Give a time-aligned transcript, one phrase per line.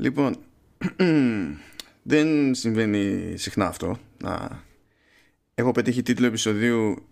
[0.00, 0.36] Λοιπόν,
[2.02, 3.98] δεν συμβαίνει συχνά αυτό.
[4.22, 4.62] Να
[5.54, 7.08] έχω πετύχει τίτλο επεισοδίου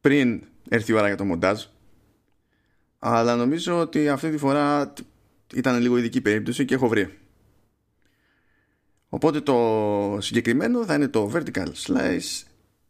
[0.00, 1.64] πριν έρθει η ώρα για το μοντάζ.
[2.98, 4.92] Αλλά νομίζω ότι αυτή τη φορά
[5.54, 7.18] ήταν λίγο ειδική περίπτωση και έχω βρει.
[9.08, 12.42] Οπότε το συγκεκριμένο θα είναι το Vertical Slice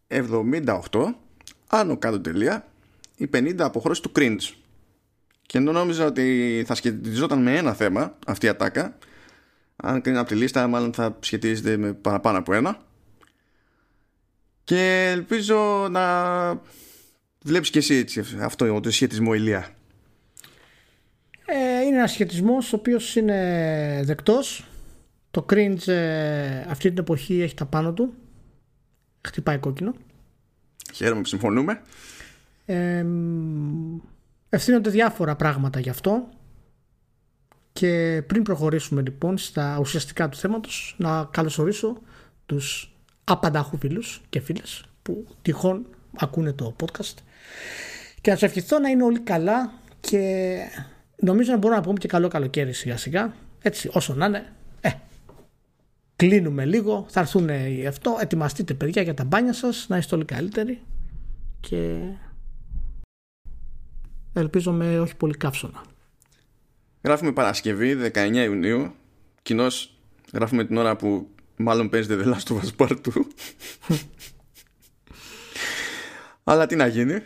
[0.09, 1.15] 78
[1.67, 2.73] άνω κάτω τελεία
[3.17, 4.55] η 50 αποχρώσεις του cringe.
[5.51, 8.99] Και ενώ νόμιζα ότι θα σχετιζόταν με ένα θέμα αυτή η ατάκα,
[9.77, 12.79] αν κρίνω από τη λίστα, μάλλον θα σχετίζεται με παραπάνω από ένα.
[14.65, 16.05] Και ελπίζω να
[17.43, 19.69] βλέπεις και εσύ έτσι, αυτό το σχετισμό ηλία.
[21.45, 24.67] Ε, είναι ένας σχετισμός ο οποίος είναι δεκτός.
[25.31, 28.15] Το cringe ε, αυτή την εποχή έχει τα πάνω του.
[29.29, 29.95] Χτυπάει κόκκινο.
[30.95, 31.83] Χαίρομαι που συμφωνούμε.
[32.67, 33.05] Ε,
[34.51, 36.29] ευθύνονται διάφορα πράγματα γι' αυτό.
[37.73, 41.97] Και πριν προχωρήσουμε λοιπόν στα ουσιαστικά του θέματος να καλωσορίσω
[42.47, 45.87] τους απαντάχου φίλους και φίλες που τυχόν
[46.19, 47.15] ακούνε το podcast.
[48.21, 50.57] Και να σας ευχηθώ να είναι όλοι καλά και
[51.17, 53.35] νομίζω να μπορούμε να πούμε και καλό καλοκαίρι σιγά σιγά.
[53.63, 54.53] Έτσι όσο να είναι.
[54.81, 54.91] Ε,
[56.17, 57.07] κλείνουμε λίγο.
[57.09, 58.19] Θα έρθουν οι αυτό.
[58.21, 60.81] Ετοιμαστείτε παιδιά για τα μπάνια σας να είστε όλοι καλύτεροι.
[61.61, 61.99] Και
[64.33, 65.83] ελπίζω με όχι πολύ καύσωνα.
[67.03, 68.95] Γράφουμε Παρασκευή 19 Ιουνίου.
[69.43, 69.99] Κοινώς
[70.33, 73.21] γράφουμε την ώρα που μάλλον παίζεται The Last of Us Part 2.
[76.45, 77.23] Αλλά τι να γίνει.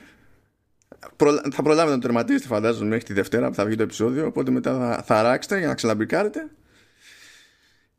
[1.53, 4.51] Θα προλάβετε να το τερματίσετε φαντάζομαι μέχρι τη Δευτέρα που θα βγει το επεισόδιο οπότε
[4.51, 6.51] μετά θα, θα αράξετε για να ξελαμπρικάρετε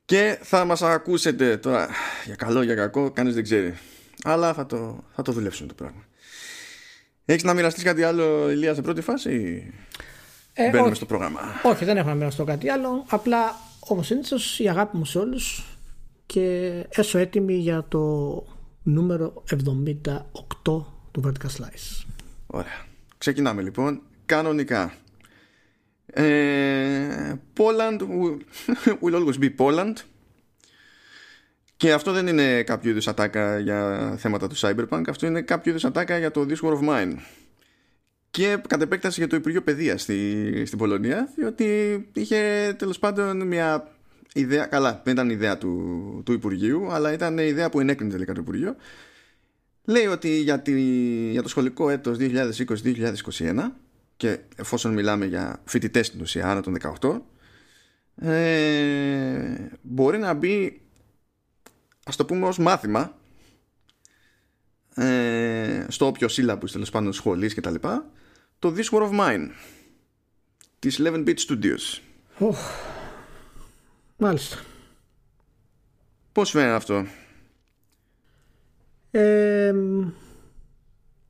[0.06, 1.90] και θα μας ακούσετε τώρα
[2.26, 3.78] για καλό για κακό κανείς δεν ξέρει
[4.24, 6.04] αλλά θα το, θα το δουλέψουμε το πράγμα
[7.26, 9.74] Έχεις να μοιραστείς κάτι άλλο, Ηλία, σε πρώτη φάση; Ή
[10.54, 11.40] ε, μπαίνουμε όχι, στο πρόγραμμα.
[11.64, 13.06] Όχι, δεν έχω να μοιραστώ κάτι άλλο.
[13.10, 15.66] Απλά, όπως συνήθω, η αγάπη μου σε όλους
[16.26, 18.00] και έσω έτοιμη για το
[18.84, 20.22] νούμερο 78
[20.64, 22.06] του Vertical Slice.
[22.48, 22.86] Ωραία.
[23.18, 24.02] Ξεκινάμε λοιπόν.
[24.26, 24.94] Κανονικά.
[26.06, 28.02] Ε, Poland
[29.04, 29.94] will always be Poland.
[31.78, 35.86] Και αυτό δεν είναι κάποιο είδους ατάκα για θέματα του Cyberpunk, αυτό είναι κάποιο είδους
[35.86, 37.14] ατάκα για το This War of Mine.
[38.32, 41.66] Και κατ' επέκταση για το Υπουργείο Παιδείας στη, στην Πολωνία, διότι
[42.14, 43.92] είχε τέλος πάντων μια
[44.34, 44.66] ιδέα.
[44.66, 48.76] Καλά, δεν ήταν ιδέα του, του Υπουργείου, αλλά ήταν ιδέα που ενέκρινε τελικά το Υπουργείο.
[49.86, 50.82] Λέει ότι για, τη,
[51.32, 53.72] για το σχολικό έτος 2020-2021
[54.18, 57.20] και εφόσον μιλάμε για φοιτητές στην ουσία άνω των 18
[58.16, 60.82] ε, μπορεί να μπει
[62.08, 63.18] ας το πούμε ως μάθημα
[64.96, 68.10] ε, στο όποιο σύλλαμπους τέλος πάντων σχολής και τα λοιπά
[68.60, 69.50] το This War of Mine
[70.80, 72.00] της 11-bit Studios.
[72.40, 72.54] Oh,
[74.18, 74.58] Μάλιστα.
[76.32, 77.06] Πώς φαίνεται αυτό;
[79.12, 79.74] Ε,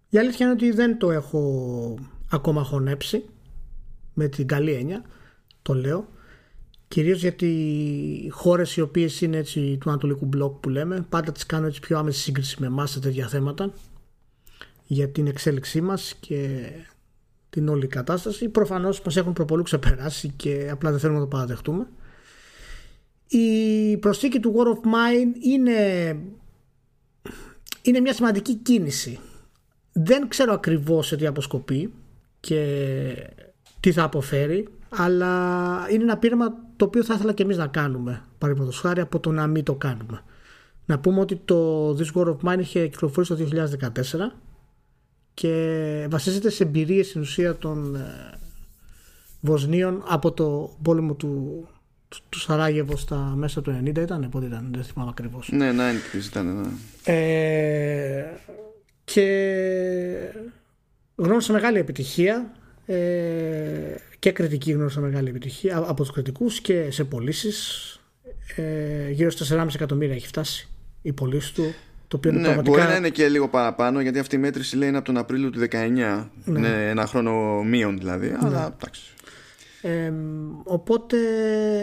[0.10, 2.00] Η αλήθεια είναι ότι δεν το έχω
[2.32, 3.26] ακόμα χωνέψει
[4.14, 5.06] με την καλή έννοια
[5.62, 6.08] το λέω
[6.96, 7.46] Κυρίως γιατί
[8.26, 11.80] οι χώρες οι οποίες είναι έτσι του Ανατολικού Μπλοκ που λέμε πάντα τις κάνω έτσι
[11.80, 13.74] πιο άμεση σύγκριση με εμάς σε τέτοια θέματα
[14.86, 16.70] για την εξέλιξή μας και
[17.50, 18.50] την όλη κατάσταση.
[18.50, 21.88] Προφανώς μας έχουν προπολού ξεπεράσει και απλά δεν θέλουμε να το παραδεχτούμε.
[23.28, 26.10] Η προσθήκη του War of Mine είναι,
[27.82, 29.20] είναι μια σημαντική κίνηση.
[29.92, 31.94] Δεν ξέρω ακριβώς σε τι αποσκοπεί
[32.40, 33.14] και
[33.80, 38.22] τι θα αποφέρει αλλά είναι ένα πείραμα το οποίο θα ήθελα και εμείς να κάνουμε
[38.38, 40.24] παραδείγματος χάρη από το να μην το κάνουμε
[40.86, 43.92] να πούμε ότι το This War of Mine είχε κυκλοφορήσει το 2014
[45.34, 48.38] και βασίζεται σε εμπειρίες στην ουσία των ε,
[49.42, 51.68] Βοσνίων από το πόλεμο του,
[52.08, 55.50] του, του Σαράγεβο στα μέσα του 90 ήταν, πότε ήταν, δεν θυμάμαι ακριβώς.
[55.52, 55.92] Ναι, ναι,
[56.28, 56.68] ήταν, ναι.
[57.04, 58.26] Ε,
[59.04, 59.28] και
[61.16, 62.52] γνώρισα μεγάλη επιτυχία
[62.86, 68.00] ε, και κριτική γνώρισα μεγάλη επιτυχία από τους κριτικούς και σε πωλήσεις.
[68.56, 70.70] Ε, γύρω στα 4,5 εκατομμύρια έχει φτάσει
[71.02, 71.74] η πωλήση του
[72.08, 72.78] το οποίο ναι, πραγματικά...
[72.78, 75.50] μπορεί να είναι και λίγο παραπάνω γιατί αυτή η μέτρηση λέει είναι από τον Απρίλιο
[75.50, 76.26] του 19 ναι.
[76.46, 78.38] είναι ένα χρόνο μείον δηλαδή ναι.
[78.42, 79.02] αλλά εντάξει
[79.82, 80.14] ε,
[80.64, 81.18] οπότε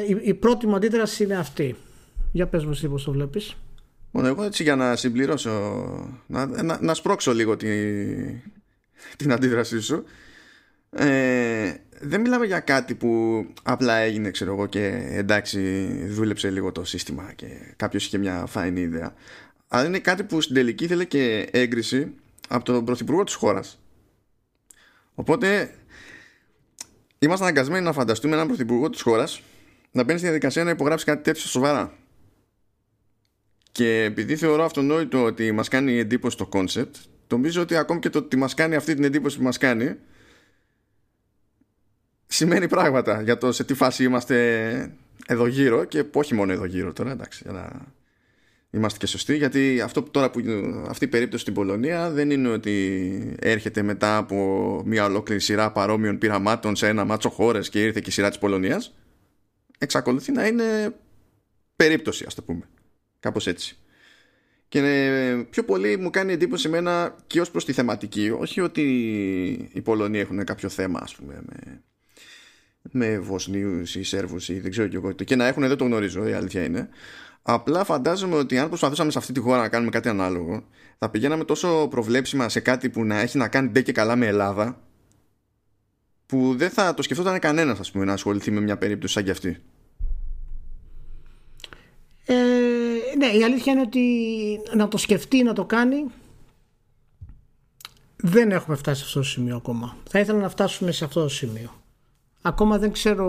[0.08, 1.76] η, η, πρώτη μου αντίδραση είναι αυτή
[2.32, 3.56] για πες μου εσύ πως το βλέπεις
[4.10, 5.50] Μόνο εγώ έτσι για να συμπληρώσω
[6.26, 7.68] να, να, να σπρώξω λίγο τη,
[9.16, 10.04] την αντίδρασή σου
[10.96, 16.84] ε, δεν μιλάμε για κάτι που απλά έγινε ξέρω εγώ και εντάξει δούλεψε λίγο το
[16.84, 17.46] σύστημα και
[17.76, 19.14] κάποιος είχε μια φαϊνή ιδέα
[19.68, 22.14] αλλά είναι κάτι που στην τελική ήθελε και έγκριση
[22.48, 23.80] από τον πρωθυπουργό της χώρας
[25.14, 25.74] οπότε
[27.18, 29.42] είμαστε αναγκασμένοι να φανταστούμε έναν πρωθυπουργό της χώρας
[29.92, 31.92] να μπαίνει στη διαδικασία να υπογράψει κάτι τέτοιο σοβαρά.
[33.72, 36.96] Και επειδή θεωρώ αυτονόητο ότι μας κάνει εντύπωση το concept,
[37.28, 39.96] νομίζω ότι ακόμη και το ότι μας κάνει αυτή την εντύπωση που μας κάνει,
[42.32, 44.96] σημαίνει πράγματα για το σε τι φάση είμαστε
[45.26, 47.70] εδώ γύρω και όχι μόνο εδώ γύρω τώρα, εντάξει, για να
[48.70, 50.40] είμαστε και σωστοί, γιατί αυτό τώρα που,
[50.88, 56.18] αυτή η περίπτωση στην Πολωνία δεν είναι ότι έρχεται μετά από μια ολόκληρη σειρά παρόμοιων
[56.18, 58.94] πειραμάτων σε ένα μάτσο χώρες και ήρθε και η σειρά της Πολωνίας.
[59.78, 60.94] Εξακολουθεί να είναι
[61.76, 62.68] περίπτωση, ας το πούμε.
[63.20, 63.76] Κάπως έτσι.
[64.68, 68.30] Και ε, πιο πολύ μου κάνει εντύπωση εμένα και ως προς τη θεματική.
[68.38, 68.82] Όχι ότι
[69.72, 71.82] οι Πολωνοί έχουν κάποιο θέμα, ας πούμε, με,
[72.90, 75.12] με Βοσνίους ή Σέρβους ή δεν ξέρω και εγώ.
[75.12, 76.88] Και να έχουν δεν το γνωρίζω, η αλήθεια είναι.
[77.42, 80.64] Απλά φαντάζομαι ότι αν προσπαθούσαμε σε αυτή τη χώρα να κάνουμε κάτι ανάλογο,
[80.98, 84.26] θα πηγαίναμε τόσο προβλέψιμα σε κάτι που να έχει να κάνει ντε και καλά με
[84.26, 84.80] Ελλάδα,
[86.26, 89.30] που δεν θα το σκεφτόταν κανένας, ας πούμε, να ασχοληθεί με μια περίπτωση σαν κι
[89.30, 89.62] αυτή.
[92.24, 92.34] Ε,
[93.18, 94.00] ναι, η αλήθεια είναι ότι
[94.74, 96.04] να το σκεφτεί, να το κάνει,
[98.16, 99.96] δεν έχουμε φτάσει σε αυτό το σημείο ακόμα.
[100.08, 101.81] Θα ήθελα να φτάσουμε σε αυτό το σημείο.
[102.42, 103.28] Ακόμα δεν ξέρω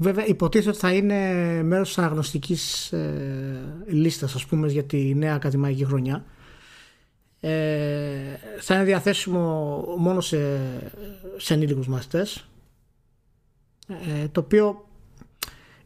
[0.00, 1.16] Βέβαια υποτίθεται ότι θα είναι
[1.62, 6.24] μέρος της αναγνωστικής ε, λίστας ας πούμε για τη νέα ακαδημαϊκή χρονιά.
[7.40, 7.50] Ε,
[8.60, 10.38] θα είναι διαθέσιμο μόνο σε,
[11.36, 12.48] σε ενήλικους μαθητές
[13.88, 14.88] ε, το οποίο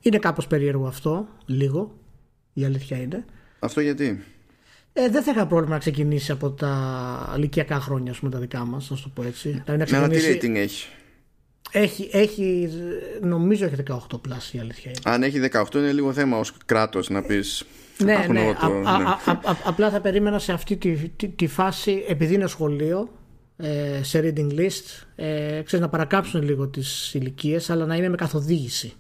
[0.01, 1.99] είναι κάπως περίεργο αυτό λίγο
[2.53, 3.25] η αλήθεια είναι
[3.59, 4.25] Αυτό γιατί;
[4.93, 8.91] Ε, δεν θα είχα πρόβλημα να ξεκινήσει από τα ηλικιακά χρόνια με τα δικά μας
[8.91, 10.37] να το πω έτσι δηλαδή να ξεκινήσει...
[10.37, 10.89] τι rating έχει;
[11.73, 12.69] Έχει, έχει,
[13.21, 15.15] νομίζω έχει 18 πλάσια η αλήθεια είναι.
[15.15, 17.65] Αν έχει 18 είναι λίγο θέμα ως κράτος να πεις
[17.99, 18.55] ναι, ναι.
[18.61, 18.89] Α, ναι.
[18.89, 23.09] Α, α, απλά θα περίμενα σε αυτή τη, τη, τη φάση επειδή είναι σχολείο
[23.57, 28.17] ε, σε reading list ε, ξέρεις, να παρακάψουν λίγο τις ηλικίες, αλλά να είναι με
[28.17, 28.93] καθοδήγηση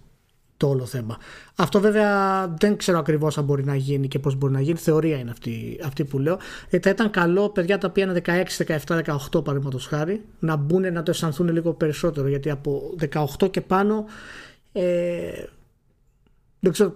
[0.63, 1.19] το όλο θέμα.
[1.55, 4.79] Αυτό βέβαια δεν ξέρω ακριβώς αν μπορεί να γίνει και πώς μπορεί να γίνει.
[4.79, 6.39] Θεωρία είναι αυτή, αυτή που λέω.
[6.71, 10.93] Ε, θα ήταν καλό παιδιά τα οποία είναι 16, 17, 18 παραδείγματος χάρη να μπουν
[10.93, 12.29] να το αισθανθούν λίγο περισσότερο.
[12.29, 12.95] Γιατί από
[13.41, 14.05] 18 και πάνω
[14.73, 15.45] ε,
[16.61, 16.95] δεν ξέρω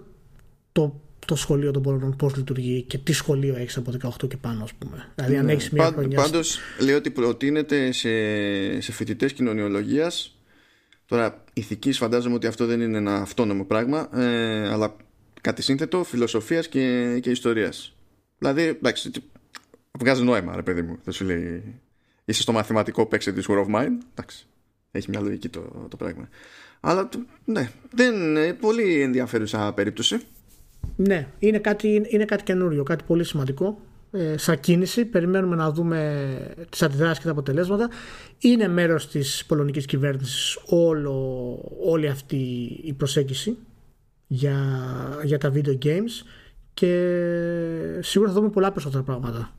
[0.73, 3.93] το, το σχολείο των Πολωνών πώς λειτουργεί και τι σχολείο έχεις από
[4.23, 5.09] 18 και πάνω, ας πούμε.
[5.15, 5.53] Δηλαδή, αν ναι.
[5.53, 6.23] έχεις μια χρονιά.
[6.23, 8.09] Πάντως, λέω ότι προτείνεται σε,
[8.81, 10.36] σε φοιτητές κοινωνιολογίας
[11.07, 14.97] Τώρα, ηθικής φαντάζομαι ότι αυτό δεν είναι ένα αυτόνομο πράγμα, ε, αλλά
[15.41, 17.97] κάτι σύνθετο φιλοσοφίας και, και ιστορίας.
[18.39, 19.11] Δηλαδή, εντάξει,
[19.99, 20.99] βγάζει νόημα, ρε παιδί μου.
[21.05, 21.75] Δεν σου λέει,
[22.25, 23.93] είσαι στο μαθηματικό παίξε τη War of Mine.
[24.11, 24.47] Εντάξει,
[24.91, 26.29] έχει μια λογική το, το πράγμα.
[26.81, 27.09] Αλλά
[27.45, 30.21] ναι, δεν είναι πολύ ενδιαφέρουσα περίπτωση.
[30.97, 33.96] Ναι, είναι κάτι, είναι κάτι καινούριο, κάτι πολύ σημαντικό ε,
[34.37, 35.05] σαν κίνηση.
[35.05, 37.91] Περιμένουμε να δούμε τις αντιδράσεις και τα αποτελέσματα.
[38.39, 42.37] Είναι μέρος της πολωνικής κυβέρνησης όλο, όλη αυτή
[42.85, 43.57] η προσέγγιση
[44.27, 44.57] για,
[45.25, 46.27] για τα video games
[46.75, 46.91] και
[48.01, 49.51] σίγουρα θα δούμε πολλά περισσότερα πράγματα.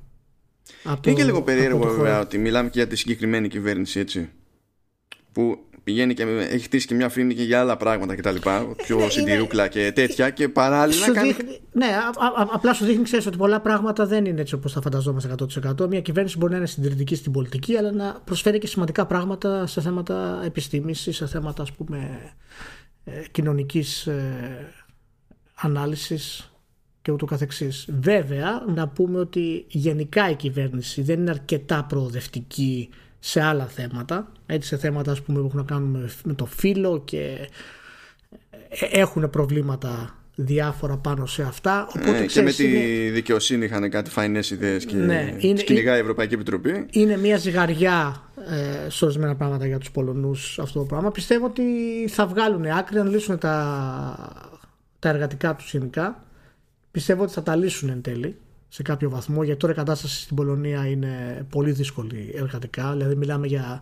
[1.06, 4.30] Είναι και λίγο περίεργο βέβαια ότι μιλάμε και για τη συγκεκριμένη κυβέρνηση έτσι
[5.32, 8.68] που πηγαίνει και έχει χτίσει και μια φρύνη και για άλλα πράγματα και τα λοιπά,
[8.78, 11.28] πιο είναι, συντηρούκλα και τέτοια και παράλληλα κάνει...
[11.28, 14.74] Δείχνει, ναι, α, α, απλά σου δείχνει ξέρεις, ότι πολλά πράγματα δεν είναι έτσι όπως
[14.74, 15.36] τα φανταζόμαστε
[15.80, 15.88] 100%.
[15.88, 19.82] Μια κυβέρνηση μπορεί να είναι συντηρητική στην πολιτική αλλά να προσφέρει και σημαντικά πράγματα σε
[19.82, 22.20] θέματα επιστήμης ή σε θέματα ας πούμε
[23.04, 24.74] ε, κοινωνικής ε,
[25.56, 26.52] ανάλυσης
[27.02, 27.88] και ούτω καθεξής.
[28.00, 32.90] Βέβαια, να πούμε ότι γενικά η κυβέρνηση δεν είναι αρκετά προοδευτική
[33.20, 37.02] σε άλλα θέματα, έτσι σε θέματα ας πούμε, που έχουν να κάνουν με, το φύλλο
[37.06, 37.50] και
[38.70, 41.88] ε, έχουν προβλήματα διάφορα πάνω σε αυτά.
[41.96, 42.68] Οπότε, ε, και με τη
[43.10, 46.86] δικαιοσύνη είχαν κάτι φαϊνές ιδέες και ναι, είναι, η Ευρωπαϊκή Επιτροπή.
[46.92, 48.24] Είναι μια ζυγαριά
[48.86, 51.12] ε, σε ορισμένα πράγματα για τους Πολωνούς αυτό το πράγμα.
[51.12, 51.64] Πιστεύω ότι
[52.08, 54.56] θα βγάλουν άκρη, να λύσουν τα,
[55.00, 56.26] τα εργατικά τους γενικά.
[56.92, 58.38] Πιστεύω ότι θα τα λύσουν εν τέλει
[58.70, 63.48] σε κάποιο βαθμό γιατί τώρα η κατάσταση στην Πολωνία είναι πολύ δύσκολη εργατικά δηλαδή μιλάμε
[63.48, 63.82] για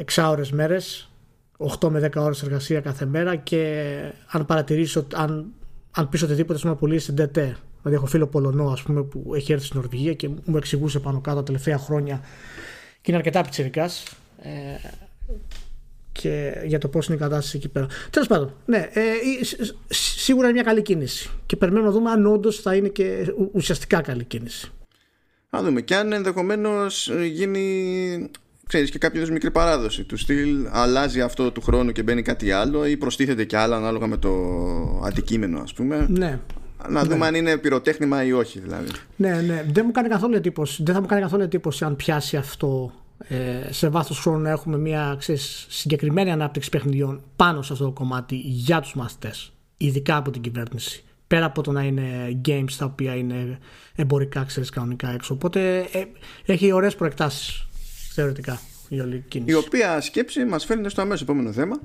[0.00, 1.10] εξάωρες μέρες
[1.80, 3.92] 8 με 10 ώρες εργασία κάθε μέρα και
[4.26, 5.52] αν παρατηρήσω αν,
[5.90, 9.52] αν πεις οτιδήποτε πούμε πολύ στην ΤΕΤΕ δηλαδή έχω φίλο Πολωνό ας πούμε που έχει
[9.52, 12.20] έρθει στην Νορβηγία και μου εξηγούσε πάνω κάτω τα τελευταία χρόνια
[13.00, 14.04] και είναι αρκετά πιτσιρικάς
[14.42, 14.48] ε,
[16.12, 17.86] και για το πώς είναι η κατάσταση εκεί πέρα.
[18.10, 19.02] Τέλος πάντων, ναι, ε,
[19.88, 21.30] σίγουρα είναι μια καλή κίνηση.
[21.46, 24.72] Και περιμένουμε να δούμε αν όντως θα είναι και ουσιαστικά καλή κίνηση.
[25.50, 25.80] Να δούμε.
[25.80, 28.30] Και αν ενδεχομένως γίνει
[28.68, 32.86] ξέρεις, και κάποια μικρή παράδοση του στυλ αλλάζει αυτό του χρόνου και μπαίνει κάτι άλλο
[32.86, 34.30] ή προστίθεται και άλλο ανάλογα με το
[35.04, 36.06] αντικείμενο ας πούμε.
[36.08, 36.38] Ναι.
[36.88, 37.26] να δούμε ναι.
[37.26, 38.88] αν είναι πυροτέχνημα ή όχι δηλαδή.
[39.16, 39.64] Ναι ναι.
[39.72, 42.92] Δεν μου κάνει καθόλου εντύπωση δεν θα μου κάνει καθόλου εντύπωση αν πιάσει αυτό
[43.28, 47.90] ε, σε βάθος χρόνου να έχουμε μια ξέρεις, συγκεκριμένη ανάπτυξη παιχνιδιών πάνω σε αυτό το
[47.90, 51.02] κομμάτι για τους μαθητές ειδικά από την κυβέρνηση.
[51.26, 53.58] Πέρα από το να είναι games τα οποία είναι
[53.94, 55.34] εμπορικά ξέρεις κανονικά έξω.
[55.34, 56.04] Οπότε ε,
[56.46, 57.67] έχει ωραίες προεκτάσεις
[58.18, 61.80] θεωρητικά η όλη κίνηση η οποία σκέψη μας φέρνει στο αμέσως επόμενο θέμα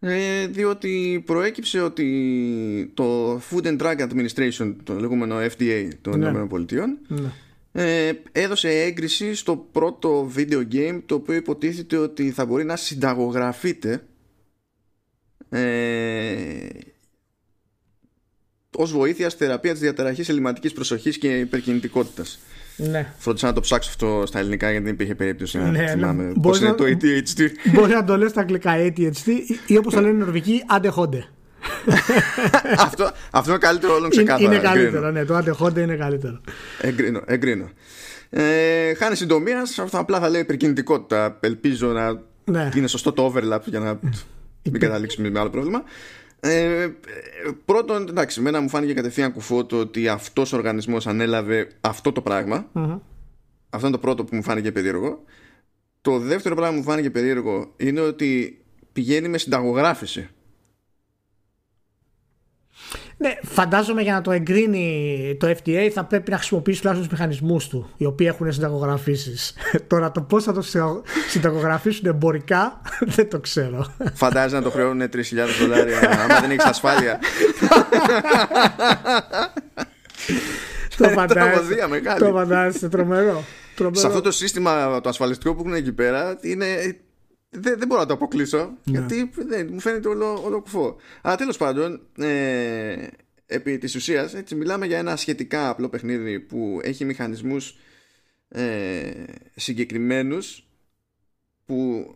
[0.00, 6.28] ε, διότι προέκυψε ότι το Food and Drug Administration το λεγόμενο FDA των Ναι.
[6.28, 7.32] ΗΠΑ ναι.
[7.72, 14.06] ε, έδωσε έγκριση στο πρώτο video game το οποίο υποτίθεται ότι θα μπορεί να συνταγογραφείται
[15.48, 16.68] ε,
[18.76, 22.38] ως βοήθεια στη θεραπεία της διαταραχής ελληματικής προσοχής και υπερκινητικότητας.
[22.76, 23.12] Ναι.
[23.18, 26.28] Φρόντισα να το ψάξω αυτό στα ελληνικά γιατί δεν υπήρχε περίπτωση να Ναι, θυμάμαι ναι.
[26.32, 27.48] πώς Μπορείς είναι να- το ADHD.
[27.74, 31.24] Μπορεί να το λες στα αγγλικά ADHD ή- ή όπως το λένε οι Νορβηγοί αντεχόντε.
[32.78, 34.44] αυτό, αυτό είναι καλύτερο όλων Είναι, ξεκάθαρα.
[34.44, 34.74] είναι εγκρίνω.
[34.74, 36.40] καλύτερο, ναι, το αντεχόντε είναι καλύτερο.
[36.80, 37.70] Εγκρίνω, εγκρίνω.
[38.30, 41.36] Ε, χάνεις συντομία, αυτό απλά θα λέει υπερκινητικότητα.
[41.40, 42.70] Ελπίζω να Ναι.
[42.74, 43.98] είναι σωστό το overlap για να
[44.62, 45.82] μην καταλήξουμε με άλλο πρόβλημα.
[46.50, 46.94] Ε,
[47.64, 52.20] πρώτον, εντάξει, μένα μου φάνηκε κατευθείαν κουφό το ότι αυτός ο οργανισμός ανέλαβε αυτό το
[52.20, 52.68] πράγμα.
[52.72, 52.98] Μμμ.
[53.70, 55.24] Αυτό είναι το πρώτο που μου φάνηκε περίεργο.
[56.00, 58.60] Το δεύτερο πράγμα που μου φάνηκε περίεργο είναι ότι
[58.92, 60.28] πηγαίνει με συνταγογράφηση.
[63.18, 67.68] Ναι, φαντάζομαι για να το εγκρίνει το FDA θα πρέπει να χρησιμοποιήσει τουλάχιστον τους μηχανισμούς
[67.68, 69.54] του, οι οποίοι έχουν συνταγογραφήσεις.
[69.88, 72.80] Τώρα το πώς θα το συνταγω- συνταγογραφήσουν εμπορικά
[73.16, 73.86] δεν το ξέρω.
[74.14, 75.16] Φαντάζεσαι να το χρεώνουν 3.000
[75.60, 77.18] δολάρια άμα δεν έχεις ασφάλεια.
[80.96, 81.26] το φαντάζεσαι.
[81.50, 82.18] τραγωδία μεγάλη.
[82.20, 83.44] Το φαντάζεσαι τρομερό.
[83.74, 84.00] τρομερό.
[84.00, 86.96] σε αυτό το σύστημα το ασφαλιστικό που έχουν εκεί πέρα είναι,
[87.50, 90.96] δεν, δεν μπορώ να το αποκλείσω γιατί δεν, μου φαίνεται όλο, όλο κουφό.
[91.22, 93.06] Αλλά τέλος πάντων ε,
[93.46, 97.78] επί της ουσίας έτσι, μιλάμε για ένα σχετικά απλό παιχνίδι που έχει μηχανισμούς
[98.48, 99.24] ε,
[99.54, 100.66] συγκεκριμένους
[101.64, 102.10] που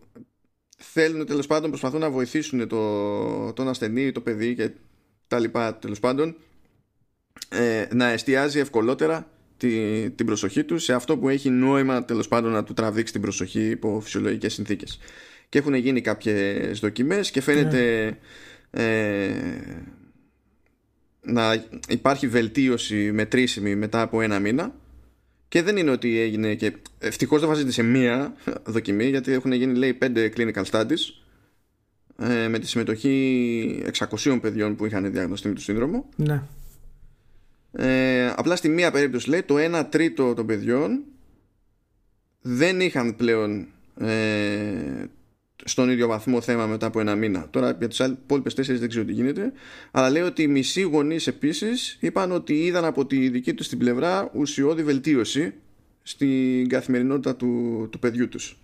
[0.77, 4.71] θέλουν τέλος πάντων προσπαθούν να βοηθήσουν το, τον ασθενή, το παιδί και
[5.27, 6.35] τα λοιπά τέλος πάντων
[7.49, 12.51] ε, να εστιάζει ευκολότερα τη, την προσοχή τους σε αυτό που έχει νόημα τέλος πάντων
[12.51, 14.99] να του τραβήξει την προσοχή υπό φυσιολογικές συνθήκες.
[15.49, 18.13] Και έχουν γίνει κάποιες δοκιμές και φαίνεται
[18.71, 19.29] ε,
[21.21, 24.75] να υπάρχει βελτίωση μετρήσιμη μετά από ένα μήνα.
[25.47, 29.75] Και δεν είναι ότι έγινε και ευτυχώς δεν βασίζεται σε μία δοκιμή γιατί έχουν γίνει
[29.75, 31.21] λέει πέντε clinical studies
[32.17, 36.09] ε, με τη συμμετοχή 600 παιδιών που είχαν διαγνωστεί με το σύνδρομο.
[36.15, 36.43] Ναι.
[37.71, 41.03] Ε, απλά στη μία περίπτωση λέει το 1 τρίτο των παιδιών
[42.41, 43.67] δεν είχαν πλέον
[43.99, 45.05] ε,
[45.63, 47.47] στον ίδιο βαθμό θέμα μετά από ένα μήνα.
[47.49, 49.51] Τώρα για τις υπόλοιπες τέσσερις δεν ξέρω τι γίνεται.
[49.91, 53.77] Αλλά λέει ότι οι μισοί γονείς επίσης είπαν ότι είδαν από τη δική τους την
[53.77, 55.53] πλευρά ουσιώδη βελτίωση
[56.03, 58.59] στην καθημερινότητα του, του παιδιού τους.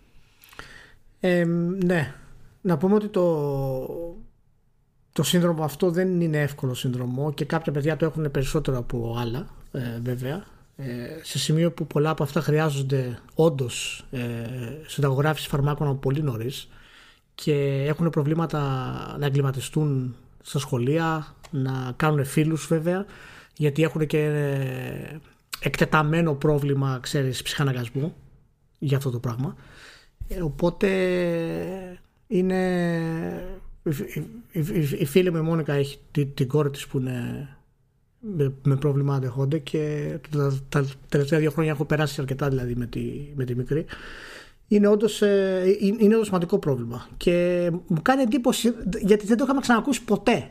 [1.19, 1.45] Ε,
[1.85, 2.13] ναι.
[2.61, 4.17] Να πούμε ότι το,
[5.17, 9.47] το σύνδρομο αυτό δεν είναι εύκολο σύνδρομο και κάποια παιδιά το έχουν περισσότερο από άλλα,
[9.71, 10.43] ε, βέβαια.
[10.75, 10.85] Ε,
[11.21, 14.19] σε σημείο που πολλά από αυτά χρειάζονται όντως ε,
[14.85, 16.69] συνταγογράφηση φαρμάκων από πολύ νωρίς
[17.35, 18.59] και έχουν προβλήματα
[19.19, 23.05] να εγκληματιστούν στα σχολεία, να κάνουν φίλους βέβαια,
[23.55, 25.19] γιατί έχουν και ε,
[25.59, 28.15] εκτεταμένο πρόβλημα, ξέρεις, ψυχαναγκασμού
[28.79, 29.55] για αυτό το πράγμα.
[30.27, 30.87] Ε, οπότε
[32.27, 32.61] είναι...
[33.89, 37.47] Η, η, η, η φίλη μου η Μόνικα έχει την, την κόρη της που είναι
[38.19, 42.85] με, με πρόβλημα αντεχόνται και τα, τα τελευταία δύο χρόνια έχω περάσει αρκετά δηλαδή με
[42.85, 43.01] τη,
[43.35, 43.85] με τη μικρή
[44.67, 49.43] είναι όντως, ε, είναι είναι όντως σημαντικό πρόβλημα και μου κάνει εντύπωση γιατί δεν το
[49.43, 50.49] είχαμε ξανακούσει ποτέ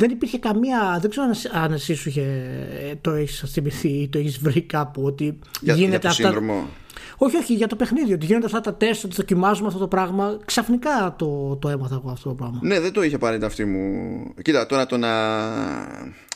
[0.00, 0.98] δεν υπήρχε καμία.
[1.00, 2.52] Δεν ξέρω αν- αν εσύ σου είχε,
[3.00, 6.22] το έχεις θυμηθεί ή το έχεις βρει κάπου ότι Για, γίνεται για το αυτά.
[6.22, 6.68] σύνδρομο.
[7.18, 8.12] Όχι, όχι, για το παιχνίδι.
[8.12, 10.38] Ότι γίνονται αυτά τα τεστ, ότι δοκιμάζουμε αυτό το πράγμα.
[10.44, 12.58] Ξαφνικά το, το έμαθα εγώ αυτό το πράγμα.
[12.62, 13.80] Ναι, δεν το είχε πάρει αυτή μου.
[14.42, 15.08] Κοίτα, τώρα το να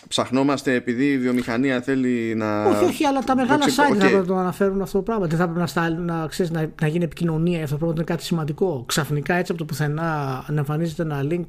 [0.08, 2.64] ψαχνόμαστε επειδή η βιομηχανία θέλει να.
[2.64, 3.96] όχι, όχι, αλλά τα μεγάλα το site OK.
[3.98, 5.26] θα πρέπει να το αναφέρουν αυτό το πράγμα.
[5.26, 7.92] Δεν θα πρέπει να, στάλ- να, ξέρεις, να, να γίνει επικοινωνία για αυτό το πράγμα,
[7.92, 8.84] ότι είναι κάτι σημαντικό.
[8.86, 11.44] Ξαφνικά έτσι από το πουθενά να εμφανίζεται ένα link.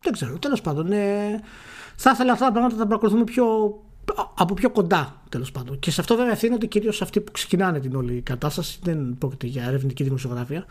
[0.00, 0.92] Δεν ξέρω, τέλος πάντων.
[0.92, 1.40] Ε,
[1.96, 3.46] θα ήθελα αυτά τα πράγματα να τα παρακολουθούμε πιο,
[4.34, 5.78] από πιο κοντά, τέλος πάντων.
[5.78, 8.78] Και σε αυτό βέβαια ευθύνονται κυρίως αυτοί που ξεκινάνε την όλη κατάσταση.
[8.82, 10.66] Δεν πρόκειται για ερευνητική δημοσιογραφία,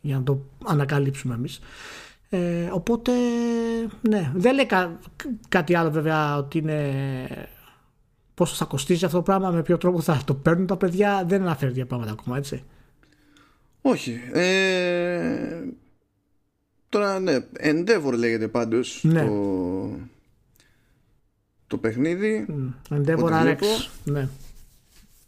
[0.00, 1.60] για να το ανακαλύψουμε εμείς.
[2.30, 3.12] Ε, οπότε,
[4.00, 4.98] ναι, δεν λέει κα-
[5.48, 6.92] κάτι άλλο βέβαια ότι είναι
[8.34, 11.24] πόσο θα κοστίζει αυτό το πράγμα, με ποιο τρόπο θα το παίρνουν τα παιδιά.
[11.26, 12.62] Δεν αναφέρει για πράγματα ακόμα, έτσι.
[13.82, 14.20] Όχι.
[14.32, 15.62] Ε,
[16.88, 17.36] τώρα, ναι.
[17.60, 19.24] Endeavor λέγεται πάντως Ναι.
[19.26, 19.30] το,
[21.68, 22.46] το παιχνίδι.
[22.90, 23.42] Endeavor Ό,τι RX.
[23.42, 23.66] βλέπω.
[24.04, 24.28] Ναι.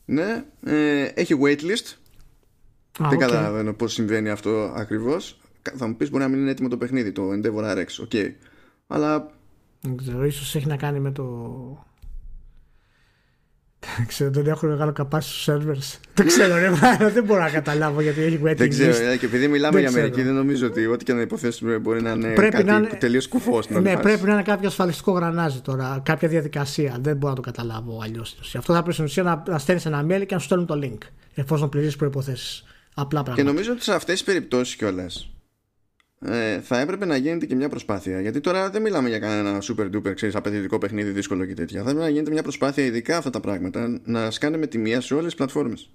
[0.05, 0.45] Ναι.
[0.65, 1.95] Ε, έχει waitlist.
[2.99, 5.41] Δεν καταλαβαίνω πώς συμβαίνει αυτό ακριβώς.
[5.77, 7.87] Θα μου πεις μπορεί να μην είναι έτοιμο το παιχνίδι, το Endeavor RX.
[8.01, 8.11] OK.
[8.13, 8.33] Okay.
[8.87, 9.31] Αλλά.
[9.81, 11.25] Δεν ξέρω, ίσως έχει να κάνει με το
[13.97, 15.99] δεν ξέρω, δεν έχω μεγάλο capacity στους servers.
[16.15, 16.71] Δεν ξέρω, ρε,
[17.11, 20.35] δεν μπορώ να καταλάβω γιατί έχει waiting Δεν ξέρω, και επειδή μιλάμε για Αμερική, δεν
[20.35, 22.97] νομίζω ότι ό,τι και να υποθέσουμε μπορεί να είναι πρέπει κάτι είναι...
[22.99, 23.69] τελείως κουφός.
[23.69, 26.97] Ναι, πρέπει να είναι κάποιο ασφαλιστικό γρανάζι τώρα, κάποια διαδικασία.
[27.01, 28.39] Δεν μπορώ να το καταλάβω αλλιώς.
[28.57, 30.81] Αυτό θα πρέπει στην ουσία να, να στέλνεις ένα mail και να σου στέλνουν το
[30.83, 30.99] link,
[31.35, 32.65] εφόσον πληρείς προποθέσει.
[32.95, 33.43] Απλά πράγματα.
[33.43, 35.31] Και νομίζω ότι σε αυτές τις περιπτώσεις κιόλας
[36.27, 38.21] ε, θα έπρεπε να γίνεται και μια προσπάθεια.
[38.21, 41.83] Γιατί τώρα δεν μιλάμε για κανένα super duper ξέρεις, απαιτητικό παιχνίδι δύσκολο και τέτοια.
[41.83, 45.01] Θα έπρεπε να γίνεται μια προσπάθεια, ειδικά αυτά τα πράγματα, να σκάνε με τη μία
[45.01, 45.91] σε όλες τις πλατφόρμες.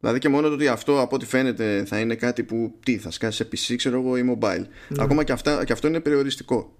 [0.00, 3.10] Δηλαδή και μόνο το ότι αυτό από ό,τι φαίνεται θα είναι κάτι που τι, θα
[3.10, 4.64] σκάσει σε PC, ξέρω εγώ, ή mobile.
[4.88, 5.02] Ναι.
[5.02, 6.76] Ακόμα και, αυτά, και αυτό είναι περιοριστικό.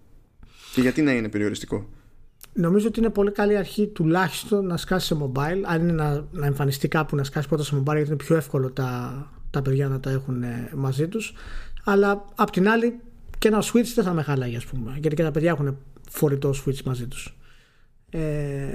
[0.75, 1.89] Και γιατί να είναι περιοριστικό;
[2.53, 5.61] Νομίζω ότι είναι πολύ καλή αρχή τουλάχιστον να σκάσει σε mobile.
[5.63, 8.71] Αν είναι να, να εμφανιστεί κάπου να σκάσει πρώτα σε mobile, γιατί είναι πιο εύκολο
[8.71, 10.45] τα, τα παιδιά να τα έχουν
[10.75, 11.35] μαζί τους
[11.85, 13.01] αλλά απ' την άλλη
[13.39, 14.97] και ένα switch δεν θα με χαλάει ας πούμε.
[14.99, 15.79] Γιατί και τα παιδιά έχουν
[16.11, 17.37] φορητό switch μαζί τους.
[18.11, 18.75] Ε,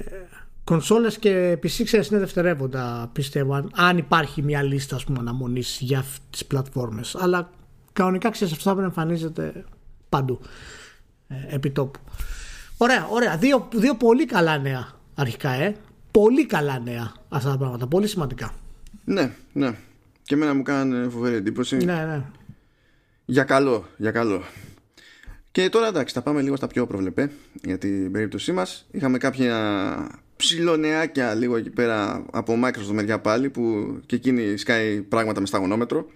[0.64, 6.06] κονσόλες και PC ξέρεις είναι δευτερεύοντα πιστεύω αν υπάρχει μια λίστα ας πούμε αναμονής για
[6.30, 7.16] τις πλατφόρμες.
[7.16, 7.50] Αλλά
[7.94, 9.66] κανονικά ξέρεις αυτό θα πρέπει να εμφανίζεται
[10.10, 10.40] παντού
[11.28, 12.00] ε, επί τόπου.
[12.78, 13.38] Ωραία, ωραία.
[13.38, 15.76] Δύο, δύο πολύ καλά νέα αρχικά ε.
[16.12, 17.88] Πολύ καλά νέα αυτά τα πράγματα.
[17.88, 18.54] Πολύ σημαντικά.
[19.06, 19.76] Ναι, ναι.
[20.24, 21.78] Και εμένα μου κάνανε φοβερή εντύπωση.
[21.78, 22.24] Ναι, ναι
[23.29, 24.43] για καλό, για καλό.
[25.51, 27.31] Και τώρα εντάξει, θα πάμε λίγο στα πιο προβλεπέ
[27.63, 28.86] για την περίπτωσή μας.
[28.91, 35.39] Είχαμε κάποια ψιλονεάκια λίγο εκεί πέρα από Microsoft μεριά πάλι που και εκείνη σκάει πράγματα
[35.39, 36.10] με σταγονόμετρο.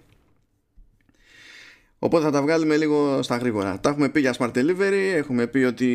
[1.99, 3.79] Οπότε θα τα βγάλουμε λίγο στα γρήγορα.
[3.79, 5.85] Τα έχουμε πει για Smart Delivery, έχουμε πει ότι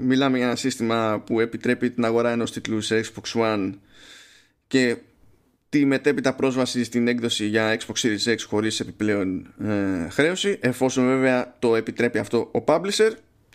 [0.00, 3.72] μιλάμε για ένα σύστημα που επιτρέπει την αγορά ενός τίτλου σε Xbox One
[4.66, 4.96] και
[5.74, 11.54] τη μετέπειτα πρόσβαση στην έκδοση για Xbox Series X χωρίς επιπλέον ε, χρέωση εφόσον βέβαια
[11.58, 13.10] το επιτρέπει αυτό ο publisher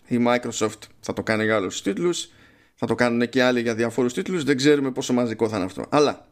[0.08, 2.30] η Microsoft θα το κάνει για άλλους τίτλους
[2.76, 5.86] θα το κάνουν και άλλοι για διαφόρους τίτλους δεν ξέρουμε πόσο μαζικό θα είναι αυτό.
[5.90, 6.28] Αλλά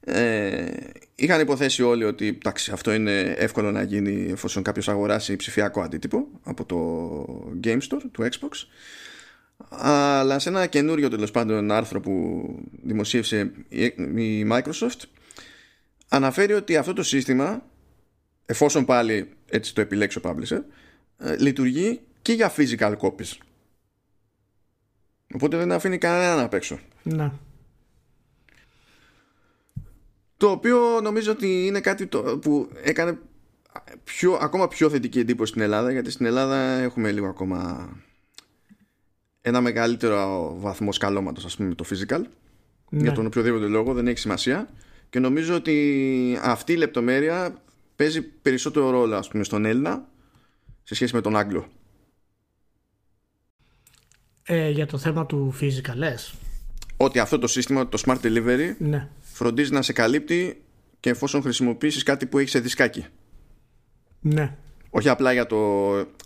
[0.00, 0.66] ε,
[1.14, 6.26] είχαν υποθέσει όλοι ότι εντάξει, αυτό είναι εύκολο να γίνει εφόσον κάποιος αγοράσει ψηφιακό αντίτυπο
[6.42, 6.78] από το
[7.64, 8.50] Game Store του Xbox
[9.68, 12.44] αλλά σε ένα καινούριο τέλος πάντων άρθρο που
[12.82, 15.00] δημοσίευσε η Microsoft
[16.08, 17.62] αναφέρει ότι αυτό το σύστημα
[18.46, 20.60] εφόσον πάλι έτσι το επιλέξει ο publisher
[21.18, 23.32] ε, λειτουργεί και για physical copies
[25.34, 27.30] οπότε δεν αφήνει κανέναν απ' έξω ναι.
[30.36, 33.18] το οποίο νομίζω ότι είναι κάτι το, που έκανε
[34.04, 37.88] πιο, ακόμα πιο θετική εντύπωση στην Ελλάδα γιατί στην Ελλάδα έχουμε λίγο ακόμα
[39.46, 42.22] ένα μεγαλύτερο βαθμό σκαλώματος ας πούμε το physical
[42.88, 43.02] ναι.
[43.02, 44.68] για τον οποιοδήποτε λόγο δεν έχει σημασία
[45.10, 47.62] και νομίζω ότι αυτή η λεπτομέρεια
[47.96, 50.08] παίζει περισσότερο ρόλο ας πούμε στον Έλληνα
[50.82, 51.66] σε σχέση με τον Άγγλο
[54.42, 56.34] ε, για το θέμα του physical λες;
[56.96, 59.08] Ότι αυτό το σύστημα το smart delivery ναι.
[59.20, 60.62] φροντίζει να σε καλύπτει
[61.00, 63.06] και εφόσον χρησιμοποιήσεις κάτι που έχεις σε δισκάκι
[64.20, 64.56] ναι
[64.90, 65.56] όχι απλά για, το,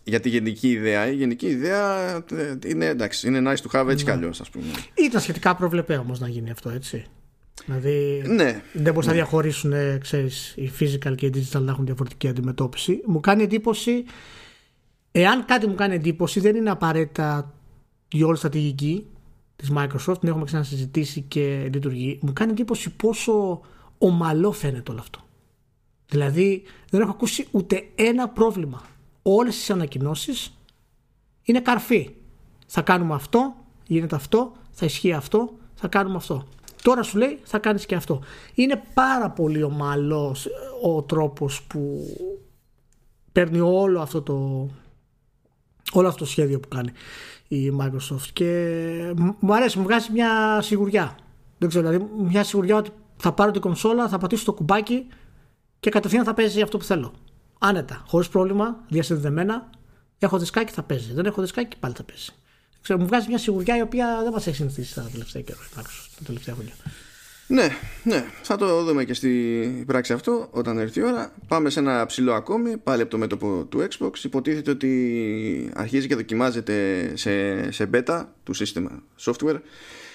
[0.04, 1.10] για τη γενική ιδέα.
[1.10, 4.10] Η γενική ιδέα ε, είναι εντάξει, είναι nice to have έτσι ναι.
[4.10, 4.64] κι αλλιώς, ας πούμε.
[4.94, 7.04] Ήταν σχετικά προβλεπέ όμως να γίνει αυτό, έτσι.
[7.64, 9.12] Δηλαδή ναι, δεν μπορείς ναι.
[9.12, 13.02] να διαχωρίσουν ε, ξέρεις, οι physical και οι digital να έχουν διαφορετική αντιμετώπιση.
[13.06, 14.04] Μου κάνει εντύπωση,
[15.12, 17.54] εάν κάτι μου κάνει εντύπωση, δεν είναι απαραίτητα
[18.08, 19.06] η όλη στρατηγική
[19.56, 22.18] της Microsoft, την έχουμε ξανασυζητήσει και λειτουργεί.
[22.22, 23.60] Μου κάνει εντύπωση πόσο
[23.98, 25.20] ομαλό φαίνεται όλο αυτό.
[26.10, 28.82] Δηλαδή δεν έχω ακούσει ούτε ένα πρόβλημα.
[29.22, 30.54] Όλες τις ανακοινώσεις
[31.42, 32.10] είναι καρφί.
[32.66, 33.54] Θα κάνουμε αυτό,
[33.86, 36.46] γίνεται αυτό, θα ισχύει αυτό, θα κάνουμε αυτό.
[36.82, 38.20] Τώρα σου λέει θα κάνεις και αυτό.
[38.54, 40.50] Είναι πάρα πολύ ομαλός ε,
[40.82, 42.00] ο τρόπος που
[43.32, 44.68] παίρνει όλο αυτό το,
[45.92, 46.90] όλο αυτό το σχέδιο που κάνει
[47.48, 51.16] η Microsoft και μου αρέσει, μου βγάζει μια σιγουριά.
[51.58, 55.06] Δεν ξέρω, δηλαδή μια σιγουριά ότι θα πάρω την κονσόλα, θα πατήσω το κουμπάκι
[55.80, 57.14] και κατευθείαν θα παίζει αυτό που θέλω.
[57.58, 59.70] Άνετα, χωρίς πρόβλημα, διασυνδεδεμένα.
[60.18, 61.12] Έχω δισκάκι, θα παίζει.
[61.12, 62.30] Δεν έχω δισκάκι, πάλι θα παίζει.
[62.82, 65.82] Ξέρω, μου βγάζει μια σιγουριά η οποία δεν μας έχει συνηθίσει τα τελευταία καιρό, τα
[66.24, 66.72] τελευταία χρόνια.
[67.46, 67.68] Ναι,
[68.02, 71.34] ναι, θα το δούμε και στη πράξη αυτό όταν έρθει η ώρα.
[71.48, 74.24] Πάμε σε ένα ψηλό ακόμη, πάλι από το μέτωπο του Xbox.
[74.24, 79.58] Υποτίθεται ότι αρχίζει και δοκιμάζεται σε, σε beta του σύστημα software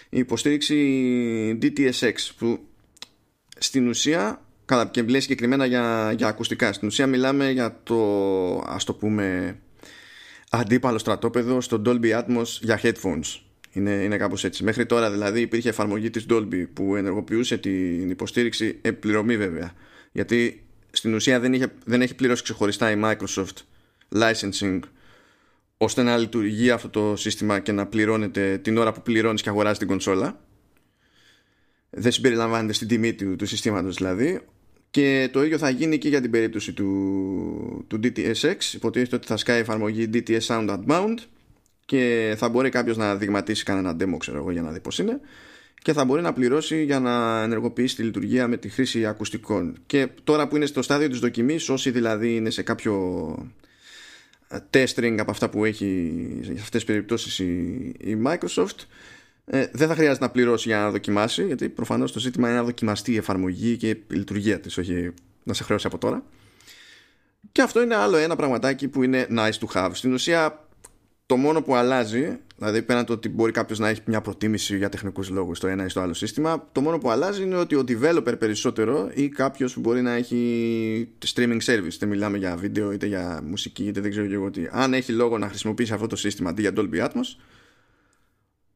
[0.10, 2.60] η υποστήριξη DTSX που
[3.58, 6.74] στην ουσία Καλά, και λέει συγκεκριμένα για, για ακουστικά.
[6.74, 7.98] Στην ουσία μιλάμε για το,
[8.66, 9.56] ας το πούμε,
[10.50, 13.40] αντίπαλο στρατόπεδο στο Dolby Atmos για headphones.
[13.72, 14.64] Είναι, είναι κάπως έτσι.
[14.64, 19.74] Μέχρι τώρα δηλαδή υπήρχε εφαρμογή της Dolby που ενεργοποιούσε την υποστήριξη επιπληρωμή βέβαια
[20.12, 23.56] Γιατί στην ουσία δεν, είχε, δεν έχει πληρώσει ξεχωριστά η Microsoft
[24.14, 24.80] licensing
[25.78, 29.78] ώστε να λειτουργεί αυτό το σύστημα και να πληρώνεται την ώρα που πληρώνεις και αγοράζεις
[29.78, 30.40] την κονσόλα
[31.90, 34.42] δεν συμπεριλαμβάνεται στην τιμή του, του συστήματος δηλαδή
[34.96, 39.38] και το ίδιο θα γίνει και για την περίπτωση του, του DTSX υποτίθεται ότι θα
[39.38, 41.16] σκάει εφαρμογή DTS Sound Outbound
[41.86, 45.20] και θα μπορεί κάποιος να δειγματίσει κανένα demo ξέρω εγώ για να δει πως είναι.
[45.82, 49.78] Και θα μπορεί να πληρώσει για να ενεργοποιήσει τη λειτουργία με τη χρήση ακουστικών.
[49.86, 53.36] Και τώρα που είναι στο στάδιο της δοκιμής όσοι δηλαδή είναι σε κάποιο
[54.70, 57.54] testing από αυτά που έχει σε αυτές τις περιπτώσεις η,
[58.00, 58.86] η Microsoft
[59.46, 62.64] ε, δεν θα χρειάζεται να πληρώσει για να δοκιμάσει γιατί προφανώς το ζήτημα είναι να
[62.64, 65.12] δοκιμαστεί η εφαρμογή και η λειτουργία της όχι
[65.44, 66.24] να σε χρεώσει από τώρα.
[67.52, 69.90] Και αυτό είναι άλλο ένα πραγματάκι που είναι nice to have.
[69.94, 70.66] Στην ουσία
[71.26, 74.90] το μόνο που αλλάζει δηλαδή πέραν το ότι μπορεί κάποιος να έχει μια προτίμηση για
[74.90, 77.84] τεχνικούς λόγους στο ένα ή στο άλλο σύστημα το μόνο που αλλάζει είναι ότι ο
[77.88, 83.06] developer περισσότερο ή κάποιος που μπορεί να έχει streaming service είτε μιλάμε για βίντεο είτε
[83.06, 84.68] για μουσική είτε δεν ξέρω και εγώ τι.
[84.72, 87.38] Αν έχει λόγο να χρησιμοποιήσει αυτό το σύστημα αντί για Dolby Atmos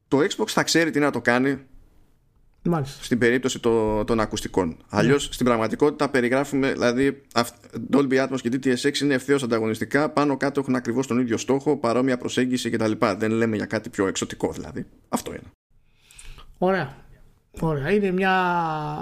[0.10, 1.60] το Xbox θα ξέρει τι να το κάνει
[2.64, 3.04] Μάλιστα.
[3.04, 4.78] στην περίπτωση το, των ακουστικών.
[4.90, 5.34] Αλλιώς ναι.
[5.34, 7.22] στην πραγματικότητα περιγράφουμε, δηλαδή
[7.92, 12.18] Dolby Atmos και DTSX είναι ευθέως ανταγωνιστικά, πάνω κάτω έχουν ακριβώς τον ίδιο στόχο, παρόμοια
[12.18, 12.92] προσέγγιση κτλ.
[13.18, 14.86] Δεν λέμε για κάτι πιο εξωτικό δηλαδή.
[15.10, 15.52] Αυτό είναι.
[16.58, 16.96] Ωραία.
[17.60, 17.92] Ωραία.
[17.92, 18.34] Είναι, μια...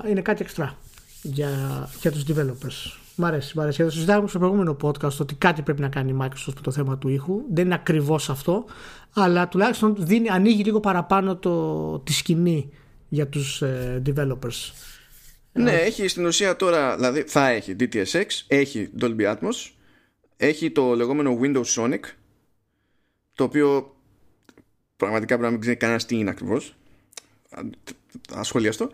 [0.08, 0.78] είναι κάτι εξτρά
[1.22, 1.50] για,
[2.02, 3.07] για τους developers.
[3.20, 3.84] Μ' αρέσει, μ' αρέσει.
[3.84, 6.98] Το συζητάμε στο προηγούμενο podcast ότι κάτι πρέπει να κάνει η Microsoft με το θέμα
[6.98, 7.42] του ήχου.
[7.52, 8.66] Δεν είναι ακριβώς αυτό,
[9.14, 12.70] αλλά τουλάχιστον δίνει, ανοίγει λίγο παραπάνω το, τη σκηνή
[13.10, 14.72] για τους ε, developers.
[15.52, 19.72] Ναι, έχει στην ουσία τώρα, δηλαδή θα έχει DTSX, έχει Dolby Atmos,
[20.38, 22.00] έχει το λεγόμενο Windows Sonic,
[23.36, 23.96] το οποίο
[24.98, 26.76] πραγματικά πρέπει να μην ξέρει κανένας τι είναι ακριβώς,
[28.34, 28.90] ασχολιαστώ,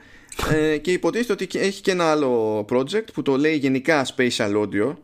[0.51, 4.95] ε, και υποτίθεται ότι έχει και ένα άλλο project που το λέει γενικά Spatial Audio,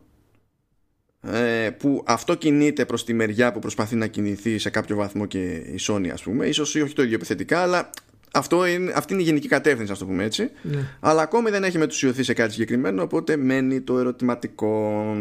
[1.21, 5.55] ε, που αυτό κινείται προς τη μεριά που προσπαθεί να κινηθεί σε κάποιο βαθμό και
[5.55, 7.89] η Sony ας πούμε ίσως όχι το ίδιο επιθετικά αλλά
[8.31, 10.49] αυτό είναι, αυτή είναι η γενική κατεύθυνση, ας το πούμε έτσι.
[10.61, 10.85] Ναι.
[10.99, 15.15] Αλλά ακόμη δεν έχει μετουσιωθεί σε κάτι συγκεκριμένο, οπότε μένει το ερωτηματικό.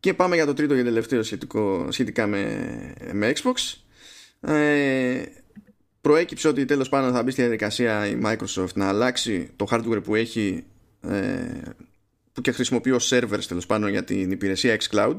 [0.00, 2.68] Και πάμε για το τρίτο και τελευταίο σχετικό, σχετικά με,
[3.12, 3.80] με Xbox.
[4.50, 5.22] Ε,
[6.06, 10.14] προέκυψε ότι τέλος πάντων θα μπει στη διαδικασία η Microsoft να αλλάξει το hardware που
[10.14, 10.64] έχει
[11.00, 11.12] ε,
[12.32, 15.14] που και χρησιμοποιεί ως servers τέλος πάντων για την υπηρεσία xCloud.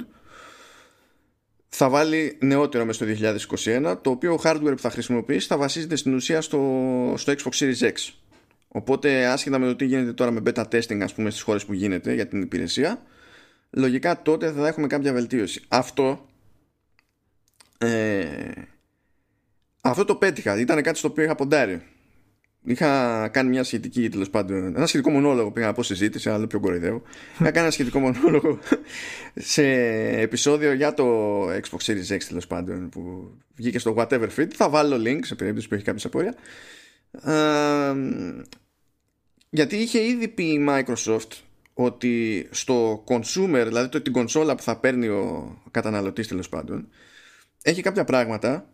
[1.70, 3.30] Θα βάλει νεότερο μέσα στο
[3.64, 6.60] 2021 το οποίο hardware που θα χρησιμοποιήσει θα βασίζεται στην ουσία στο,
[7.18, 7.94] στο Xbox Series X.
[8.68, 11.74] Οπότε άσχετα με το τι γίνεται τώρα με beta testing ας πούμε στις χώρες που
[11.74, 13.02] γίνεται για την υπηρεσία
[13.70, 15.62] λογικά τότε θα έχουμε κάποια βελτίωση.
[15.68, 16.26] Αυτό
[17.78, 18.26] ε,
[19.90, 21.82] αυτό το πέτυχα ήταν κάτι στο οποίο είχα ποντάρει
[22.70, 24.76] Είχα κάνει μια σχετική τέλος πάντων.
[24.76, 27.02] Ένα σχετικό μονόλογο πήγα από συζήτηση, αλλά πιο κοροϊδεύω.
[27.34, 28.60] Είχα κάνει ένα σχετικό μονόλογο
[29.36, 29.64] σε
[30.22, 34.48] επεισόδιο για το Xbox Series X τέλος πάντων που βγήκε στο Whatever Fit.
[34.56, 36.36] Θα βάλω link σε περίπτωση που έχει κάποια απορία.
[39.50, 41.32] γιατί είχε ήδη πει η Microsoft
[41.74, 46.88] ότι στο consumer, δηλαδή το, την κονσόλα που θα παίρνει ο καταναλωτής τέλος πάντων,
[47.62, 48.70] έχει κάποια πράγματα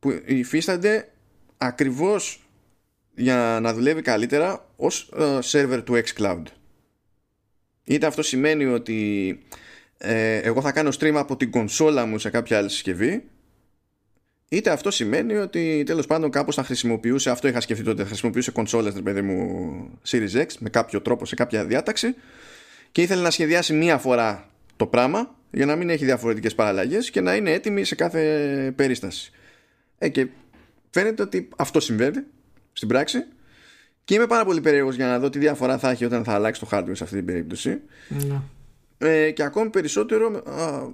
[0.00, 1.08] που υφίστανται
[1.56, 2.48] ακριβώς
[3.14, 6.42] για να δουλεύει καλύτερα ως uh, server του xCloud.
[7.84, 9.38] Είτε αυτό σημαίνει ότι
[9.98, 13.24] ε, εγώ θα κάνω stream από την κονσόλα μου σε κάποια άλλη συσκευή
[14.48, 18.50] είτε αυτό σημαίνει ότι τέλος πάντων κάπως θα χρησιμοποιούσε αυτό είχα σκεφτεί τότε θα χρησιμοποιούσε
[18.50, 22.14] κονσόλες ρε παιδί μου Series X με κάποιο τρόπο σε κάποια διάταξη
[22.92, 27.20] και ήθελε να σχεδιάσει μία φορά το πράγμα για να μην έχει διαφορετικές παραλλαγές και
[27.20, 29.32] να είναι έτοιμη σε κάθε περίσταση
[30.02, 30.28] ε, και
[30.90, 32.22] φαίνεται ότι αυτό συμβαίνει
[32.72, 33.24] στην πράξη.
[34.04, 36.60] Και είμαι πάρα πολύ περίεργος για να δω τι διαφορά θα έχει όταν θα αλλάξει
[36.60, 37.80] το hardware σε αυτή την περίπτωση.
[38.08, 38.40] Ναι.
[38.98, 40.88] ε, και ακόμη περισσότερο α,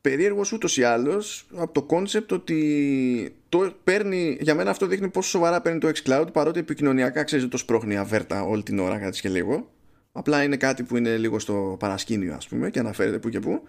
[0.00, 5.28] περίεργος ούτως ή άλλως από το concept ότι το παίρνει, για μένα αυτό δείχνει πόσο
[5.28, 9.28] σοβαρά παίρνει το xCloud παρότι επικοινωνιακά ξέρεις το σπρώχνει αβέρτα όλη την ώρα κάτι και
[9.28, 9.70] λίγο.
[10.12, 13.62] Απλά είναι κάτι που είναι λίγο στο παρασκήνιο ας πούμε και αναφέρεται που και που.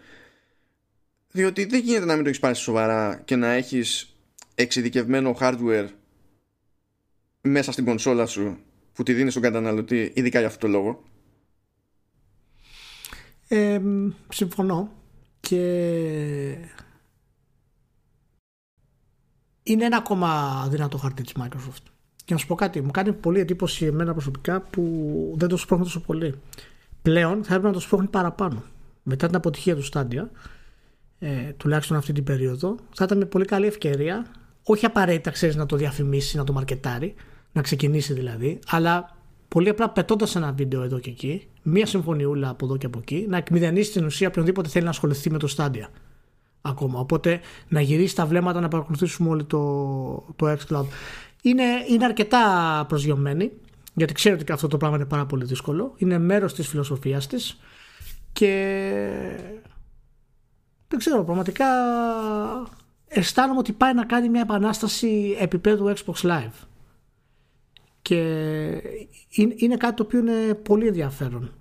[1.32, 4.17] Διότι δεν γίνεται να μην το έχεις πάρει σοβαρά και να έχεις
[4.60, 5.88] εξειδικευμένο hardware
[7.42, 8.58] μέσα στην κονσόλα σου
[8.94, 11.04] που τη δίνεις στον καταναλωτή ειδικά για αυτό το λόγο;
[13.48, 13.82] Ε,
[14.30, 14.92] συμφωνώ
[15.40, 15.58] και
[19.64, 21.84] είναι ένα ακόμα δυνατό χαρτί της Microsoft.
[22.26, 25.86] Και να σου πω κάτι, μου κάνει πολύ εντύπωση εμένα προσωπικά που δεν το σπρώχνει
[25.86, 26.40] τόσο πολύ.
[27.02, 28.64] Πλέον θα έπρεπε να το σπρώχνει παραπάνω.
[29.04, 30.28] Μετά την αποτυχία του Stadia
[31.20, 34.26] ε, τουλάχιστον αυτή την περίοδο θα ήταν πολύ καλή ευκαιρία
[34.68, 37.16] όχι απαραίτητα ξέρεις να το διαφημίσει, να το μαρκετάρει,
[37.52, 39.16] να ξεκινήσει δηλαδή, αλλά
[39.48, 43.26] πολύ απλά πετώντας ένα βίντεο εδώ και εκεί, μία συμφωνιούλα από εδώ και από εκεί,
[43.30, 45.90] να εκμηδενήσει την ουσία οποιονδήποτε θέλει να ασχοληθεί με το στάντια
[46.62, 47.00] ακόμα.
[47.00, 50.86] Οπότε να γυρίσει τα βλέμματα να παρακολουθήσουμε όλοι το, το xCloud.
[51.42, 53.52] Είναι, είναι αρκετά προσγειωμένη,
[53.94, 55.94] γιατί ξέρω ότι αυτό το πράγμα είναι πάρα πολύ δύσκολο.
[55.98, 57.60] Είναι μέρος της φιλοσοφίας της
[58.34, 58.52] και
[60.88, 61.66] δεν ξέρω, πραγματικά
[63.18, 66.66] αισθάνομαι ότι πάει να κάνει μια επανάσταση επίπεδου Xbox Live.
[68.02, 68.16] Και
[69.56, 71.52] είναι κάτι το οποίο είναι πολύ ενδιαφέρον.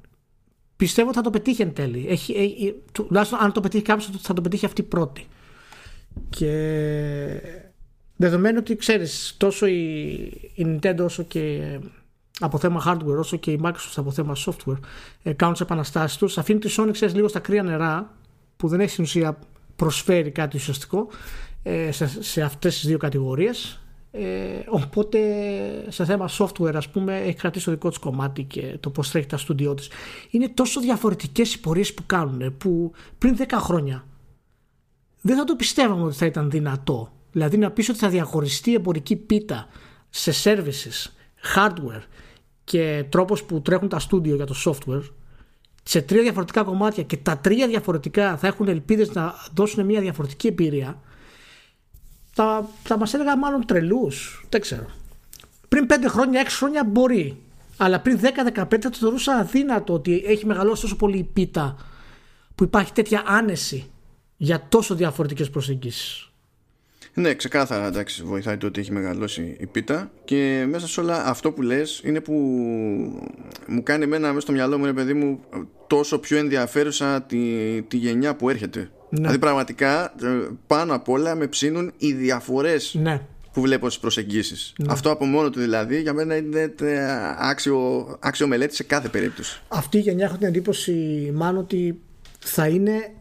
[0.77, 2.07] Πιστεύω ότι θα το πετύχει εν τέλει.
[2.09, 5.27] Έχει, έχει, τουλάχιστον αν το πετύχει κάποιος, θα το πετύχει αυτή πρώτη.
[6.31, 6.51] Και
[8.17, 10.13] δεδομένου ότι ξέρεις, τόσο η,
[10.55, 11.79] η Nintendo όσο και
[12.41, 14.79] από θέμα hardware, όσο και η Microsoft από θέμα software
[15.23, 18.15] ε, κάνουν τις επαναστάσεις τους, αφήνει τη Sony ξέρεις, λίγο στα κρύα νερά,
[18.57, 19.39] που δεν έχει στην ουσία
[19.77, 21.46] προσφέρει κάτι ουσιαστικό ε,
[21.91, 23.81] σε, σε αυτές τις δύο κατηγορίες.
[24.11, 25.19] Ε, οπότε
[25.89, 29.27] σε θέμα software ας πούμε έχει κρατήσει το δικό της κομμάτι και το πώς τρέχει
[29.27, 29.91] τα στούντιό της.
[30.31, 34.05] Είναι τόσο διαφορετικές οι πορείες που κάνουν που πριν 10 χρόνια
[35.21, 37.13] δεν θα το πιστεύαμε ότι θα ήταν δυνατό.
[37.33, 39.67] Δηλαδή να πεις ότι θα διαχωριστεί εμπορική πίτα
[40.09, 41.11] σε services,
[41.57, 42.03] hardware
[42.65, 45.03] και τρόπος που τρέχουν τα στούντιο για το software
[45.83, 50.47] σε τρία διαφορετικά κομμάτια και τα τρία διαφορετικά θα έχουν ελπίδες να δώσουν μια διαφορετική
[50.47, 51.01] εμπειρία
[52.37, 54.47] θα, θα μας έλεγα μάλλον τρελούς.
[54.49, 54.87] Δεν ξέρω.
[55.69, 57.43] Πριν 5 χρόνια, 6 χρόνια μπορεί.
[57.77, 61.77] Αλλά πριν 10-15 θα το θεωρούσα αδύνατο ότι έχει μεγαλώσει τόσο πολύ η πίτα
[62.55, 63.91] που υπάρχει τέτοια άνεση
[64.37, 66.31] για τόσο διαφορετικές προσεγγίσεις.
[67.15, 71.53] Ναι, ξεκάθαρα εντάξει, βοηθάει το ότι έχει μεγαλώσει η πίτα και μέσα σε όλα αυτό
[71.53, 72.33] που λες είναι που
[73.67, 75.41] μου κάνει εμένα μέσα στο μυαλό μου, είναι παιδί μου,
[75.87, 78.91] τόσο πιο ενδιαφέρουσα τη, τη γενιά που έρχεται.
[79.09, 79.19] Ναι.
[79.19, 83.21] Δηλαδή πραγματικά ε, πάνω απ' όλα με ψήνουν οι διαφορές ναι.
[83.53, 84.73] που βλέπω στις προσεγγίσεις.
[84.79, 84.93] Ναι.
[84.93, 86.75] Αυτό από μόνο του δηλαδή για μένα είναι
[87.39, 89.61] άξιο, άξιο μελέτη σε κάθε περίπτωση.
[89.69, 90.93] Αυτή η γενιά έχω την εντύπωση
[91.35, 92.01] μάλλον ότι
[92.39, 93.13] θα είναι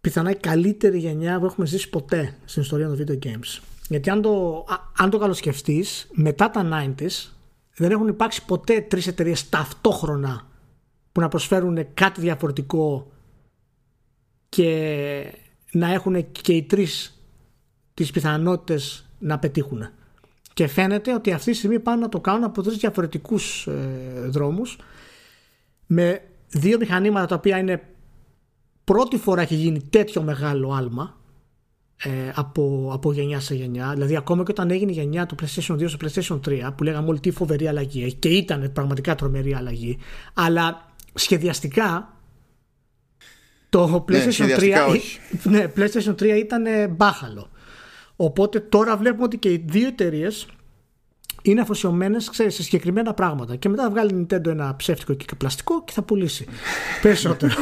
[0.00, 3.60] πιθανά η καλύτερη γενιά που έχουμε ζήσει ποτέ στην ιστορία των video games.
[3.88, 4.64] Γιατί αν το,
[4.96, 7.30] αν το καλοσκεφτείς, μετά τα 90s
[7.76, 10.46] δεν έχουν υπάρξει ποτέ τρεις εταιρείες ταυτόχρονα
[11.12, 13.10] που να προσφέρουν κάτι διαφορετικό
[14.56, 15.32] και
[15.72, 17.20] να έχουν και οι τρεις
[17.94, 19.88] τις πιθανότητες να πετύχουν.
[20.54, 24.78] Και φαίνεται ότι αυτή τη στιγμή πάνε να το κάνουν από τρεις διαφορετικούς ε, δρόμους
[25.86, 27.82] με δύο μηχανήματα τα οποία είναι
[28.84, 31.16] πρώτη φορά έχει γίνει τέτοιο μεγάλο άλμα
[31.96, 33.90] ε, από, από γενιά σε γενιά.
[33.92, 37.08] Δηλαδή, ακόμα και όταν έγινε η γενιά του PlayStation 2 στο PlayStation 3, που λέγαμε
[37.08, 39.98] όλη τι φοβερή αλλαγή έχει και ήταν πραγματικά τρομερή αλλαγή,
[40.34, 42.15] αλλά σχεδιαστικά
[43.76, 44.98] το ναι, PlayStation, 3,
[45.42, 47.50] ναι, PlayStation 3 ήταν μπάχαλο.
[48.16, 50.46] Οπότε τώρα βλέπουμε ότι και οι δύο εταιρείες
[51.42, 53.56] είναι αφοσιωμένες σε συγκεκριμένα πράγματα.
[53.56, 56.46] Και μετά θα βγάλει η Nintendo ένα ψεύτικο και πλαστικό και θα πουλήσει
[57.02, 57.54] περισσότερο.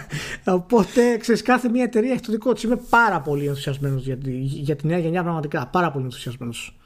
[0.44, 2.62] Οπότε ξέρεις, κάθε μια εταιρεία έχει το δικό της.
[2.62, 5.66] Είμαι πάρα πολύ ενθουσιασμένος για, τη, για τη νέα γενιά, πραγματικά.
[5.66, 6.78] Πάρα πολύ ενθουσιασμένος.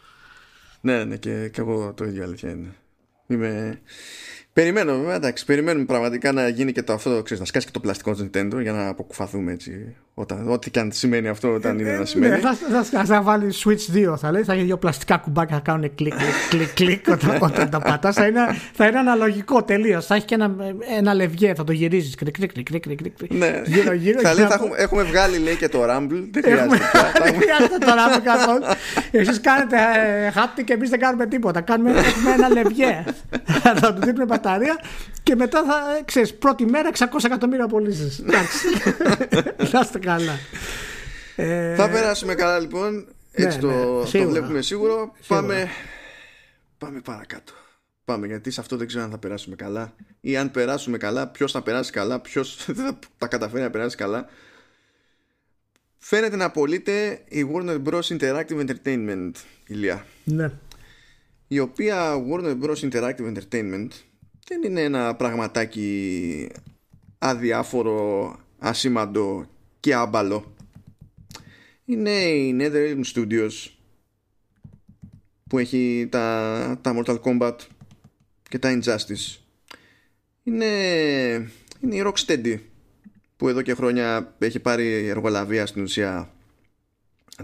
[0.80, 2.74] Ναι, ναι, και, και εγώ το ίδιο αλήθεια είναι.
[3.26, 3.80] Είμαι,
[4.58, 8.14] Περιμένουμε, εντάξει, περιμένουμε πραγματικά να γίνει και το αυτό, ξέρεις, να σκάσει και το πλαστικό
[8.14, 9.96] του Nintendo για να αποκουφαθούμε έτσι.
[10.20, 12.32] Όταν, ό,τι και αν σημαίνει αυτό, όταν είναι να σημαίνει.
[12.32, 15.62] Ναι, θα, θα, θα, βάλει Switch 2, θα λέει, θα έχει δύο πλαστικά κουμπάκια θα
[15.62, 16.14] κάνουν κλικ,
[16.48, 18.14] κλικ, κλικ, όταν, όταν τα πατάς.
[18.14, 18.40] Θα είναι,
[18.72, 20.06] θα είναι αναλογικό τελείως.
[20.06, 20.56] Θα έχει και ένα,
[20.98, 22.14] ένα λεβιέ, θα το γυρίζεις.
[22.14, 23.62] Κλικ, κλικ, κλικ, κλικ, Ναι.
[23.64, 26.28] Γύρω, γύρω, θα λέει, θα έχουμε, έχουμε βγάλει λέει και το Rumble.
[26.30, 27.12] Δεν χρειάζεται πια.
[27.24, 28.64] Δεν χρειάζεται το Rumble καθόλου.
[29.10, 29.76] Εσείς κάνετε
[30.34, 31.60] χάπτη και εμείς δεν κάνουμε τίποτα.
[31.60, 31.90] Κάνουμε
[32.36, 33.04] ένα λεβιέ.
[33.80, 34.80] Θα του δίνουμε μπαταρία
[35.22, 38.18] και μετά θα ε, ξέρεις πρώτη μέρα 600 εκατομμύρια πωλήσεις.
[38.18, 38.66] Εντάξει.
[40.08, 40.38] Να είστε καλά.
[41.36, 41.74] Ε...
[41.74, 43.06] Θα περάσουμε καλά λοιπόν.
[43.32, 45.12] Έτσι ναι, το, ναι, το βλέπουμε σίγουρο.
[45.26, 45.68] Πάμε,
[46.78, 47.52] πάμε παρακάτω.
[48.04, 51.52] Πάμε γιατί σε αυτό δεν ξέρω αν θα περάσουμε καλά ή αν περάσουμε καλά, ποιος
[51.52, 54.28] θα περάσει καλά, ποιος δεν θα τα καταφέρει να περάσει καλά.
[55.98, 58.18] Φαίνεται να απολύται η Warner Bros.
[58.18, 59.30] Interactive Entertainment,
[59.66, 60.06] ηλία.
[60.24, 60.52] Ναι.
[61.48, 62.90] Η οποία Warner Bros.
[62.90, 63.88] Interactive Entertainment
[64.48, 66.48] δεν είναι ένα πραγματάκι
[67.18, 69.46] αδιάφορο, ασήμαντο
[69.80, 70.54] και άμπαλο.
[71.84, 73.70] Είναι η NetherRealm Studios
[75.48, 77.56] που έχει τα, τα Mortal Kombat
[78.48, 79.38] και τα Injustice.
[80.42, 80.66] Είναι,
[81.80, 82.58] είναι η Rocksteady
[83.36, 86.32] που εδώ και χρόνια έχει πάρει εργολαβία στην ουσία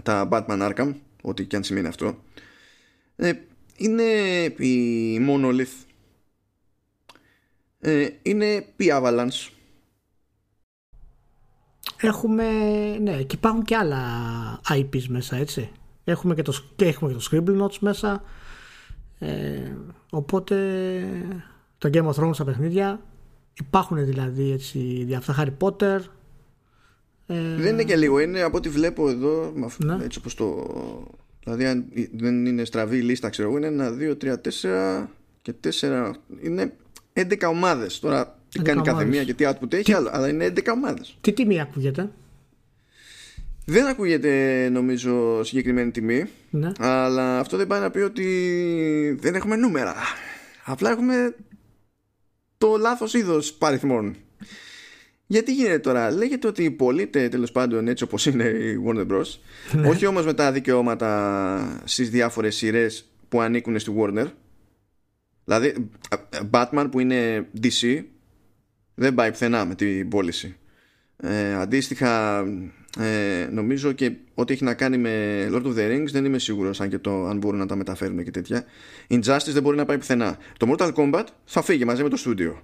[0.03, 2.23] τα Batman Arkham, ό,τι και αν σημαίνει αυτό.
[3.15, 3.31] Ε,
[3.77, 4.03] είναι
[4.57, 5.85] η Monolith
[7.85, 9.49] ε, είναι η Avalanche.
[11.99, 12.43] Έχουμε,
[13.01, 14.01] ναι, και υπάρχουν και άλλα
[14.69, 15.69] IPs μέσα, έτσι.
[16.03, 18.23] Έχουμε και το, και έχουμε και το Scribble Notes μέσα.
[19.19, 19.71] Ε,
[20.09, 20.55] οπότε
[21.77, 22.99] το Game of Thrones στα παιχνίδια
[23.59, 25.99] Υπάρχουν δηλαδή έτσι διάφορα Harry Potter.
[27.27, 27.55] Ε...
[27.55, 29.97] Δεν είναι και λίγο, είναι από ό,τι βλέπω εδώ, ναι.
[30.03, 30.67] έτσι όπως το...
[31.43, 35.09] Δηλαδή αν δεν είναι στραβή η λίστα, ξέρω εγώ, είναι ένα, δύο, τρία, τέσσερα
[35.41, 36.15] και τέσσερα.
[36.41, 36.73] Είναι
[37.13, 37.99] 11 ομάδες.
[37.99, 41.17] Τώρα τι κάνει κάθε μία και τι output έχει, άλλο, αλλά είναι 11 ομάδες.
[41.21, 42.09] Τι τιμή ακούγεται;
[43.65, 46.71] Δεν ακούγεται νομίζω συγκεκριμένη τιμή ναι.
[46.77, 49.95] Αλλά αυτό δεν πάει να πει ότι δεν έχουμε νούμερα
[50.63, 51.35] Απλά έχουμε
[52.57, 54.15] το λάθος είδος παριθμών
[55.27, 59.25] γιατί γίνεται τώρα, λέγεται ότι πωλείται τέλος πάντων έτσι όπως είναι η Warner Bros.
[59.71, 59.87] Ναι.
[59.87, 64.25] Όχι όμως με τα δικαιώματα στις διάφορες σειρές που ανήκουν στη Warner.
[65.45, 65.89] Δηλαδή,
[66.51, 68.03] Batman που είναι DC
[68.95, 70.55] δεν πάει πουθενά με την πώληση.
[71.17, 72.39] Ε, αντίστοιχα,
[72.99, 76.81] ε, νομίζω και ό,τι έχει να κάνει με Lord of the Rings δεν είμαι σίγουρος
[76.81, 78.63] αν, και το, αν μπορούν να τα μεταφέρουν και τέτοια.
[79.09, 80.37] Injustice δεν μπορεί να πάει πουθενά.
[80.57, 82.61] Το Mortal Kombat θα φύγει μαζί με το στούντιο.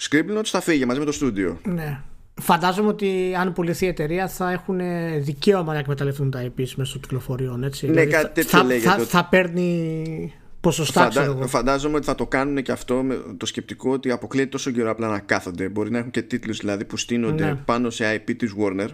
[0.00, 1.60] Scribblenauts θα φύγει μαζί με το στούντιο.
[1.64, 2.00] Ναι.
[2.40, 4.80] Φαντάζομαι ότι αν πουληθεί η εταιρεία θα έχουν
[5.20, 7.64] δικαίωμα να εκμεταλλευτούν τα IPs μέσω των κυκλοφοριών.
[7.64, 7.86] Έτσι.
[7.86, 8.88] Ναι, δηλαδή, κάτι τέτοιο θα, λέγεται.
[8.88, 10.34] Θα, θα παίρνει
[10.66, 11.20] ποσοστά, Φαντα...
[11.20, 14.90] ξέρω Φαντάζομαι ότι θα το κάνουν και αυτό με το σκεπτικό ότι αποκλείεται τόσο καιρό
[14.90, 15.68] απλά να κάθονται.
[15.68, 17.54] Μπορεί να έχουν και τίτλους δηλαδή που στείνονται ναι.
[17.54, 18.88] πάνω σε IP της Warner.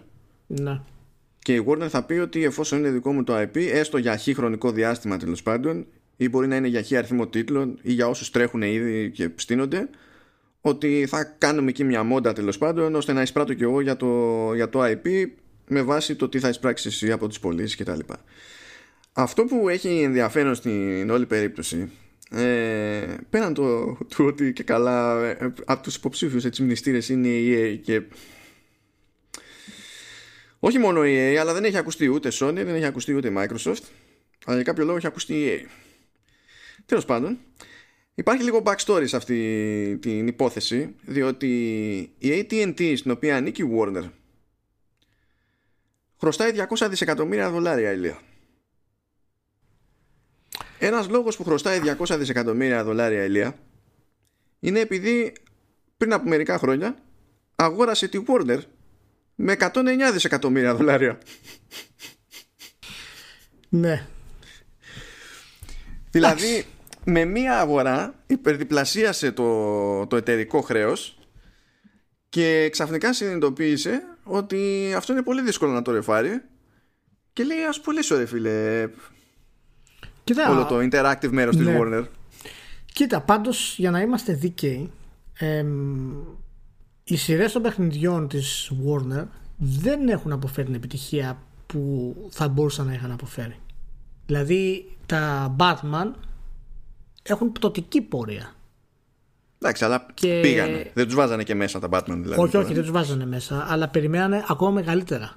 [0.47, 0.81] Ναι.
[1.39, 4.35] Και η Warner θα πει ότι εφόσον είναι δικό μου το IP, έστω για χι
[4.35, 8.31] χρονικό διάστημα τέλος πάντων, ή μπορεί να είναι για χι αριθμό τίτλων, ή για όσους
[8.31, 9.89] τρέχουν ήδη και στείνονται,
[10.61, 14.51] ότι θα κάνουμε εκεί μια μόντα τέλος πάντων, ώστε να εισπράττω κι εγώ για το,
[14.55, 15.27] για το IP
[15.69, 18.01] με βάση το τι θα εισπράξεις εσύ από τις πωλήσεις κτλ.
[19.13, 21.91] Αυτό που έχει ενδιαφέρον στην όλη περίπτωση
[22.31, 27.55] ε, πέραν το, του ότι και καλά ε, από τους υποψήφιους έτσι μνηστήρες είναι η
[27.55, 28.03] EA και
[30.59, 33.83] όχι μόνο η EA αλλά δεν έχει ακουστεί ούτε Sony δεν έχει ακουστεί ούτε Microsoft
[34.45, 35.69] αλλά για κάποιο λόγο έχει ακουστεί η EA
[36.87, 37.39] τέλος πάντων
[38.15, 41.57] υπάρχει λίγο backstory σε αυτή την υπόθεση διότι
[42.19, 44.05] η AT&T στην οποία ανήκει η Warner
[46.21, 48.21] χρωστάει 200 δισεκατομμύρια δολάρια ηλία
[50.87, 53.59] ένας λόγος που χρωστάει 200 δισεκατομμύρια δολάρια ηλία
[54.61, 55.33] είναι επειδή
[55.97, 56.97] πριν από μερικά χρόνια
[57.57, 58.59] αγόρασε τη Warner
[59.35, 61.19] με 109 δισεκατομμύρια δολάρια.
[63.69, 64.07] Ναι.
[66.11, 66.67] Δηλαδή
[67.05, 71.19] με μία αγορά υπερδιπλασίασε το, το εταιρικό χρέος
[72.29, 76.43] και ξαφνικά συνειδητοποίησε ότι αυτό είναι πολύ δύσκολο να το ρεφάρει
[77.33, 78.89] και λέει ας πουλήσω ρε φίλε
[80.25, 81.65] Κοίτα, όλο το interactive μέρος ναι.
[81.65, 82.05] της Warner.
[82.93, 84.91] Κοίτα, πάντως για να είμαστε δίκαιοι
[85.35, 86.11] εμ,
[87.05, 89.25] οι σειρές των παιχνιδιών της Warner
[89.57, 93.57] δεν έχουν αποφέρει την επιτυχία που θα μπορούσαν να είχαν αποφέρει.
[94.27, 96.11] Δηλαδή τα Batman
[97.23, 98.53] έχουν πτωτική πορεία.
[99.59, 100.41] Εντάξει, αλλά και...
[100.43, 100.91] πήγανε.
[100.95, 102.41] Δεν τους βάζανε και μέσα τα Batman δηλαδή.
[102.41, 105.33] Όχι, όχι, δεν τους βάζανε μέσα, αλλά περιμένανε ακόμα μεγαλύτερα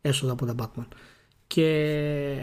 [0.00, 0.86] έσοδα από τα Batman.
[1.46, 2.36] Και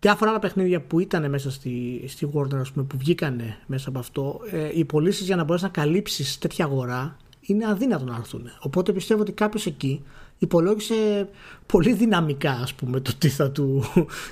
[0.00, 3.98] διάφορα άλλα παιχνίδια που ήταν μέσα στη, στη Warner, ας πούμε, που βγήκανε μέσα από
[3.98, 8.50] αυτό, ε, οι πωλήσεις για να μπορέσεις να καλύψεις τέτοια αγορά είναι αδύνατο να έρθουν.
[8.60, 10.04] Οπότε πιστεύω ότι κάποιος εκεί
[10.38, 11.28] υπολόγισε
[11.66, 13.84] πολύ δυναμικά ας πούμε το τι θα του,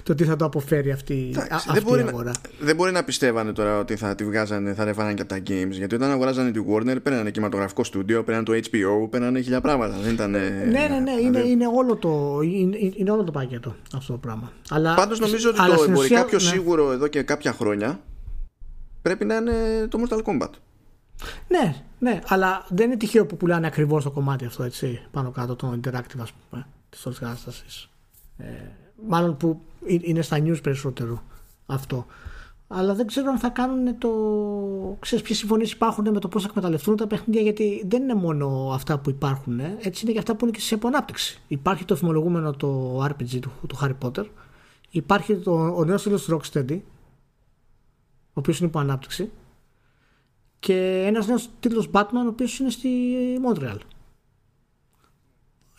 [0.03, 2.31] το τι θα το αποφέρει αυτή, αυτή δεν μπορεί η αγορά.
[2.31, 5.39] Να, δεν μπορεί να πιστεύανε τώρα ότι θα τη βγάζανε, θα ρεφάνανε και από τα
[5.47, 9.97] games γιατί όταν αγοράζανε τη Warner παίρνανε κινηματογραφικό στούντιο, παίρνανε το HBO, παίρνανε χιλιά πράγματα.
[10.03, 11.23] Δεν ήταν, ναι, ναι, ναι, δηλαδή...
[11.23, 14.53] είναι, είναι, όλο το, είναι, είναι, όλο το πακέτο αυτό το πράγμα.
[14.71, 16.45] Αλλά, Πάντως νομίζω ότι το εμπορικά πιο ναι.
[16.45, 18.01] σίγουρο εδώ και κάποια χρόνια
[19.03, 20.51] πρέπει να είναι το Mortal Kombat.
[21.49, 25.57] Ναι, ναι, αλλά δεν είναι τυχαίο που πουλάνε ακριβώς το κομμάτι αυτό έτσι, πάνω κάτω
[25.57, 27.89] το interactive ας πούμε της όλης κατάστασης.
[28.37, 28.45] Ε,
[29.09, 31.23] μάλλον που είναι στα news περισσότερο
[31.67, 32.07] αυτό.
[32.69, 34.11] Αλλά δεν ξέρω αν θα κάνουν το.
[35.01, 38.71] ξέρεις ποιες συμφωνίες υπάρχουν με το πώς θα εκμεταλλευτούν τα παιχνίδια, γιατί δεν είναι μόνο
[38.73, 39.77] αυτά που υπάρχουν, ε.
[39.81, 41.41] έτσι είναι και αυτά που είναι και σε επανάπτυξη.
[41.49, 44.25] Υπάρχει το θυμολογούμενο το RPG του, του Harry Potter,
[44.91, 46.79] υπάρχει το, ο νέος τίτλο Rocksteady,
[48.29, 49.31] ο οποίος είναι υπό ανάπτυξη,
[50.65, 52.89] και ένας νέος τίτλος Batman ο οποίος είναι στη
[53.47, 53.77] Montreal.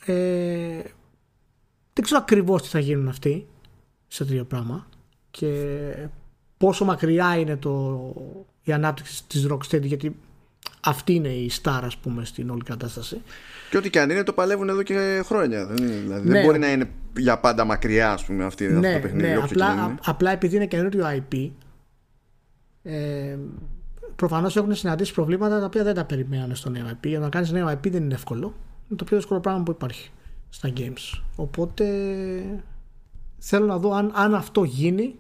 [0.06, 0.82] Ε,
[1.94, 3.48] δεν ξέρω ακριβώς τι θα γίνουν αυτοί
[4.08, 4.88] σε τέτοιο πράγμα
[5.32, 6.10] και
[6.58, 8.14] πόσο μακριά είναι το,
[8.64, 10.16] η ανάπτυξη της Rocksteady γιατί
[10.82, 13.22] αυτή είναι η star ας πούμε στην όλη κατάσταση.
[13.70, 15.66] Και ό,τι και αν είναι το παλεύουν εδώ και χρόνια.
[15.66, 16.44] Δεν, δηλαδή, δεν ναι.
[16.44, 19.28] μπορεί να είναι για πάντα μακριά ας πούμε αυτή, ναι, αυτό το παιχνίδι.
[19.28, 21.50] Ναι, απλά, απλά επειδή είναι καινούριο IP
[22.84, 23.38] ε,
[24.16, 27.08] προφανώς έχουν συναντήσει προβλήματα τα οποία δεν τα περιμένανε στο νέο IP.
[27.08, 28.54] Για να κάνεις νέο IP δεν είναι εύκολο.
[28.88, 30.10] Είναι το πιο δύσκολο πράγμα που υπάρχει
[30.50, 31.22] στα games.
[31.36, 31.86] Οπότε
[33.38, 35.16] θέλω να δω αν, αν αυτό γίνει,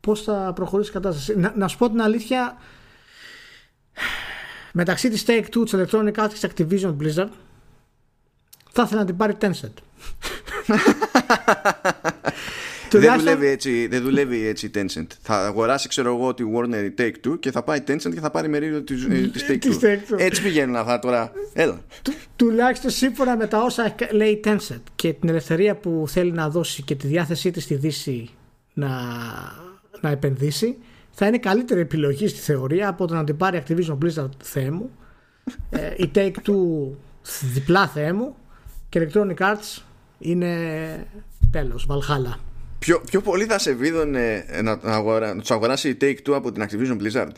[0.00, 1.38] πώς θα προχωρήσει η κατάσταση.
[1.38, 2.56] Να, να σου πω την αλήθεια,
[4.72, 7.28] μεταξύ της Take-Two, της Electronic Arts και της Activision Blizzard
[8.76, 9.72] θα ήθελα να την πάρει Tencent.
[12.98, 15.06] δεν, δουλεύει έτσι, δεν δουλεύει έτσι η Tencent.
[15.22, 18.48] Θα αγοράσει, ξέρω εγώ, τη Warner η Take-Two και θα πάει Tencent και θα πάρει
[18.48, 20.18] μερίδιο της, ε, της Take-Two.
[20.18, 21.32] έτσι πηγαίνουν αυτά τώρα.
[21.52, 21.80] Έλα.
[22.02, 26.50] Του, τουλάχιστον σύμφωνα με τα όσα λέει η Tencent και την ελευθερία που θέλει να
[26.50, 28.30] δώσει και τη διάθεσή της στη Δύση
[28.74, 28.88] να,
[30.00, 30.76] να επενδύσει,
[31.10, 34.90] θα είναι καλύτερη επιλογή στη θεωρία από το να την πάρει Activision Blizzard θεέ μου,
[35.70, 36.96] ε, η Take-Two
[37.52, 38.36] διπλά θεέ μου
[38.88, 39.82] και Electronic Arts
[40.18, 41.06] είναι
[41.50, 42.45] τέλος, Valhalla.
[42.78, 46.66] Πιο, πιο πολύ θα σε βίδωνε να, αγορά, να τους αγοράσει η Take-Two από την
[46.68, 47.32] Activision Blizzard;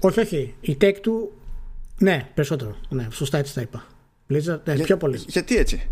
[0.00, 0.54] Όχι, όχι.
[0.60, 1.28] Η Take-Two,
[1.98, 2.76] ναι, περισσότερο.
[2.88, 3.86] Ναι, σωστά έτσι τα είπα.
[4.30, 5.20] Blizzard, ναι, πιο πολύ.
[5.26, 5.90] Γιατί έτσι;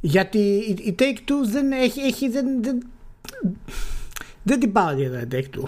[0.00, 0.38] Γιατί
[0.84, 2.86] η, Take-Two δεν έχει, έχει δεν, δεν,
[4.42, 5.64] δεν την πάω για η Take-Two.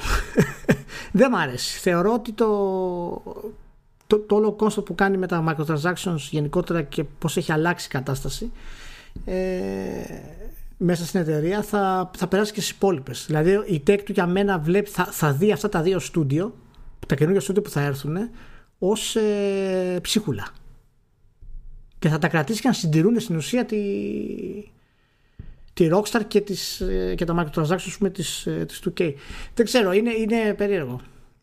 [1.13, 1.79] δεν μ' αρέσει.
[1.79, 2.47] Θεωρώ ότι το,
[4.07, 7.91] το, το όλο κόστο που κάνει με τα microtransactions γενικότερα και πώς έχει αλλάξει η
[7.91, 8.53] κατάσταση
[9.25, 9.35] ε,
[10.79, 13.25] μέσα στην εταιρεία θα, θα περάσει και στις υπόλοιπες.
[13.27, 16.55] Δηλαδή η tech του για μένα βλέπει, θα, θα δει αυτά τα δύο στούντιο,
[17.07, 18.17] τα καινούργια στούντιο που θα έρθουν,
[18.79, 20.49] ως ε, ψίχουλα.
[21.99, 23.79] Και θα τα κρατήσει και να συντηρούν στην ουσία τη,
[25.73, 29.13] τη Rockstar και, τις, ε, και τα microtransactions με τις, ε, τις 2K.
[29.55, 31.01] Δεν ξέρω, είναι, είναι περίεργο.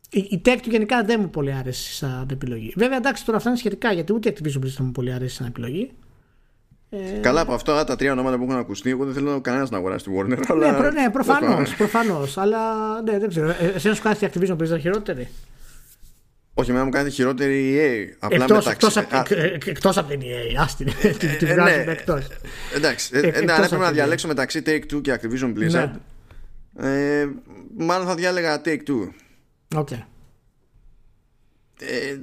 [0.10, 2.74] Η, η tech του γενικά δεν μου πολύ άρεσε σαν επιλογή.
[2.76, 5.48] Βέβαια εντάξει τώρα αυτά είναι σχετικά γιατί ούτε η Activision Blizzard μου πολύ άρεσε σαν
[5.48, 5.92] επιλογή.
[6.96, 7.20] Ε...
[7.20, 10.06] Καλά από αυτά τα τρία ονόματα που έχουν ακουστεί, εγώ δεν θέλω κανένας να αγοράσει
[10.06, 10.28] τη Warner.
[10.28, 10.80] Ναι, αλλά...
[10.82, 11.76] ναι, ναι προφανώς.
[11.76, 12.62] Προφανώς, αλλά
[13.02, 13.50] ναι, δεν ξέρω.
[13.50, 15.30] Ε, εσένα σου κάνει η Activision Blizzard χειρότερη;
[16.54, 18.16] Όχι, εμένα μου κάνει χειρότερη η EA.
[18.20, 19.00] Απλά εκτός, μεταξύ...
[19.00, 19.70] εκτός, α...
[19.70, 20.88] εκτός από την EA, άστην,
[21.20, 22.28] την ε, βγάζουμε ναι, εκτός.
[22.76, 25.92] Εντάξει, ε, ναι, αν έπρεπε να διαλέξω μεταξύ Take-Two και Activision Blizzard,
[26.72, 27.20] ναι.
[27.20, 27.30] ε,
[27.78, 29.10] μάλλον θα διάλεγα Take-Two.
[29.76, 29.88] OK.
[29.92, 30.00] Okay.
[31.80, 32.18] Ε,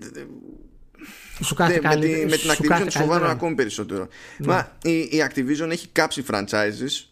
[1.44, 1.80] σου με,
[2.28, 4.08] με την Activision τη φοβάμαι ακόμη περισσότερο.
[4.38, 4.46] Ναι.
[4.46, 7.06] Μα η, η Activision έχει κάψει franchises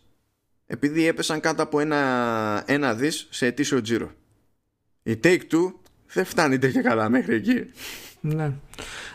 [0.73, 4.11] επειδή έπεσαν κάτω από ένα, ένα δις σε ετήσιο τζίρο.
[5.03, 5.73] Η Take-Two
[6.13, 7.65] δεν φτάνει τέτοια καλά μέχρι εκεί.
[8.21, 8.53] Ναι.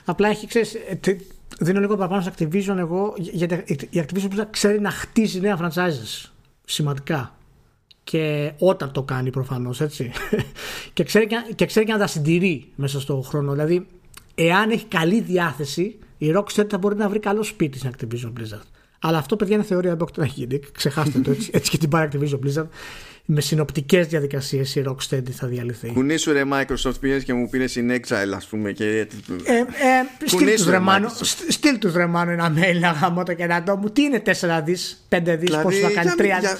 [0.06, 1.18] Απλά έχει, ξέρεις, ε,
[1.60, 6.30] δίνω λίγο παραπάνω σε Activision εγώ, γιατί η Activision ξέρει να χτίζει νέα franchises.
[6.66, 7.36] Σημαντικά.
[8.04, 10.12] Και όταν το κάνει προφανώς, έτσι.
[10.94, 13.52] και, ξέρει, και ξέρει και να τα συντηρεί μέσα στον χρόνο.
[13.52, 13.88] Δηλαδή,
[14.36, 18.68] εάν έχει καλή διάθεση, η Rockstar θα μπορεί να βρει καλό σπίτι στην Activision Blizzard.
[19.00, 20.18] Αλλά αυτό, παιδιά, είναι θεωρία Dr.
[20.18, 20.60] να γίνει.
[20.72, 22.68] Ξεχάστε το έτσι, έτσι και την πάρει Activision Blizzard.
[23.26, 25.92] Με συνοπτικές διαδικασίες η Rocksteady θα διαλυθεί.
[25.92, 28.72] Κουνήσου ρε Microsoft πήγε και μου πήρες in exile, ας πούμε.
[28.72, 29.08] Και...
[29.44, 29.66] Ε, ε,
[30.26, 31.10] στείλ τους Ρεμάνο
[31.48, 33.90] στείλ τους Ρεμάνο ένα mail να γάμω το και να το μου.
[33.90, 34.32] Τι είναι 4
[34.64, 36.26] δις, 5 δις, δηλαδή, πώ θα κάνει 3 δι.
[36.26, 36.58] Για,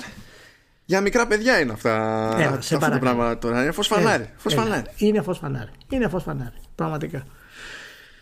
[0.86, 1.92] για μικρά παιδιά είναι αυτά,
[2.40, 3.62] Έλα, αυτά τα πράγματα τώρα.
[3.62, 4.24] Είναι φως φανάρι.
[4.98, 5.70] Είναι φως φανάρι.
[5.90, 6.58] Είναι φως φανάρι.
[6.76, 7.26] Πραγματικά.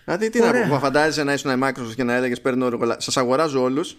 [0.04, 0.62] Δηλαδή τι Ωραία.
[0.62, 3.98] να πω, φαντάζεσαι να ήσουν η Microsoft και να έλεγες παίρνω Σας αγοράζω όλους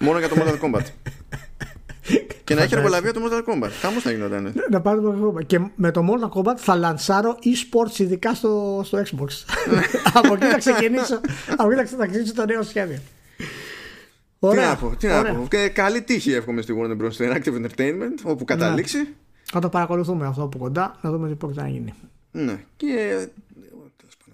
[0.00, 0.84] μόνο για το Mortal Kombat.
[2.44, 3.70] και να έχει εργολαβία το Mortal Kombat.
[3.80, 4.54] Χάμω θα γινόταν.
[4.70, 5.46] Να πάρω το Mortal Kombat.
[5.46, 9.28] Και με το Mortal Kombat θα λανσάρω e-sports ειδικά στο, στο Xbox.
[10.18, 11.20] από εκεί θα ξεκινήσω.
[11.56, 12.98] από εκεί θα ξεκινήσω το νέο σχέδιο.
[14.38, 14.62] Ωραία.
[14.62, 15.46] Τι να πω, τι να πω.
[15.50, 17.12] Και καλή τύχη εύχομαι στη Warner Bros.
[17.12, 18.96] στο Interactive Entertainment όπου καταλήξει.
[18.96, 19.04] Ναι.
[19.42, 21.94] Θα το παρακολουθούμε αυτό από κοντά να δούμε τι πρόκειται να γίνει.
[22.30, 22.64] Ναι.
[22.76, 23.26] Και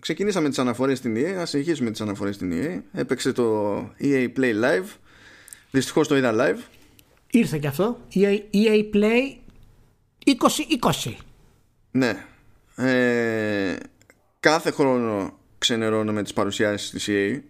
[0.01, 4.55] ξεκινήσαμε τις αναφορές στην EA ας συνεχίσουμε τις αναφορές στην EA έπαιξε το EA Play
[4.65, 4.87] Live.
[5.71, 6.59] Δυστυχώς το είδα live.
[7.31, 8.01] Ήρθε και αυτό.
[8.15, 9.37] EA, EA Play
[10.25, 11.13] 2020
[11.91, 12.25] ναι.
[12.77, 13.77] Ε,
[14.41, 17.41] κάθε χρόνο ξενερώνω με τις παρουσιάσεις της EA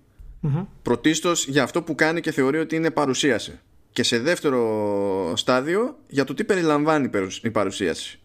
[0.43, 3.59] mm πρωτίστως για αυτό που κάνει και θεωρεί ότι είναι παρουσίαση.
[3.93, 7.11] Και σε δεύτερο στάδιο για το τι περιλαμβάνει
[7.43, 8.19] η παρουσίαση.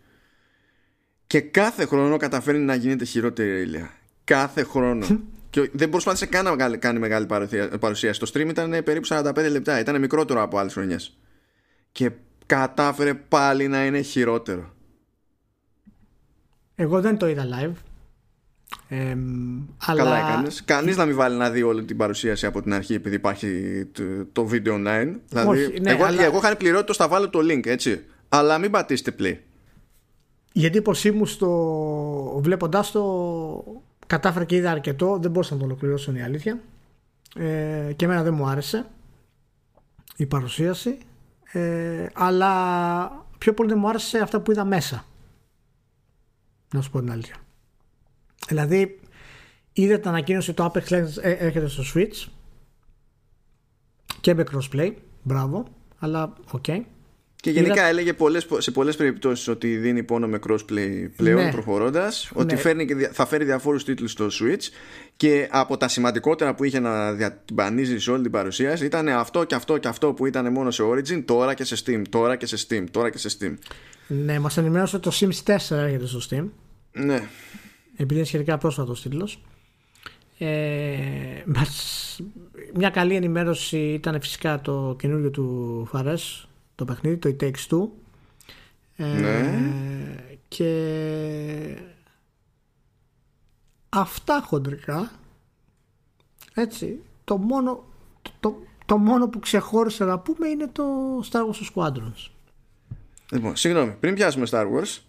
[1.28, 3.94] Και κάθε χρόνο καταφέρνει να γίνεται χειρότερη ηλία
[4.26, 5.06] κάθε χρόνο.
[5.50, 7.26] και δεν προσπάθησε καν να κάνει μεγάλη
[7.80, 8.20] παρουσίαση.
[8.20, 9.80] Το stream ήταν περίπου 45 λεπτά.
[9.80, 11.18] Ήταν μικρότερο από άλλες χρονιές.
[11.92, 12.12] Και
[12.46, 14.74] κατάφερε πάλι να είναι χειρότερο.
[16.76, 17.74] Εγώ δεν το είδα live.
[18.88, 19.16] Ε,
[19.86, 20.04] αλλά...
[20.04, 20.64] Καλά έκανες.
[20.66, 23.48] Κανείς να μην βάλει να δει όλη την παρουσίαση από την αρχή επειδή υπάρχει
[24.32, 25.14] το, video online.
[25.28, 26.24] Δηλαδή, ναι, εγώ, αλλά...
[26.24, 28.06] εγώ είχα πληρώσει το θα βάλω το link έτσι.
[28.30, 29.38] Αλλά μην πατήσετε play.
[30.52, 36.12] Γιατί εντύπωσή μου στο βλέποντάς το κατάφερα και είδα αρκετό, δεν μπορούσα να το ολοκληρώσω
[36.12, 36.62] είναι η αλήθεια.
[37.36, 38.86] Ε, και εμένα δεν μου άρεσε
[40.16, 40.98] η παρουσίαση.
[41.52, 45.06] Ε, αλλά πιο πολύ δεν μου άρεσε αυτά που είδα μέσα.
[46.74, 47.36] Να σου πω την αλήθεια.
[48.48, 49.00] Δηλαδή,
[49.74, 52.28] είδα την ανακοίνωση το Apex Legends ε, έρχεται στο Switch
[54.22, 54.94] και με crossplay.
[55.24, 55.66] Μπράβο,
[56.00, 56.64] αλλά OK.
[56.68, 56.84] Okay.
[57.46, 61.52] Και γενικά έλεγε πολλές, σε πολλές περιπτώσεις ότι δίνει πόνο με crossplay πλέον ναι.
[61.52, 62.32] προχωρώντας.
[62.34, 62.60] Ότι ναι.
[62.60, 64.70] φέρνει και, θα φέρει διαφόρους τίτλους στο Switch.
[65.16, 69.56] Και από τα σημαντικότερα που είχε να διατυμπανίζει σε όλη την παρουσίαση ήταν αυτό και
[69.56, 72.02] αυτό και αυτό που ήταν μόνο σε Origin, τώρα και σε Steam.
[72.10, 72.84] Τώρα και σε Steam.
[72.92, 73.54] Τώρα και σε Steam.
[74.08, 76.46] Ναι, μας ενημέρωσε το Sims 4 έρχεται στο Steam.
[76.92, 77.28] Ναι.
[77.96, 79.42] Επειδή είναι σχετικά πρόσφατος τίτλος.
[80.38, 80.48] Ε,
[82.74, 87.88] μια καλή ενημέρωση ήταν φυσικά το καινούριο του Φαρές το παιχνίδι, το It Takes Two.
[88.96, 89.60] Ε, ναι.
[90.48, 91.78] Και
[93.90, 95.12] αυτά χοντρικά
[96.54, 97.86] έτσι το μόνο
[98.40, 100.84] το, το, μόνο που ξεχώρισε να πούμε είναι το
[101.32, 102.30] Star Wars Squadrons
[103.32, 105.00] Λοιπόν, συγγνώμη, πριν πιάσουμε Star Wars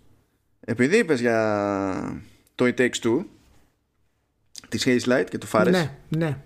[0.60, 2.22] επειδή είπες για
[2.54, 3.24] το It Takes Two
[4.68, 6.38] της Haze Light και του Fares ναι, ναι.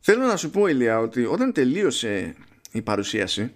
[0.00, 2.34] θέλω να σου πω Ηλία ότι όταν τελείωσε
[2.72, 3.52] η παρουσίαση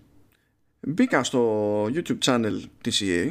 [0.81, 3.31] μπήκα στο YouTube channel της EA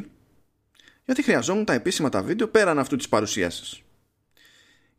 [1.04, 3.82] γιατί χρειαζόμουν τα επίσημα τα βίντεο πέραν αυτού της παρουσίασης.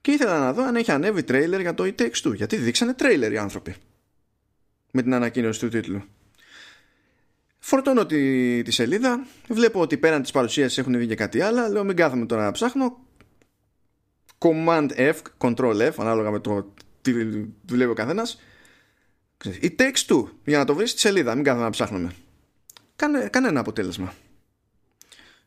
[0.02, 2.93] Και ήθελα να δω αν έχει ανέβει τρέιλερ για το It Takes Two, γιατί δείξανε
[2.93, 3.76] τρέιλερ οι άνθρωποι
[4.91, 6.04] με την ανακοίνωση του τίτλου.
[7.60, 11.84] Φορτώνω τη, τη σελίδα, βλέπω ότι πέραν της παρουσίασης έχουν βγει και κάτι άλλο, λέω
[11.84, 13.06] μην κάθομαι τώρα να ψάχνω.
[14.38, 17.12] Command F, Control F, ανάλογα με το τι
[17.66, 18.41] δουλεύει ο καθένας.
[19.43, 22.14] It Takes Two, για να το βρεις στη σελίδα, μην κάθομαι να ψάχνουμε.
[23.02, 24.14] Κάνε, κανένα αποτέλεσμα.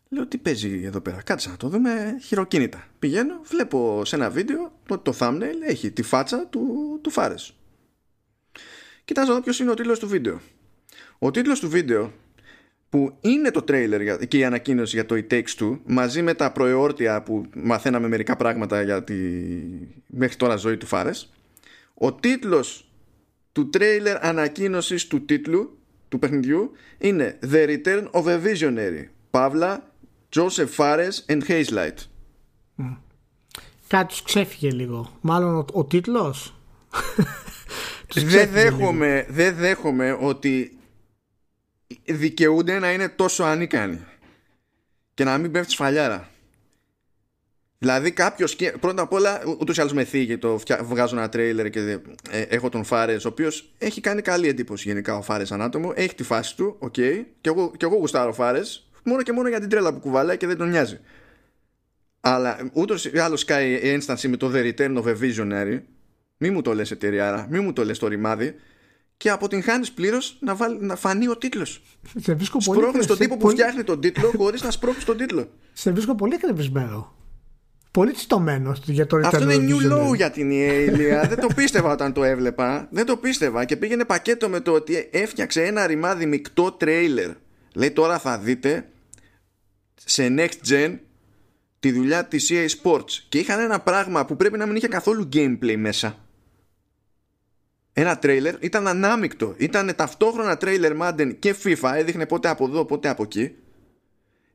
[0.09, 1.23] Λέω τι παίζει εδώ πέρα.
[1.23, 2.87] Κάτσε να το δούμε χειροκίνητα.
[2.99, 6.61] Πηγαίνω, βλέπω σε ένα βίντεο το, το thumbnail έχει τη φάτσα του,
[7.03, 7.55] του Φάρες.
[9.05, 10.41] Κοιτάζω εδώ ποιος είναι ο τίτλος του βίντεο.
[11.19, 12.13] Ο τίτλος του βίντεο
[12.89, 16.53] που είναι το τρέιλερ και η ανακοίνωση για το It Takes Two μαζί με τα
[16.53, 19.15] προεόρτια που μαθαίναμε μερικά πράγματα για τη
[20.07, 21.33] μέχρι τώρα ζωή του Φάρες
[21.95, 22.91] ο τίτλος
[23.53, 25.79] του τρέιλερ ανακοίνωσης του τίτλου
[26.15, 29.05] του παιχνιδιού είναι The Return of a Visionary.
[29.31, 29.93] Παύλα,
[30.37, 31.97] Joseph Fares and Hazelight.
[32.79, 32.97] Mm.
[33.89, 35.19] Κάτι ξέφυγε λίγο.
[35.21, 36.55] Μάλλον ο, ο τίτλος.
[38.15, 40.79] δεν δέχομαι, δεν δέχομαι ότι
[42.05, 44.05] δικαιούνται να είναι τόσο ανίκανοι
[45.15, 46.29] και να μην πέφτει σφαλιάρα.
[47.85, 48.57] Δηλαδή κάποιος.
[48.81, 51.99] Πρώτα απ' όλα, ούτως ή άλλως με θίγει το βγάζω ένα τρέιλερ και
[52.31, 55.93] ε, έχω τον Φάρες, ο οποίος έχει κάνει καλή εντύπωση γενικά ο Φάρες σαν άτομο.
[55.95, 56.95] Έχει τη φάση του, OK.
[56.97, 60.37] Okay, και, εγώ, και εγώ γουστάρω Φάρες, μόνο και μόνο για την τρέλα που κουβαλάει
[60.37, 60.99] και δεν τον νοιάζει.
[62.21, 65.81] Αλλά ούτως ή άλλως κάει η ένσταση με το The Return of a Visionary.
[66.37, 68.55] Μη μου το λες εταιρεία, μη μου το λες το ρημάδι.
[69.17, 71.83] Και αποτυγχάνει πλήρως να, να φανεί ο τίτλος.
[72.59, 75.51] Σπρώχνεις τον τύπο που φτιάχνει τον τίτλο χωρίς να σπρώχνεις τον τίτλο.
[75.73, 77.15] Σε βρίσκω πολύ εκνευρισμένο
[77.95, 82.13] πολύ τσιτωμένο για το Αυτό είναι new low για την EA, Δεν το πίστευα όταν
[82.13, 82.89] το έβλεπα.
[82.91, 87.31] Δεν το πίστευα και πήγαινε πακέτο με το ότι έφτιαξε ένα ρημάδι μεικτό τρέιλερ.
[87.75, 88.89] Λέει τώρα θα δείτε
[90.05, 90.99] σε next gen
[91.81, 95.29] τη δουλειά της EA Sports και είχαν ένα πράγμα που πρέπει να μην είχε καθόλου
[95.33, 96.19] gameplay μέσα.
[97.93, 99.55] Ένα τρέιλερ ήταν ανάμεικτο.
[99.57, 101.93] Ήταν ταυτόχρονα τρέιλερ Madden και FIFA.
[101.97, 103.55] Έδειχνε πότε από εδώ, πότε από εκεί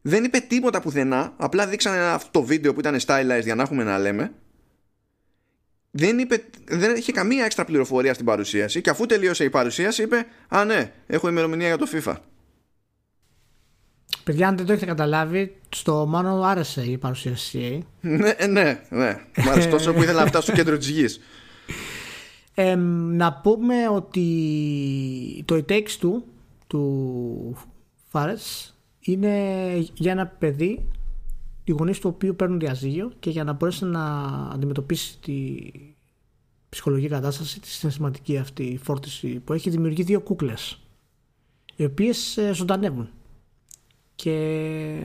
[0.10, 1.34] δεν είπε τίποτα πουθενά.
[1.38, 4.32] Απλά δείξανε αυτό το βίντεο που ήταν stylized για να έχουμε να λέμε.
[5.92, 10.26] Δεν, είπε, δεν είχε καμία έξτρα πληροφορία στην παρουσίαση και αφού τελείωσε η παρουσίαση είπε
[10.48, 12.16] Α ναι, έχω ημερομηνία για το FIFA.
[14.24, 17.86] Παιδιά, αν δεν το έχετε καταλάβει, στο μόνο άρεσε η παρουσίαση.
[18.02, 19.20] ναι, ναι, ναι.
[19.38, 21.20] Μ' άρεσε τόσο που ήθελα να φτάσω στο κέντρο της γης.
[22.54, 26.26] Ε, να πούμε ότι το e Takes του
[26.68, 27.58] του
[28.12, 30.88] Fares είναι για ένα παιδί
[31.64, 34.04] οι γονείς του οποίου παίρνουν διαζύγιο και για να μπορέσει να
[34.54, 35.56] αντιμετωπίσει τη
[36.70, 40.80] ψυχολογική κατάσταση, της συναισθηματική αυτή φόρτιση που έχει δημιουργεί δύο κούκλες
[41.76, 43.10] οι οποίες ε, ζωντανεύουν
[44.16, 45.00] και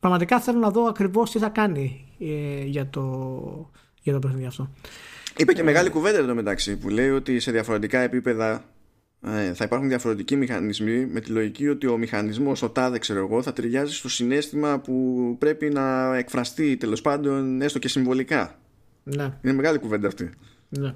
[0.00, 3.70] πραγματικά θέλω να δω ακριβώς τι θα κάνει ε, για το,
[4.02, 4.70] για το παιχνίδι αυτό.
[5.36, 8.60] Είπε και μεγάλη κουβέντα εδώ μεταξύ που λέει ότι σε διαφορετικά επίπεδα ε,
[9.54, 13.52] θα υπάρχουν διαφορετικοί μηχανισμοί με τη λογική ότι ο μηχανισμός ο τάδε ξέρω εγώ θα
[13.52, 18.58] ταιριάζει στο συνέστημα που πρέπει να εκφραστεί τέλος πάντων έστω και συμβολικά
[19.02, 19.38] ναι.
[19.42, 20.30] είναι μεγάλη κουβέντα αυτή
[20.68, 20.94] ναι.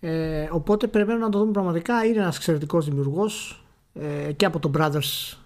[0.00, 4.70] ε, οπότε πρέπει να το δούμε πραγματικά είναι ένας εξαιρετικός δημιουργός ε, και από το
[4.74, 5.36] Brothers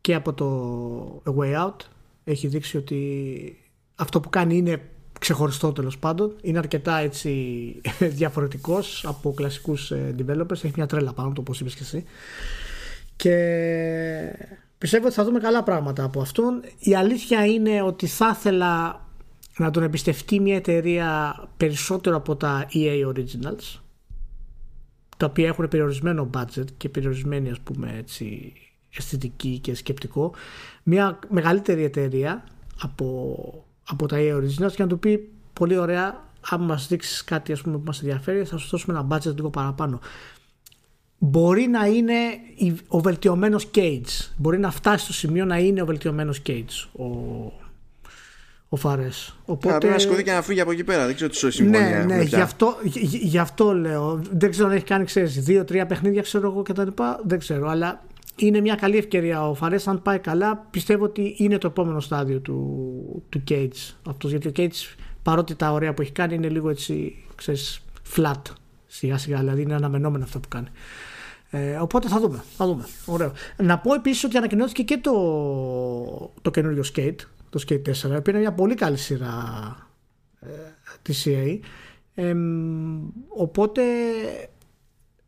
[0.00, 1.76] και από το A Way Out
[2.24, 3.56] έχει δείξει ότι
[3.94, 4.80] αυτό που κάνει είναι
[5.18, 6.36] ξεχωριστό τέλος πάντων.
[6.40, 7.30] Είναι αρκετά έτσι
[8.20, 10.50] διαφορετικός από κλασικούς ε, developers.
[10.50, 12.04] Έχει μια τρέλα πάνω το όπως είπες και εσύ.
[13.16, 13.34] Και
[14.78, 16.62] πιστεύω ότι θα δούμε καλά πράγματα από αυτόν.
[16.78, 19.06] Η αλήθεια είναι ότι θα ήθελα
[19.56, 23.80] να τον εμπιστευτεί μια εταιρεία περισσότερο από τα EA Originals.
[25.16, 28.52] τα οποία έχουν περιορισμένο budget και περιορισμένη ας πούμε έτσι
[28.96, 30.34] αισθητική και σκεπτικό
[30.82, 32.44] μια μεγαλύτερη εταιρεία
[32.80, 37.52] από, από τα EA Originals και να του πει πολύ ωραία αν μας δείξεις κάτι
[37.52, 40.00] ας πούμε, που μας ενδιαφέρει θα σου δώσουμε ένα budget λίγο παραπάνω
[41.18, 42.14] μπορεί να είναι
[42.88, 47.04] ο βελτιωμένος Cage μπορεί να φτάσει στο σημείο να είναι ο βελτιωμένος Cage ο,
[48.68, 49.36] ο Φαρές.
[49.44, 49.76] Οπότε...
[49.78, 51.06] πρέπει να σηκωθεί και να φύγει από εκεί πέρα.
[51.06, 52.04] Δεν ξέρω τι σου συμφωνία.
[52.04, 54.20] Ναι, ναι, γι αυτό, γι' αυτό λέω.
[54.30, 56.88] Δεν ξέρω αν έχει κάνει, ξέρεις, δύο-τρία παιχνίδια, ξέρω εγώ κτλ.
[57.24, 58.02] Δεν ξέρω, αλλά
[58.38, 59.88] είναι μια καλή ευκαιρία ο Φαρές.
[59.88, 63.94] Αν πάει καλά, πιστεύω ότι είναι το επόμενο στάδιο του, του Cage.
[64.08, 67.80] Αυτός, γιατί ο Cage, παρότι τα ωραία που έχει κάνει, είναι λίγο έτσι, ξέρεις,
[68.16, 68.42] flat
[68.86, 69.38] σιγά σιγά.
[69.38, 70.68] Δηλαδή είναι αναμενόμενο αυτό που κάνει.
[71.50, 72.42] Ε, οπότε θα δούμε.
[72.56, 72.84] Θα δούμε.
[73.06, 73.32] Ωραίο.
[73.56, 75.12] Να πω επίσης ότι ανακοινώθηκε και το,
[76.42, 77.16] το καινούριο Skate
[77.50, 79.76] το Skate 4 που είναι μια πολύ καλή σειρά
[80.40, 80.46] ε,
[81.02, 81.58] της EA
[83.28, 83.82] οπότε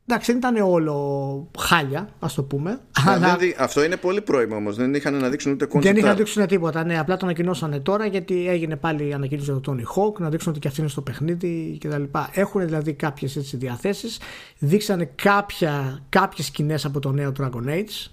[0.07, 2.81] εντάξει δεν ήταν όλο χάλια ας το πούμε.
[3.07, 3.37] Αλλά...
[3.59, 4.77] αυτό είναι πολύ πρώιμο όμως.
[4.77, 6.99] Δεν είχαν να δείξουν ούτε concept δεν είχαν να δείξουν τίποτα ναι.
[6.99, 10.51] Απλά το ανακοινώσανε τώρα γιατί έγινε πάλι η ανακοίνωση για το Tony Hawk να δείξουν
[10.51, 12.03] ότι και αυτή είναι στο παιχνίδι κτλ.
[12.33, 14.19] Έχουν δηλαδή κάποιες έτσι διαθέσεις.
[14.59, 18.11] Δείξανε κάποια, κάποιες σκηνές από το νέο Dragon Age.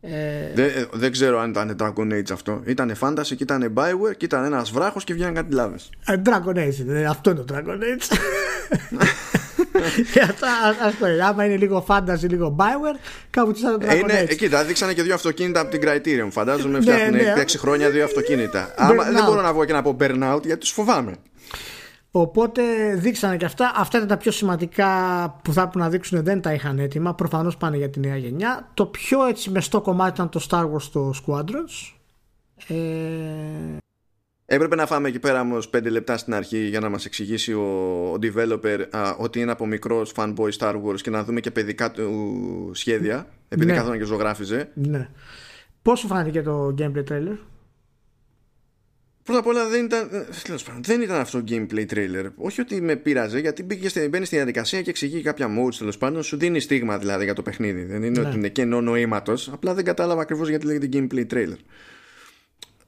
[0.00, 0.54] Ε...
[0.54, 2.62] Δεν, ε, δεν ξέρω αν ήταν Dragon Age αυτό.
[2.64, 5.90] Ήταν Fantasy και ήταν Bioware και ήταν ένας βράχος και βγαίνουν κάτι λάβες.
[6.06, 8.16] Ε, Dragon Age, αυτό είναι το Dragon Age.
[10.84, 12.98] Α το άμα είναι λίγο fantasy, λίγο Bioware,
[13.30, 14.36] κάπου τι θα το Dragon είναι, Age.
[14.36, 16.28] Κοίτα, δείξανε και δύο αυτοκίνητα από την Criterion.
[16.30, 18.74] Φαντάζομαι ναι, φτιάχνουν ναι, 6 χρόνια δύο αυτοκίνητα.
[18.76, 21.14] Άμα, δεν μπορώ να βγω και να πω burnout γιατί τους φοβάμαι.
[22.16, 22.62] Οπότε
[22.94, 23.72] δείξανε και αυτά.
[23.76, 24.86] Αυτά ήταν τα πιο σημαντικά
[25.44, 26.24] που θα έπρεπε να δείξουν.
[26.24, 27.14] Δεν τα είχαν έτοιμα.
[27.14, 28.70] Προφανώς πάνε για τη νέα γενιά.
[28.74, 31.94] Το πιο έτσι μεστό κομμάτι ήταν το Star Wars στο Squadrons.
[32.68, 32.74] Ε...
[34.46, 37.62] Έπρεπε να φάμε εκεί πέρα όμως 5 λεπτά στην αρχή για να μας εξηγήσει ο,
[38.12, 41.90] ο developer α, ότι είναι από μικρός fanboy Star Wars και να δούμε και παιδικά
[41.90, 43.26] του σχέδια.
[43.48, 43.76] Επειδή ναι.
[43.76, 44.70] καθόταν και ζωγράφιζε.
[44.74, 45.08] Ναι.
[45.82, 47.36] Πώς σου φάνηκε το gameplay trailer,
[49.24, 50.08] Πρώτα απ' όλα δεν ήταν,
[50.80, 52.30] δεν ήταν αυτό gameplay trailer.
[52.36, 56.22] Όχι ότι με πείραζε, γιατί μπήκε, μπαίνει στη διαδικασία και εξηγεί κάποια modes τέλος πάντων.
[56.22, 57.84] Σου δίνει στίγμα δηλαδή για το παιχνίδι.
[57.84, 58.26] Δεν είναι ναι.
[58.26, 59.48] ότι είναι κενό νοήματος.
[59.52, 61.58] Απλά δεν κατάλαβα ακριβώς γιατί λέγεται gameplay trailer.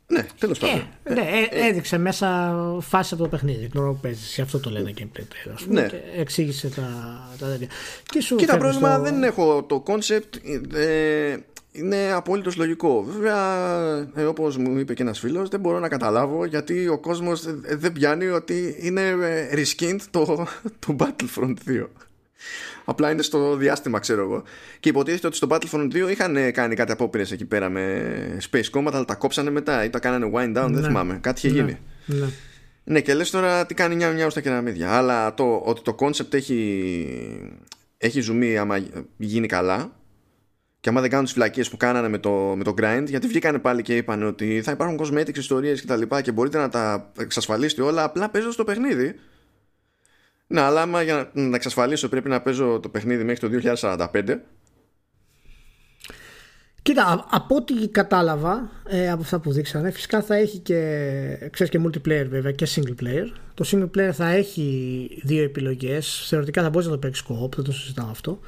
[0.08, 0.88] Ναι, τέλος ε, πάντων.
[1.08, 3.68] ναι, ε, ε, έδειξε μέσα φάση από το παιχνίδι.
[3.68, 4.38] Την ώρα που παίζεις.
[4.38, 5.52] Αυτό το λένε gameplay trailer.
[5.54, 5.88] Ας πούμε, ναι.
[5.88, 7.68] και εξήγησε τα, τα τέτοια.
[8.36, 10.54] Κοίτα, πρόβλημα δεν έχω το concept.
[10.74, 11.36] Ε,
[11.72, 13.02] είναι απόλυτος λογικό.
[13.02, 13.38] Βέβαια,
[14.14, 17.92] ε, όπως μου είπε και ένας φίλος, δεν μπορώ να καταλάβω γιατί ο κόσμος δεν
[17.92, 20.46] πιάνει ότι είναι ε, reskinned το,
[20.78, 21.86] το Battlefront 2.
[22.88, 24.42] Απλά είναι στο διάστημα, ξέρω εγώ.
[24.80, 28.90] Και υποτίθεται ότι στο Battlefront 2 είχαν κάνει κάτι απόπειρες εκεί πέρα με Space Combat,
[28.92, 30.86] αλλά τα κόψανε μετά ή τα κάνανε wind down, δεν ναι.
[30.86, 31.18] θυμάμαι.
[31.20, 31.62] Κάτι είχε ναι.
[31.62, 31.78] γίνει.
[32.04, 32.26] Ναι.
[32.84, 34.92] ναι, και λες τώρα τι κάνει μια μια στα κεραμίδια.
[34.92, 37.40] Αλλά το, ότι το concept έχει,
[37.98, 38.78] έχει ζουμί άμα
[39.16, 39.92] γίνει καλά
[40.86, 43.58] και άμα δεν κάνουν τις φυλακίε που κάνανε με το, με το grind, γιατί βγήκανε
[43.58, 46.02] πάλι και είπαν ότι θα υπάρχουν cosmetics, ιστορίες κτλ.
[46.02, 49.14] Και, και μπορείτε να τα εξασφαλίσετε όλα απλά παίζω στο παιχνίδι.
[50.46, 54.38] Ναι, αλλά άμα για να τα εξασφαλίσω πρέπει να παίζω το παιχνίδι μέχρι το 2045.
[56.82, 61.80] Κοίτα, από ό,τι κατάλαβα ε, από αυτά που δείξανε, φυσικά θα έχει και, ξέρεις, και
[61.84, 63.26] multiplayer βέβαια και single player.
[63.54, 66.26] Το single player θα έχει δύο επιλογές.
[66.28, 68.40] Θεωρητικά θα μπορείς να το παίξεις co-op, δεν το συζητάω αυτό.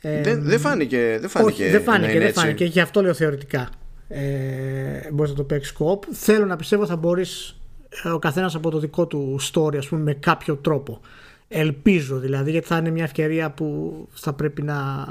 [0.00, 1.16] Ε, δεν, δεν φάνηκε.
[1.20, 2.64] Δεν φάνηκε, όχι, δεν φάνηκε, δεν φάνηκε.
[2.64, 3.68] Γι' αυτό λέω θεωρητικά.
[4.08, 6.02] Ε, μπορείς να το παίξεις κοπ.
[6.12, 7.56] Θέλω να πιστεύω θα μπορείς
[8.04, 11.00] ε, ο καθένας από το δικό του story, ας πούμε, με κάποιο τρόπο.
[11.48, 15.06] Ελπίζω δηλαδή, γιατί θα είναι μια ευκαιρία που θα πρέπει να,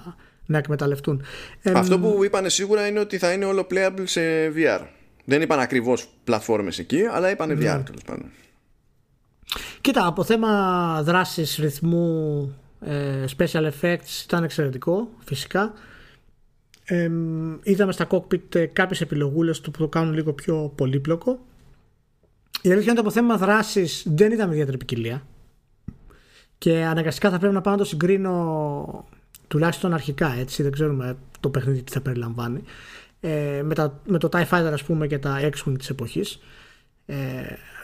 [0.46, 1.24] να εκμεταλλευτούν.
[1.64, 4.22] Αυτό που είπανε σίγουρα είναι ότι θα είναι όλο playable σε
[4.56, 4.82] VR.
[5.26, 7.84] Δεν είπαν ακριβώς πλατφόρμες εκεί, αλλά είπαν VR ναι.
[7.84, 8.32] τέλος πάντων.
[9.82, 12.56] Κοίτα, από θέμα δράσης, ρυθμού
[12.86, 15.74] ε, special effects ήταν εξαιρετικό φυσικά
[16.86, 17.10] ε,
[17.64, 21.40] είδαμε στα cockpit ε, κάποιες επιλογούλες του που το κάνουν λίγο πιο πολύπλοκο
[22.62, 25.26] η αλήθεια είναι ότι από θέμα δράσης δεν είδαμε ιδιαίτερη ποικιλία
[26.66, 29.06] και αναγκαστικά θα πρέπει να πάω να το συγκρίνω
[29.48, 32.64] τουλάχιστον αρχικά έτσι δεν ξέρουμε το παιχνίδι τι θα περιλαμβάνει
[33.20, 36.40] ε, με, τα, με το TIE Fighter ας πούμε και τα X-Wing της εποχής
[37.06, 37.16] ε,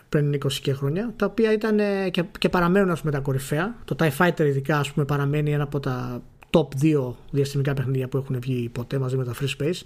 [0.09, 1.77] πριν 20 και χρόνια, τα οποία ήταν
[2.11, 3.75] και, και παραμένουν ας πούμε, τα κορυφαία.
[3.85, 8.17] Το TIE Fighter ειδικά ας πούμε, παραμένει ένα από τα top 2 διαστημικά παιχνίδια που
[8.17, 9.81] έχουν βγει ποτέ μαζί με τα Free Space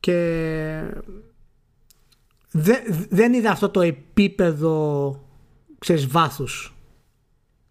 [0.00, 0.80] και
[3.08, 5.14] δεν είδα αυτό το επίπεδο
[5.78, 6.74] ξέρεις, βάθους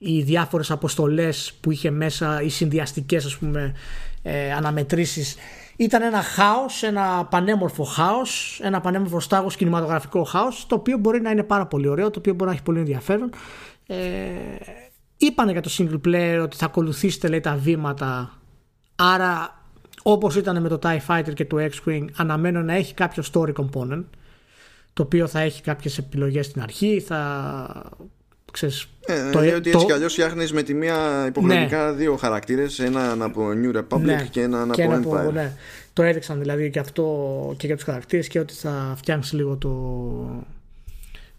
[0.02, 3.74] οι διάφορες αποστολές που είχε μέσα οι συνδυαστικές ας πούμε
[4.22, 5.36] ε, αναμετρήσεις
[5.76, 11.32] ήταν ένα χάος, ένα πανέμορφο χάος, ένα πανέμορφο στάγος κινηματογραφικό χάος, το οποίο μπορεί να
[11.32, 13.30] είναι πάρα πολύ ωραίο, το οποίο μπορεί να έχει πολύ ενδιαφέρον.
[13.88, 13.98] Ε,
[15.18, 18.40] είπανε για το single player ότι θα ακολουθήσετε λέει τα βήματα
[18.96, 19.64] άρα
[20.04, 24.04] όπως ήταν με το TIE Fighter και το X-Wing αναμένω να έχει κάποιο story component
[24.94, 27.92] το οποίο θα έχει κάποιες επιλογές στην αρχή θα
[28.52, 31.92] ξέρεις, ε, το, ότι έτσι κι αλλιώς φτιάχνεις με τη μία υποχρεωτικά ναι.
[31.92, 34.28] δύο χαρακτήρες έναν από New Republic ναι.
[34.32, 35.54] και έναν από Empire ναι.
[35.94, 37.06] το έδειξαν δηλαδή και αυτό
[37.58, 39.70] και για τους χαρακτήρες και ότι θα φτιάξεις λίγο το,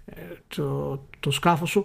[0.04, 1.84] ε, το, το σκάφος σου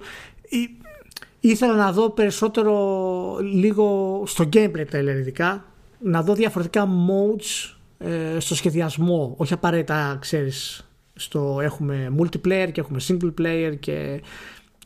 [1.40, 5.66] ήθελα να δω περισσότερο λίγο στο gameplay trailer ειδικά
[6.00, 13.00] να δω διαφορετικά modes ε, στο σχεδιασμό όχι απαραίτητα ξέρεις στο έχουμε multiplayer και έχουμε
[13.08, 14.22] single player και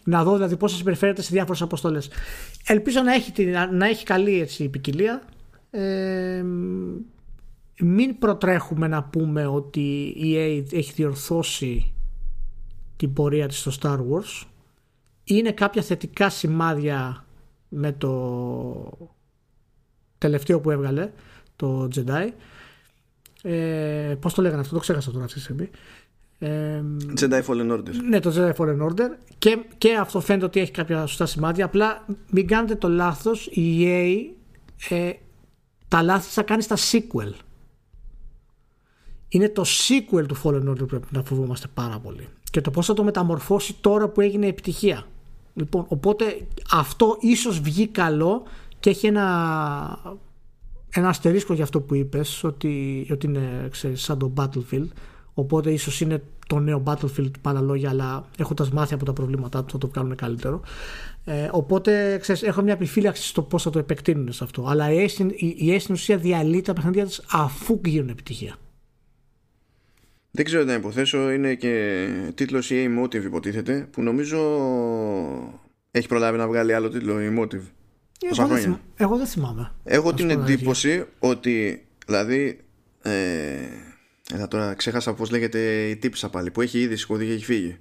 [0.04, 2.10] να δω δηλαδή πώς θα συμπεριφέρεται σε διάφορες αποστολές.
[2.66, 5.24] Ελπίζω να έχει, να έχει καλή έτσι, ποικιλία.
[5.70, 6.44] Ε,
[7.80, 11.94] μην προτρέχουμε να πούμε ότι η EA έχει διορθώσει
[12.96, 14.48] την πορεία της στο Star Wars.
[15.24, 17.26] Είναι κάποια θετικά σημάδια
[17.70, 19.10] με το
[20.18, 21.12] τελευταίο που έβγαλε
[21.56, 22.30] το Jedi.
[23.42, 25.70] Ε, πώς το λέγανε αυτό το ξέχασα τώρα αυτή τη στιγμή
[26.40, 26.84] ε,
[27.20, 27.94] Jedi Fallen Order.
[28.10, 29.10] Ναι το Jedi Fallen Order.
[29.38, 31.66] Και, και αυτό φαίνεται ότι έχει κάποια σωστά σημάδια.
[31.66, 34.16] Απλά μην κάνετε το λάθος η EA
[34.90, 35.12] ε,
[35.88, 37.34] τα λάθη θα κάνει στα sequel.
[39.30, 42.28] Είναι το sequel του Fallen Order που πρέπει να φοβόμαστε πάρα πολύ.
[42.52, 45.06] Και το πώς θα το μεταμορφώσει τώρα που έγινε επιτυχία.
[45.54, 48.44] Λοιπόν, οπότε αυτό ίσως βγει καλό
[48.80, 50.18] και έχει ένα,
[50.90, 54.88] ένα αστερίσκο για αυτό που είπες ότι, ότι είναι ξέρεις, σαν το Battlefield
[55.40, 59.64] οπότε ίσως είναι το νέο Battlefield με άλλα λόγια αλλά έχοντας μάθει από τα προβλήματά
[59.64, 60.62] τους θα το κάνουν καλύτερο
[61.26, 65.10] ε, οπότε ξέρεις, έχω μια επιφύλαξη στο πώς θα το επεκτείνουν σε αυτό αλλά η
[65.58, 68.56] η, στην ουσία διαλύει τα παιχνίδια της αφού γίνουν επιτυχία
[70.32, 74.38] δεν ξέρω να υποθέσω, είναι και τίτλος EA Motive υποτίθεται, που νομίζω
[75.92, 77.64] έχει προλάβει να βγάλει άλλο τίτλο η Motive.
[78.32, 78.80] Εγώ, δεν θυμάμαι.
[78.96, 79.72] Εγώ δεν θυμάμαι.
[79.84, 82.60] Έχω την εντύπωση ότι, δηλαδή,
[83.02, 83.12] ε,
[84.34, 87.78] εδώ τώρα ξέχασα πώς λέγεται η τύπησα πάλι, που έχει ήδη σηκωθεί και έχει φύγει.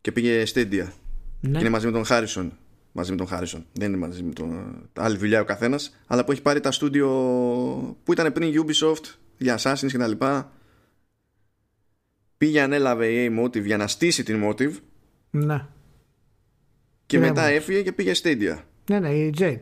[0.00, 0.86] Και πήγε Stadia.
[1.40, 1.52] Ναι.
[1.52, 2.52] Και είναι μαζί με τον Χάρισον.
[2.92, 3.66] Μαζί με τον Χάρισον.
[3.72, 4.76] Δεν είναι μαζί με τον.
[4.92, 5.96] Άλλη δουλειά ο καθένας.
[6.06, 7.08] Αλλά που έχει πάρει τα στούντιο
[8.04, 9.04] που ήταν πριν Ubisoft
[9.36, 10.52] για Assassin's και τα λοιπά
[12.38, 14.72] πήγε ανέλαβε η Motive για να στήσει την Motive
[15.30, 15.66] ναι
[17.06, 18.58] και μετά έφυγε και πήγε Stadia
[18.90, 19.58] ναι ναι η Jade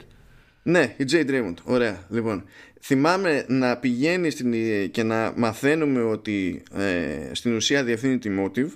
[0.62, 2.45] ναι η Jade Raymond ωραία λοιπόν
[2.87, 4.53] θυμάμαι να πηγαίνει στην,
[4.91, 8.68] και να μαθαίνουμε ότι ε, στην ουσία διευθύνει τη Motive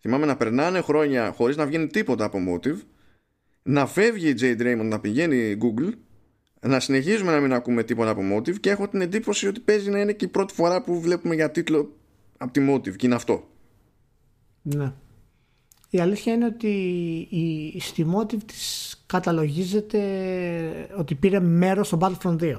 [0.00, 2.78] θυμάμαι να περνάνε χρόνια χωρίς να βγαίνει τίποτα από Motive
[3.62, 5.92] να φεύγει η Jade Raymond να πηγαίνει Google
[6.60, 10.00] να συνεχίζουμε να μην ακούμε τίποτα από Motive και έχω την εντύπωση ότι παίζει να
[10.00, 11.96] είναι και η πρώτη φορά που βλέπουμε για τίτλο
[12.38, 13.48] από τη Motive και είναι αυτό.
[14.62, 14.92] Ναι.
[15.90, 16.68] Η αλήθεια είναι ότι
[17.30, 20.00] η, στη Motive της καταλογίζεται
[20.96, 22.58] ότι πήρε μέρος στο Battlefront 2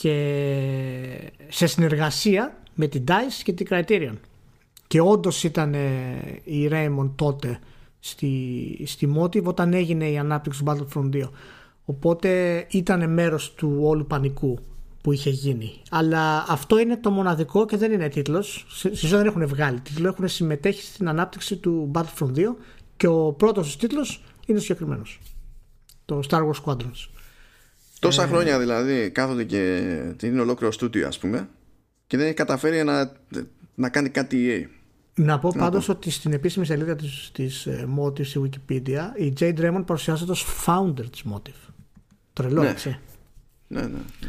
[0.00, 4.14] και σε συνεργασία με την DICE και την Criterion
[4.86, 7.58] και όντως ήταν ε, η Raymond τότε
[7.98, 11.28] στη, στη Motive όταν έγινε η ανάπτυξη του Battlefront 2
[11.84, 14.58] οπότε ήταν μέρος του όλου πανικού
[15.02, 15.82] που είχε γίνει.
[15.90, 18.66] Αλλά αυτό είναι το μοναδικό και δεν είναι τίτλος.
[18.68, 22.42] Στη δεν έχουν βγάλει τίτλο, έχουν συμμετέχει στην ανάπτυξη του Battlefront 2
[22.96, 25.20] και ο πρώτος τους τίτλος είναι συγκεκριμένος.
[26.04, 27.15] Το Star Wars Squadrons.
[28.00, 28.26] Τόσα ε...
[28.26, 31.48] χρόνια δηλαδή κάθονται και την είναι ολόκληρο στούτιο, ας πούμε,
[32.06, 33.12] και δεν έχει καταφέρει να,
[33.74, 34.70] να κάνει κάτι EA.
[35.18, 39.58] Να πω πάντως ότι στην επίσημη σελίδα της, της ε, Motive στη Wikipedia η Jade
[39.58, 41.72] Raymond παρουσιάζεται ως founder της Motive.
[42.32, 42.68] Τρελό, ναι.
[42.68, 42.98] έτσι.
[43.66, 44.28] Ναι, ναι, ναι.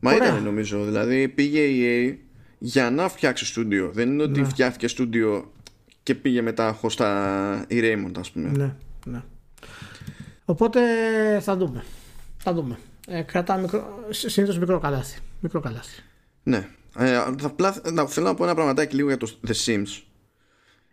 [0.00, 0.84] Μα ήταν νομίζω.
[0.84, 2.16] Δηλαδή πήγε η EA
[2.58, 3.90] για να φτιάξει στούντιο.
[3.92, 4.46] Δεν είναι ότι ναι.
[4.46, 5.52] φτιάχτηκε στούντιο
[6.02, 8.48] και πήγε μετά χωστά η Raymond, ας πούμε.
[8.48, 8.74] Ναι,
[9.06, 9.22] ναι.
[10.44, 10.80] Οπότε
[11.40, 11.84] θα δούμε.
[12.42, 12.78] Θα δούμε.
[13.06, 15.18] Ε, κρατά μικρό, συνήθως μικρό καλάθι.
[15.40, 16.02] Μικρό καλάθι.
[16.42, 16.68] Ναι.
[16.98, 20.02] Ε, απλά να, θέλω να πω ένα πραγματάκι λίγο για το The Sims.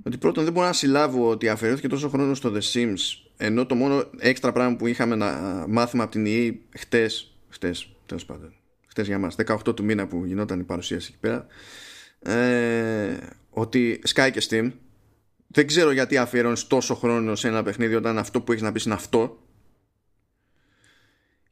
[0.04, 3.76] Ότι πρώτον δεν μπορώ να συλλάβω ότι αφαιρέθηκε τόσο χρόνο στο The Sims ενώ το
[3.76, 5.32] μόνο έξτρα πράγμα που είχαμε να
[5.68, 8.54] μάθουμε από την EA χτες, χτες τέλος πάντων
[9.02, 11.46] για μας 18 του μήνα που γινόταν η παρουσίαση εκεί πέρα
[12.20, 13.18] ε,
[13.50, 14.72] ότι Sky και Steam
[15.48, 18.86] δεν ξέρω γιατί αφιερώνεις τόσο χρόνο σε ένα παιχνίδι όταν αυτό που έχεις να πεις
[18.86, 19.38] είναι αυτό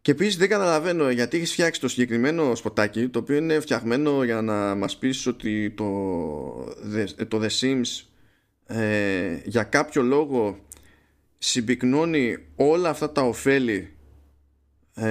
[0.06, 4.42] και επίσης δεν καταλαβαίνω γιατί έχεις φτιάξει το συγκεκριμένο σποτάκι το οποίο είναι φτιαγμένο για
[4.42, 5.86] να μας πεις ότι το,
[7.28, 8.06] το The Sims
[8.66, 10.60] ε, για κάποιο λόγο
[11.38, 13.94] συμπυκνώνει όλα αυτά τα ωφέλη
[14.96, 15.08] ε,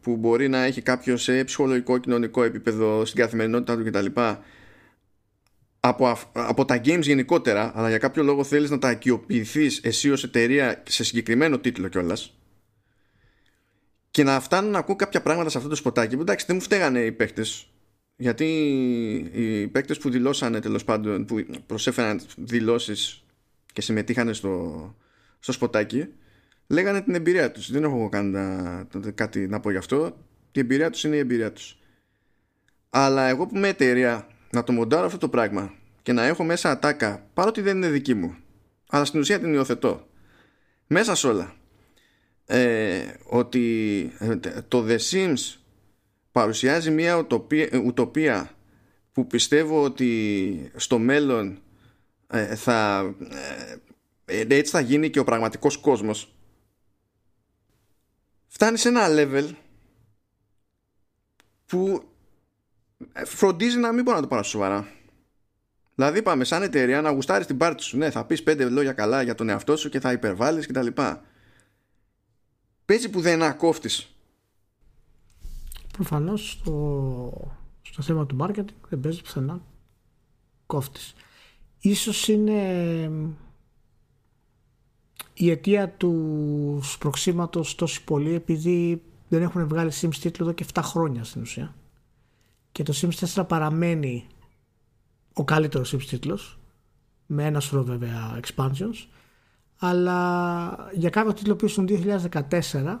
[0.00, 4.06] που μπορεί να έχει κάποιος σε ψυχολογικό κοινωνικό επίπεδο στην καθημερινότητά του κτλ.
[5.80, 10.24] από, από τα games γενικότερα, αλλά για κάποιο λόγο θέλεις να τα ακιοποιηθείς εσύ ως
[10.24, 12.36] εταιρεία σε συγκεκριμένο τίτλο κιόλας.
[14.12, 16.14] Και να φτάνουν να ακούω κάποια πράγματα σε αυτό το σποτάκι.
[16.14, 17.72] Εντάξει, δεν μου φταίγανε οι παίκτες
[18.16, 18.44] γιατί
[19.32, 23.24] οι παίκτες που δηλώσανε τέλος πάντων, που προσέφεραν δηλώσεις
[23.72, 24.94] και συμμετείχαν στο,
[25.38, 26.08] στο σποτάκι,
[26.66, 27.72] λέγανε την εμπειρία τους.
[27.72, 28.38] Δεν έχω κάνει
[29.14, 30.16] κάτι να πω γι' αυτό.
[30.52, 31.78] Η εμπειρία τους είναι η εμπειρία τους.
[32.90, 36.70] Αλλά εγώ που είμαι εταιρεία να το μοντάρω αυτό το πράγμα και να έχω μέσα
[36.70, 38.36] ατάκα, παρότι δεν είναι δική μου,
[38.88, 40.06] αλλά στην ουσία την υιοθετώ,
[40.86, 41.54] μέσα σε όλα,
[42.54, 44.36] ε, ότι ε,
[44.68, 45.56] το The Sims
[46.32, 48.50] παρουσιάζει μια ουτοπία, ουτοπία
[49.12, 51.58] που πιστεύω ότι στο μέλλον
[52.26, 53.14] ε, θα
[54.24, 56.34] ε, έτσι θα γίνει και ο πραγματικός κόσμος
[58.46, 59.48] φτάνει σε ένα level
[61.66, 62.02] που
[63.24, 64.88] φροντίζει να μην μπορεί να το πάρεις σοβαρά.
[65.94, 67.96] Δηλαδή, είπαμε σαν εταιρεία να γουστάρεις την πάρτι σου.
[67.96, 70.86] Ναι, θα πεις πέντε λόγια καλά για τον εαυτό σου και θα υπερβάλλεις κτλ.
[72.92, 73.90] Παίζει που δεν ακόφτει.
[75.92, 79.62] Προφανώς στο, στο θέμα του marketing δεν παίζει πουθενά
[80.66, 81.14] κόφτης.
[81.78, 83.10] Ίσως είναι
[85.34, 90.80] η αιτία τους σπροξήματος τόσο πολύ επειδή δεν έχουν βγάλει Sims τίτλο εδώ και 7
[90.84, 91.74] χρόνια στην ουσία
[92.72, 94.26] και το Sims 4 παραμένει
[95.32, 96.58] ο καλύτερος Sims τίτλος
[97.26, 99.06] με ένα σωρό βέβαια expansions
[99.84, 102.98] αλλά για κάποιο τίτλο που ήσουν 2014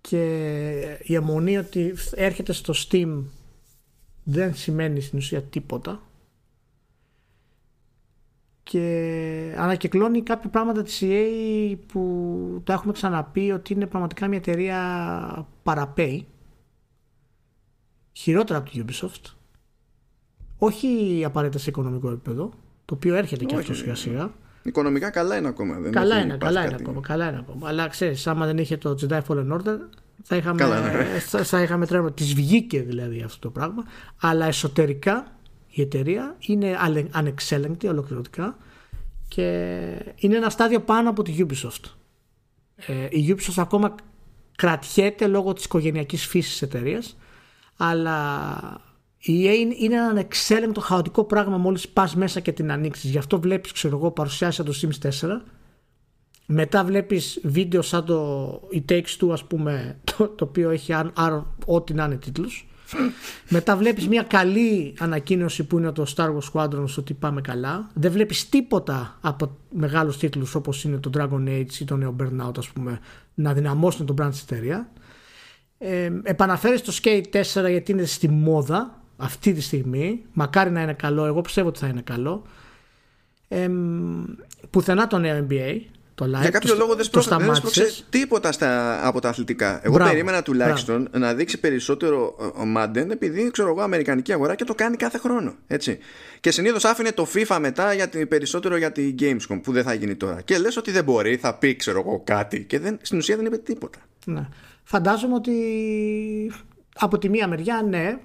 [0.00, 3.22] και η αιμονή ότι έρχεται στο Steam
[4.24, 6.02] δεν σημαίνει στην ουσία τίποτα.
[8.62, 15.48] Και ανακυκλώνει κάποια πράγματα της EA που τα έχουμε ξαναπεί ότι είναι πραγματικά μια εταιρεία
[15.62, 16.26] παραπέει
[18.12, 19.32] χειρότερα από το Ubisoft.
[20.58, 22.50] Όχι απαραίτητα σε οικονομικό επίπεδο
[22.84, 24.32] το οποίο έρχεται και αυτό σιγά σιγά
[24.68, 25.78] Οικονομικά καλά είναι ακόμα.
[25.78, 27.68] Δεν καλά είναι, καλά είναι ακόμα, καλά είναι ακόμα.
[27.68, 29.78] Αλλά ξέρεις, άμα δεν είχε το Jedi Fallen Order,
[30.22, 31.04] θα είχαμε, καλά, ναι.
[31.18, 32.12] θα, θα είχαμε τρέμμα.
[32.12, 33.84] Της βγήκε δηλαδή αυτό το πράγμα.
[34.20, 35.32] Αλλά εσωτερικά
[35.68, 36.76] η εταιρεία είναι
[37.10, 38.56] ανεξέλεγκτη ολοκληρωτικά
[39.28, 39.42] και
[40.16, 41.84] είναι ένα στάδιο πάνω από τη Ubisoft.
[42.76, 43.94] Ε, η Ubisoft ακόμα
[44.56, 47.16] κρατιέται λόγω της οικογενειακής φύσης της εταιρείας
[47.76, 48.86] αλλά
[49.18, 53.10] η EA είναι ένα ανεξέλεγκτο χαοτικό πράγμα μόλις πας μέσα και την ανοίξεις.
[53.10, 55.40] Γι' αυτό βλέπεις, ξέρω εγώ, παρουσιάσει το Sims 4
[56.50, 60.94] μετά βλέπεις βίντεο σαν το It Takes Two ας πούμε το, το οποίο έχει
[61.66, 62.68] ό,τι να είναι τίτλους
[63.48, 67.90] μετά βλέπεις μια καλή ανακοίνωση που είναι το Star Wars Squadrons ότι πάμε καλά.
[67.94, 72.58] Δεν βλέπεις τίποτα από μεγάλους τίτλους όπως είναι το Dragon Age ή το νέο Burnout
[72.58, 72.98] ας πούμε
[73.34, 74.92] να δυναμώσουν τον brand της εταιρεία.
[75.78, 77.24] Ε, επαναφέρεις το Skate
[77.64, 81.78] 4 γιατί είναι στη μόδα αυτή τη στιγμή μακάρι να είναι καλό εγώ πιστεύω ότι
[81.78, 82.46] θα είναι καλό
[83.48, 83.68] ε,
[84.70, 85.80] πουθενά το νέο NBA
[86.18, 89.80] το live, Για κάποιο λόγο δεν σπρώξε τίποτα στα, από τα αθλητικά.
[89.82, 91.18] Εγώ μπράβο, περίμενα τουλάχιστον μπράβο.
[91.18, 95.54] να δείξει περισσότερο ο Μάντεν επειδή ξέρω εγώ Αμερικανική αγορά και το κάνει κάθε χρόνο.
[95.66, 95.98] Έτσι.
[96.40, 99.94] Και συνήθως άφηνε το FIFA μετά για την, περισσότερο για την Gamescom που δεν θα
[99.94, 100.40] γίνει τώρα.
[100.40, 103.46] Και λες ότι δεν μπορεί, θα πει ξέρω εγώ κάτι και δεν, στην ουσία δεν
[103.46, 103.98] είπε τίποτα.
[104.24, 104.48] Ναι.
[104.82, 105.52] Φαντάζομαι ότι
[106.94, 108.18] από τη μία μεριά ναι,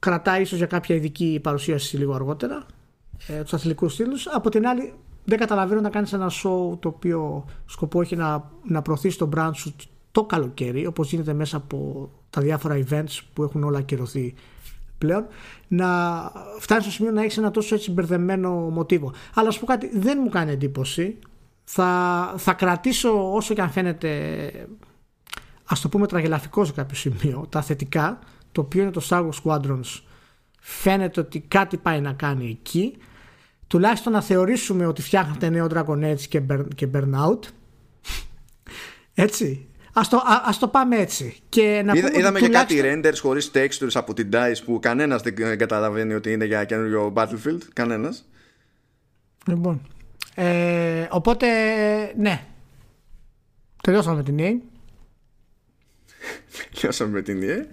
[0.00, 2.66] κρατάει ίσως για κάποια ειδική παρουσίαση λίγο αργότερα
[3.26, 4.16] ε, τους αθλητικούς στήλου.
[4.34, 4.92] Από την άλλη
[5.24, 9.50] δεν καταλαβαίνω να κάνεις ένα show το οποίο σκοπό έχει να, να προωθήσει τον brand
[9.54, 9.74] σου
[10.12, 14.34] το καλοκαίρι όπως γίνεται μέσα από τα διάφορα events που έχουν όλα ακυρωθεί
[14.98, 15.26] πλέον
[15.68, 15.86] να
[16.58, 19.12] φτάνεις στο σημείο να έχεις ένα τόσο έτσι μπερδεμένο μοτίβο.
[19.34, 21.18] Αλλά σου πω κάτι δεν μου κάνει εντύπωση.
[21.64, 24.50] Θα, θα κρατήσω όσο και αν φαίνεται
[25.64, 28.18] ας το πούμε τραγελαφικό σε κάποιο σημείο τα θετικά
[28.52, 30.00] το οποίο είναι το Star Wars Squadrons
[30.60, 32.96] φαίνεται ότι κάτι πάει να κάνει εκεί
[33.66, 36.42] τουλάχιστον να θεωρήσουμε ότι φτιάχνετε νέο Dragon Age και,
[36.74, 37.38] και Burnout.
[39.14, 39.64] Έτσι.
[39.92, 41.36] Ας το, ας το πάμε έτσι.
[41.48, 45.58] Και να Είδα, είδαμε και κάτι renders χωρίς textures από την DICE που κανένας δεν
[45.58, 47.58] καταλαβαίνει ότι είναι για καινούριο Battlefield.
[47.72, 48.28] Κανένας.
[49.46, 49.80] Λοιπόν.
[50.34, 51.46] Ε, οπότε,
[52.16, 52.44] ναι.
[53.82, 54.52] Τελειώσαμε με την EA.
[56.74, 57.64] Τελειώσαμε με την EA.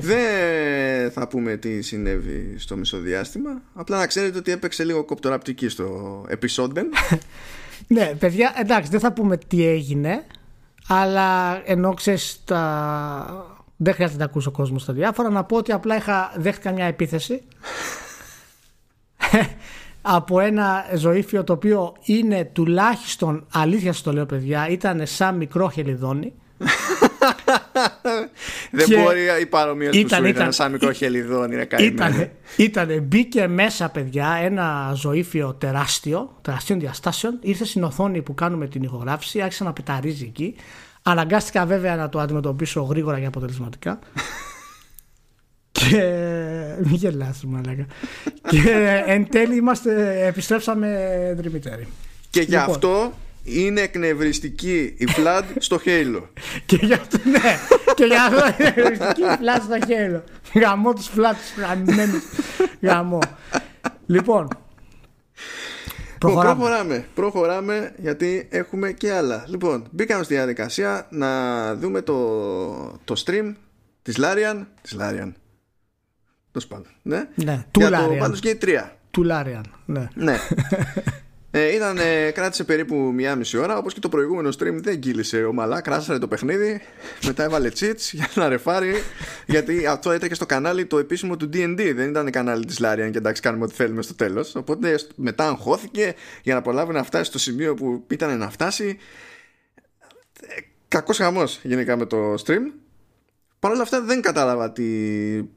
[0.00, 3.62] Δεν θα πούμε τι συνέβη στο μισοδιάστημα.
[3.74, 6.82] Απλά να ξέρετε ότι έπαιξε λίγο κοπτοραπτική στο επεισόδιο.
[7.86, 10.24] ναι, παιδιά, εντάξει, δεν θα πούμε τι έγινε.
[10.88, 13.52] Αλλά ενώ ξέρεις τα.
[13.76, 15.30] Δεν χρειάζεται να ακούσει ο κόσμο τα διάφορα.
[15.30, 17.42] Να πω ότι απλά είχα, δέχτηκα μια επίθεση
[20.02, 25.70] από ένα ζωήφιο το οποίο είναι τουλάχιστον, αλήθεια σας το λέω παιδιά, ήταν σαν μικρό
[25.70, 26.32] χελιδόνι
[28.70, 31.94] Δεν Και μπορεί η παρομοία του ήταν- σου ήταν ήταν- σαν μικρό χελιδόν, είναι καημένο.
[31.94, 38.66] Ήτανε, ήτανε, μπήκε μέσα παιδιά ένα ζωήφιο τεράστιο, τεραστίων διαστάσεων, ήρθε στην οθόνη που κάνουμε
[38.68, 40.54] την ηχογράφηση, άρχισε να πεταρίζει εκεί.
[41.02, 43.98] Αναγκάστηκα βέβαια να το αντιμετωπίσω γρήγορα και αποτελεσματικά.
[45.78, 46.02] και
[46.84, 47.86] μην γελάς μου έλεγα.
[48.50, 50.88] και εν τέλει είμαστε, επιστρέψαμε
[51.36, 51.88] δρυμύτεροι.
[52.30, 52.70] Και γι' Λοιπόν.
[52.74, 53.12] αυτό
[53.44, 56.22] είναι εκνευριστική η Flood στο Halo.
[56.66, 57.58] και γι' αυτό ναι,
[57.94, 60.22] και γι' αυτό είναι οριστική φλάτ στο χέρι.
[60.54, 62.22] Γαμώ τους φλάτους γαμμένους.
[62.80, 63.18] Γαμώ.
[64.06, 64.48] Λοιπόν,
[66.18, 66.54] προχωράμε.
[66.54, 67.06] Προχωράμε.
[67.14, 69.44] Προχωράμε γιατί έχουμε και άλλα.
[69.48, 72.18] Λοιπόν, μπήκαμε στη διαδικασία να δούμε το,
[73.04, 73.54] το stream
[74.02, 74.64] της Larian.
[74.82, 75.32] Της Larian.
[76.52, 76.86] Τέλος πάντων.
[77.02, 77.28] Ναι.
[77.34, 78.22] Ναι, του Για το Larian.
[78.22, 78.90] Baldur's Gate 3.
[79.10, 79.64] Του Λάριαν.
[79.84, 80.08] Ναι.
[80.14, 80.36] Ναι.
[81.56, 85.44] Ε, ήταν, ε, κράτησε περίπου μία μισή ώρα όπως και το προηγούμενο stream δεν κύλησε
[85.44, 86.80] ομαλά κράσαρε το παιχνίδι
[87.24, 88.94] μετά έβαλε cheats για να ρεφάρει
[89.46, 93.18] γιατί αυτό έτρεχε στο κανάλι το επίσημο του D&D δεν ήταν κανάλι της Larian και
[93.18, 97.38] εντάξει κάνουμε ό,τι θέλουμε στο τέλος οπότε μετά αγχώθηκε για να προλάβει να φτάσει στο
[97.38, 98.98] σημείο που ήταν να φτάσει
[100.40, 102.62] ε, κακός χαμός γενικά με το stream
[103.58, 104.84] Παρ' όλα αυτά δεν κατάλαβα τι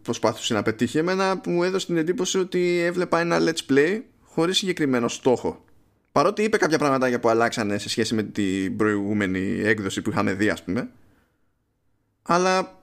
[0.02, 0.98] προσπάθησε να πετύχει.
[0.98, 5.66] Εμένα μου έδωσε την εντύπωση ότι έβλεπα ένα let's play χωρίς συγκεκριμένο στόχο.
[6.18, 10.49] Παρότι είπε κάποια πραγματάκια που αλλάξανε σε σχέση με την προηγούμενη έκδοση που είχαμε δει
[10.49, 10.89] ας πούμε.
[12.22, 12.82] Αλλά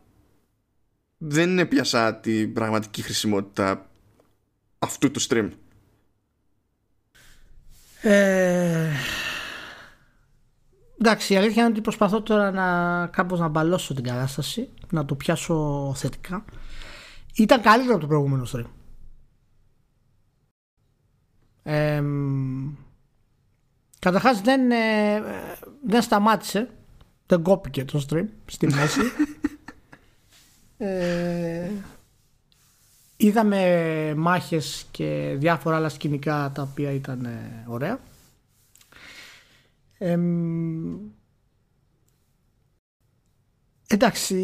[1.18, 3.91] δεν έπιασα την πραγματική χρησιμότητα
[4.78, 5.51] αυτού του stream.
[8.03, 8.91] Ε,
[10.99, 15.14] εντάξει, η αλήθεια είναι ότι προσπαθώ τώρα να κάπως να μπαλώσω την κατάσταση, να το
[15.14, 16.45] πιάσω θετικά.
[17.37, 18.66] Ήταν καλύτερο από το προηγούμενο stream.
[21.62, 22.03] Ε,
[24.05, 25.23] καταρχάς δεν, ε,
[25.87, 26.69] δεν σταμάτησε,
[27.27, 29.01] δεν κόπηκε το stream στη μέση.
[30.79, 31.71] ε,
[33.17, 38.01] είδαμε μάχες και διάφορα άλλα σκηνικά τα οποία ήταν ε, ωραία.
[39.99, 40.97] Εμ,
[43.87, 44.37] εντάξει,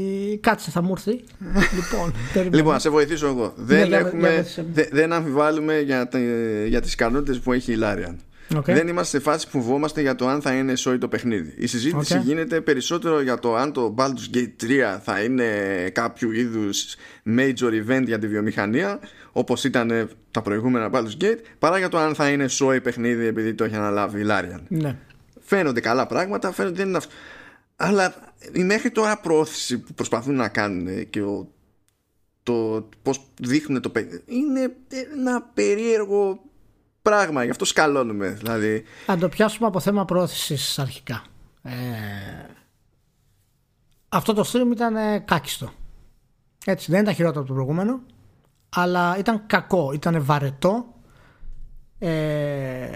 [0.42, 1.10] κάτσε θα μου έρθει.
[1.78, 2.56] λοιπόν, περιμένω.
[2.56, 3.52] Λοιπόν, να σε βοηθήσω εγώ.
[3.56, 4.68] Δεν, για- έχουμε, για βοήθησε με.
[4.72, 6.18] δε- δεν αμφιβάλλουμε για, τα,
[6.66, 8.14] για τις ικανότητες που έχει η Larian.
[8.56, 8.64] OK.
[8.64, 11.54] Δεν είμαστε σε φάση που φοβόμαστε για το αν θα είναι σόι το παιχνίδι.
[11.56, 12.22] Η συζήτηση Οκ.
[12.22, 15.46] γίνεται περισσότερο για το αν το Baldur's Gate 3 θα είναι
[15.92, 16.96] κάποιο είδους
[17.36, 19.00] major event για τη βιομηχανία
[19.32, 23.54] όπως ήταν τα προηγούμενα Baldur's Gate παρά για το αν θα είναι σόι παιχνίδι επειδή
[23.54, 24.60] το έχει αναλάβει η Larian.
[24.68, 24.96] Ναι.
[25.40, 27.12] Φαίνονται καλά πράγματα, φαίνονται δεν είναι αυτό.
[27.76, 28.14] Αλλά
[28.52, 31.48] η μέχρι τώρα πρόθεση που προσπαθούν να κάνουν και ο,
[32.42, 34.76] το πώς δείχνουν το παιχνίδι είναι
[35.18, 36.49] ένα περίεργο
[37.02, 38.28] πράγμα, γι' αυτό σκαλώνουμε.
[38.28, 41.22] Δηλαδή, Θα το πιάσουμε από θέμα πρόθεσης αρχικά.
[41.62, 41.72] Ε,
[44.08, 45.70] αυτό το stream ήταν ε, κάκιστο.
[46.64, 48.00] Έτσι, δεν ήταν χειρότερο από το προηγούμενο,
[48.68, 50.84] αλλά ήταν κακό, ήταν βαρετό.
[51.98, 52.88] Ε,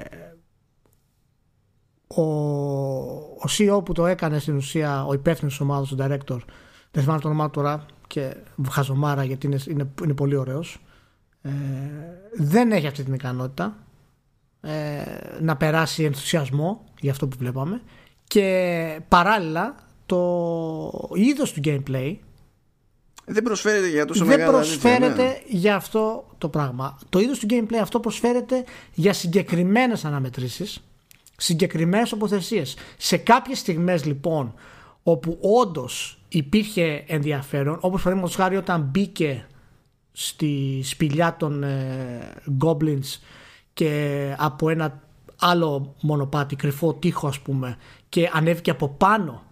[2.06, 6.38] ο, ο CEO που το έκανε στην ουσία, ο υπεύθυνος τη ομάδα, ο director,
[6.90, 8.36] δεν θυμάμαι το όνομά του τώρα και
[8.70, 10.80] χαζομάρα γιατί είναι, είναι, είναι πολύ ωραίος
[11.42, 11.50] ε,
[12.36, 13.76] δεν έχει αυτή την ικανότητα ε,
[15.40, 17.82] να περάσει ενθουσιασμό για αυτό που βλέπαμε
[18.26, 19.74] και παράλληλα
[20.06, 22.16] το είδος του gameplay
[23.26, 25.58] δεν προσφέρεται για τόσο δεν μεγάλα προσφέρεται τέτοια, ναι.
[25.58, 26.98] για αυτό το πράγμα.
[27.08, 30.84] Το είδος του gameplay αυτό προσφέρεται για συγκεκριμένες αναμετρήσεις,
[31.36, 32.76] συγκεκριμένες τοποθεσίες.
[32.96, 34.54] Σε κάποιες στιγμές λοιπόν
[35.02, 39.46] όπου όντως υπήρχε ενδιαφέρον, όπως παραδείγματος χάρη όταν μπήκε
[40.12, 42.32] στη σπηλιά των ε,
[42.64, 43.18] Goblins
[43.74, 45.02] και από ένα
[45.38, 47.76] άλλο μονοπάτι, κρυφό τείχο ας πούμε
[48.08, 49.42] και ανέβηκε από πάνω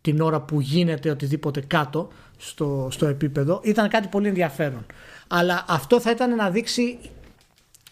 [0.00, 4.86] την ώρα που γίνεται οτιδήποτε κάτω στο, στο επίπεδο ήταν κάτι πολύ ενδιαφέρον.
[5.28, 6.98] Αλλά αυτό θα ήταν να δείξει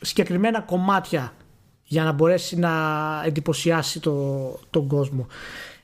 [0.01, 1.32] συγκεκριμένα κομμάτια
[1.84, 2.72] για να μπορέσει να
[3.26, 4.14] εντυπωσιάσει το,
[4.70, 5.26] τον κόσμο.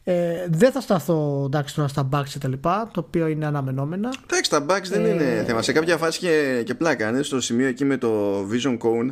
[0.04, 4.12] Ε, δεν θα σταθώ εντάξει τώρα στα bugs και τα λοιπά, το οποίο είναι αναμενόμενα.
[4.24, 5.62] Εντάξει, τα bugs δεν Ε, είναι θέμα.
[5.62, 7.08] Σε κάποια φάση και, και πλάκα.
[7.08, 9.10] Είναι στο σημείο εκεί με το Vision Cone.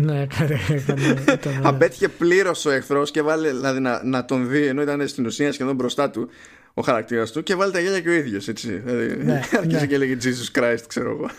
[0.00, 0.58] Ναι, έκανε.
[0.68, 5.08] έκανε ήταν, Απέτυχε πλήρως ο εχθρός και βάλε δηλαδή, να, να τον δει ενώ ήταν
[5.08, 6.28] στην ουσία σχεδόν μπροστά του
[6.74, 8.48] ο χαρακτήρας του και έβαλε τα γέλια και ο ίδιος.
[8.48, 8.78] Έτσι.
[8.78, 9.86] Δηλαδή, Ναι, άρχισε ναι.
[9.86, 11.30] και έλεγε Jesus Christ, ξέρω εγώ.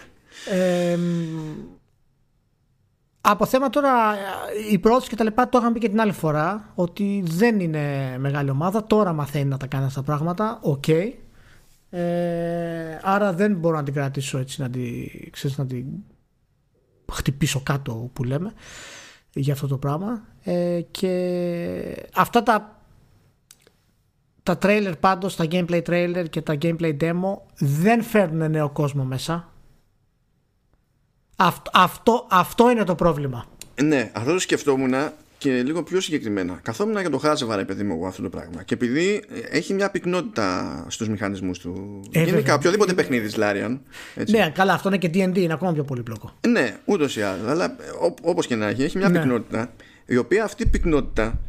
[0.49, 0.97] Ε,
[3.21, 4.15] από θέμα τώρα
[4.71, 8.15] η πρόοδος και τα λοιπά το είχαμε πει και την άλλη φορά ότι δεν είναι
[8.17, 10.87] μεγάλη ομάδα τώρα μαθαίνει να τα κάνει αυτά τα πράγματα οκ
[11.89, 15.85] ε, άρα δεν μπορώ να την κρατήσω έτσι να την, ξέρεις, να την
[17.11, 18.53] χτυπήσω κάτω που λέμε
[19.33, 22.77] για αυτό το πράγμα ε, και αυτά τα
[24.47, 29.51] τα trailer πάντως, τα gameplay trailer και τα gameplay demo δεν φέρνουν νέο κόσμο μέσα.
[31.35, 33.45] Αυτό, αυτό, αυτό είναι το πρόβλημα.
[33.81, 34.93] Ναι, αυτό το σκεφτόμουν
[35.37, 36.59] και λίγο πιο συγκεκριμένα.
[36.61, 38.63] Καθόμουν για το χάζευα, ρε παιδί μου, εγώ αυτό το πράγμα.
[38.63, 41.99] Και επειδή έχει μια πυκνότητα στους μηχανισμούς του.
[42.11, 42.55] Ε, Γενικά, βέβαια.
[42.55, 43.77] οποιοδήποτε παιχνίδι τη Larian.
[44.15, 44.35] Έτσι.
[44.37, 46.33] Ναι, καλά, αυτό είναι και D&D, είναι ακόμα πιο πολύπλοκο.
[46.47, 47.47] Ναι, ούτως ή άλλως.
[47.49, 47.75] Αλλά
[48.21, 49.19] όπως και να έχει, έχει μια Ναι.
[49.19, 49.73] πυκνότητα.
[50.05, 51.39] Η οποία αυτή η πυκνότητα.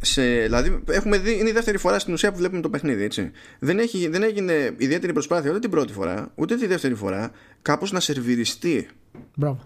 [0.00, 3.02] Σε, δηλαδή, έχουμε δει, είναι η δεύτερη φορά στην ουσία που βλέπουμε το παιχνίδι.
[3.04, 3.30] Έτσι.
[3.58, 7.30] Δεν, έχει, δεν έγινε ιδιαίτερη προσπάθεια ούτε την πρώτη φορά, ούτε τη δεύτερη φορά,
[7.62, 8.88] κάπως να σερβιριστεί.
[9.34, 9.60] Μπράβο.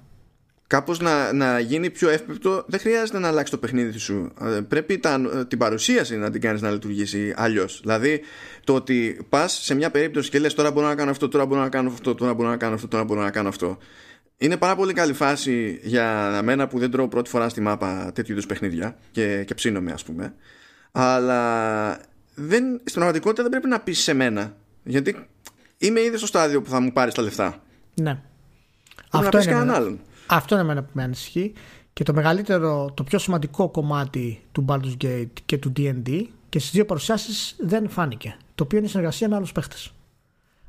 [0.69, 2.65] Κάπως να, να γίνει πιο εύπεπτο.
[2.67, 4.33] Δεν χρειάζεται να αλλάξει το παιχνίδι σου.
[4.41, 7.81] Ε, Πρέπει τα, την παρουσίαση να την κάνεις να λειτουργήσει αλλιώς.
[7.83, 8.21] Δηλαδή,
[8.65, 11.61] το ότι πας σε μια περίπτωση και λες τώρα μπορώ να κάνω αυτό, τώρα μπορώ
[11.61, 13.79] να κάνω αυτό, τώρα μπορώ να κάνω αυτό, τώρα μπορώ να κάνω αυτό.
[14.37, 18.33] Είναι πάρα πολύ καλή φάση για μένα που δεν τρώω πρώτη φορά στη μάπα τέτοιου
[18.33, 20.35] είδους παιχνίδια και, και ψήνομαι, ας πούμε.
[20.93, 21.91] Αλλά
[22.35, 24.57] δεν, στην πραγματικότητα δεν πρέπει να πεις σε μένα.
[24.83, 25.27] Γιατί
[25.79, 27.63] είμαι ήδη στο στάδιο που θα μου πάρεις τα λεφτά.
[27.95, 28.21] Ναι.
[28.95, 30.01] Πρέπει να Αυτό πεις είναι, κανέναν εμένα, άλλον.
[30.29, 31.53] Αυτό είναι εμένα που με ανησυχεί.
[31.93, 36.71] Και το μεγαλύτερο, το πιο σημαντικό κομμάτι του Baldur's Gate και του D&D και στις
[36.71, 38.37] δύο παρουσιάσεις δεν φάνηκε.
[38.55, 39.93] Το οποίο είναι η συνεργασία με άλλους παίχτες.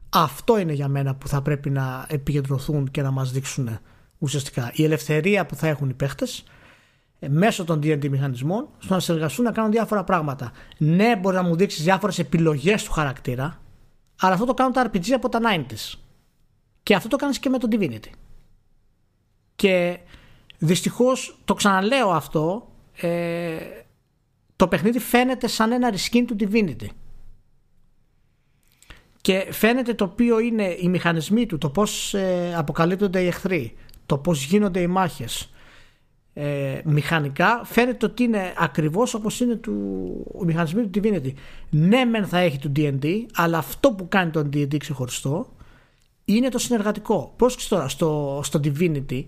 [0.10, 3.80] Αυτό είναι για μένα που θα πρέπει να επικεντρωθούν και να μας δείξουν
[4.18, 4.72] ουσιαστικά.
[4.74, 6.43] Η ελευθερία που θα έχουν οι παίχτες
[7.20, 10.51] ε, μέσω των D&D μηχανισμών στο να συνεργαστούν να κάνουν διάφορα πράγματα.
[10.78, 13.62] Ναι, μπορεί να μου δείξεις διάφορες επιλογές του χαρακτήρα,
[14.20, 15.99] αλλά αυτό το κάνουν τα RPG από τα 90s.
[16.84, 18.12] Και αυτό το κάνεις και με τον Divinity.
[19.60, 19.99] Και
[20.57, 23.57] δυστυχώς το ξαναλέω αυτό ε,
[24.55, 26.88] το παιχνίδι φαίνεται σαν ένα reskin του Divinity.
[29.22, 34.18] Και φαίνεται το οποίο είναι οι μηχανισμοί του το πως ε, αποκαλύπτονται οι εχθροί το
[34.18, 35.53] πως γίνονται οι μάχες.
[36.34, 39.74] Ε, μηχανικά φαίνεται ότι είναι ακριβώς όπως είναι του,
[40.41, 41.34] οι μηχανισμοί του Divinity.
[41.70, 45.53] Ναι μεν θα έχει του D&D αλλά αυτό που κάνει τον D&D ξεχωριστό
[46.26, 47.34] είναι το συνεργατικό.
[47.36, 49.24] Πρόσεξε τώρα στο, στο Divinity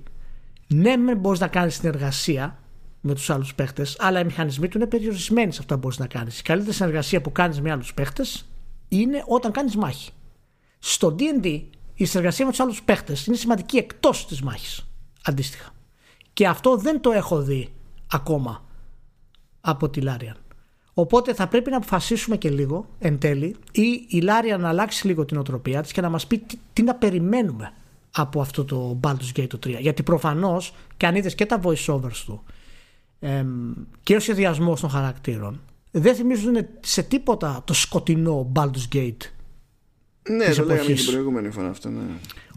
[0.74, 2.59] ναι, μεν μπορείς να κάνεις συνεργασία
[3.01, 6.07] με τους άλλους παίχτες, αλλά οι μηχανισμοί του είναι περιορισμένοι σε αυτά που μπορείς να
[6.07, 6.39] κάνεις.
[6.39, 8.45] Η καλύτερη συνεργασία που κάνεις με άλλους παίχτες
[8.88, 10.11] είναι όταν κάνεις μάχη.
[10.80, 11.61] Στο DD,
[11.93, 14.86] η συνεργασία με τους άλλους παίχτες είναι σημαντική εκτός της μάχης.
[15.24, 15.69] Αντίστοιχα.
[16.34, 17.69] Και αυτό δεν το έχω δει
[18.11, 18.63] ακόμα
[19.61, 20.36] από τη Larian.
[20.93, 25.26] Οπότε θα πρέπει να αποφασίσουμε και λίγο εν τέλει ή η Larian να αλλάξει λίγο
[25.26, 27.72] την οτροπία της και να μας πει τι, τι να περιμένουμε
[28.12, 29.80] από αυτό το Baldur's Gate το 3.
[29.80, 32.43] Γιατί προφανώς και αν είδες και τα voiceovers του
[33.20, 39.18] εμ, και ο σχεδιασμός των χαρακτήρων δεν θυμίζουν σε τίποτα το σκοτεινό Baldur's Gate.
[40.30, 41.03] Ναι, της το λέγαμε και εποχής.
[41.03, 41.89] την προηγούμενη φορά αυτό.
[41.89, 42.01] Ναι.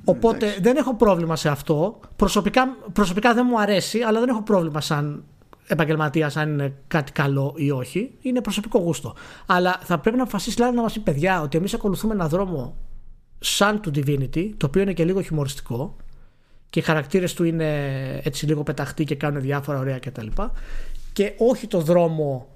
[0.04, 0.60] Οπότε Εντάξει.
[0.60, 2.00] δεν έχω πρόβλημα σε αυτό.
[2.16, 5.24] Προσωπικά, προσωπικά δεν μου αρέσει, αλλά δεν έχω πρόβλημα σαν
[5.66, 8.10] επαγγελματία αν είναι κάτι καλό ή όχι.
[8.20, 9.14] Είναι προσωπικό γούστο.
[9.46, 12.76] Αλλά θα πρέπει να αποφασίσει δηλαδή, να μας πει παιδιά ότι εμείς ακολουθούμε έναν δρόμο
[13.44, 15.96] σαν του Divinity, το οποίο είναι και λίγο χιουμοριστικό
[16.70, 20.26] και οι χαρακτήρες του είναι έτσι λίγο πεταχτοί και κάνουν διάφορα ωραία κτλ.
[21.12, 22.48] Και όχι το δρόμο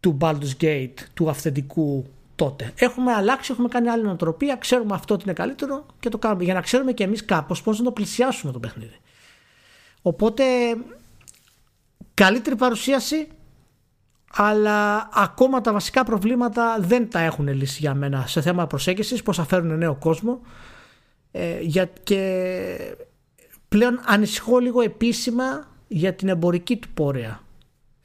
[0.00, 2.72] του Baldur's Gate, του αυθεντικού τότε.
[2.76, 6.44] Έχουμε αλλάξει, έχουμε κάνει άλλη νοοτροπία, ξέρουμε αυτό ότι είναι καλύτερο και το κάνουμε.
[6.44, 8.98] Για να ξέρουμε και εμείς κάπως πώς να το πλησιάσουμε το παιχνίδι.
[10.02, 10.44] Οπότε,
[12.14, 13.28] καλύτερη παρουσίαση,
[14.36, 19.36] αλλά ακόμα τα βασικά προβλήματα δεν τα έχουν λύσει για μένα σε θέμα προσέγγισης, πώς
[19.36, 20.40] θα φέρουν νέο κόσμο
[21.30, 22.96] ε, για, και
[23.68, 25.44] πλέον ανησυχώ λίγο επίσημα
[25.88, 27.40] για την εμπορική του πορεία.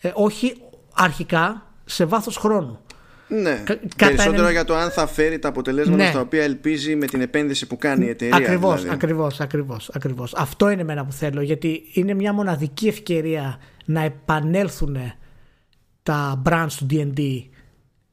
[0.01, 0.55] Ε, όχι
[0.93, 2.79] αρχικά, σε βάθος χρόνου.
[3.27, 3.61] Ναι.
[3.65, 6.09] Κα- κατά Περισσότερο ένα- για το αν θα φέρει τα αποτελέσματα Ναι.
[6.09, 8.35] στα οποία ελπίζει με την επένδυση που κάνει η εταιρεία.
[8.35, 8.95] Ακριβώς, δηλαδή.
[8.95, 10.33] ακριβώς, ακριβώς, ακριβώς.
[10.33, 14.97] Αυτό είναι εμένα που θέλω, γιατί είναι μια μοναδική ευκαιρία να επανέλθουν
[16.09, 17.43] τα brands του D&D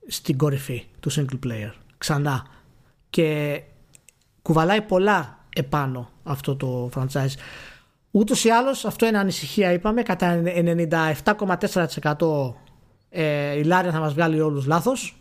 [0.07, 2.47] στην κορυφή του single player ξανά.
[3.11, 3.61] Και
[4.43, 7.35] κουβαλάει πολλά επάνω αυτό το franchise.
[8.11, 12.53] Ούτως ή άλλως αυτό είναι ανησυχία είπαμε κατά 97,4%
[13.09, 15.19] ε, η Larian θα μας βγάλει όλους λάθος.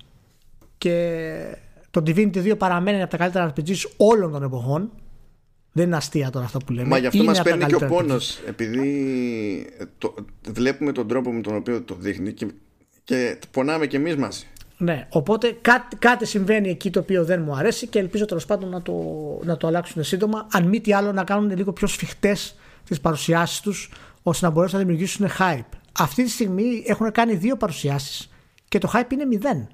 [0.78, 1.58] Και
[1.92, 4.92] το Divinity 2 παραμένει από τα καλύτερα RPGs όλων των εποχών.
[5.72, 6.88] Δεν είναι αστεία τώρα αυτά που λέμε.
[6.88, 10.16] Μα γι' αυτό Είναι μας από τα παίρνει και ο καλύτερα πόνος επειδή το,
[10.52, 12.48] βλέπουμε τον τρόπο με τον οποίο το δείχνει και,
[13.06, 14.46] και πονάμε και εμείς μαζί.
[14.78, 18.70] Ναι, οπότε κάτι, κάτι συμβαίνει εκεί το οποίο δεν μου αρέσει και ελπίζω τέλος πάντων
[18.70, 18.94] να το,
[19.44, 20.48] να το αλλάξουν σύντομα.
[20.52, 23.92] Αν μη τι άλλο, να κάνουν λίγο πιο σφιχτές τις παρουσιάσεις τους,
[24.24, 25.78] ώστε να μπορέσουν να δημιουργήσουν hype.
[26.00, 28.32] Αυτή τη στιγμή έχουν κάνει δύο παρουσιάσεις
[28.68, 29.68] και το hype είναι μηδέn.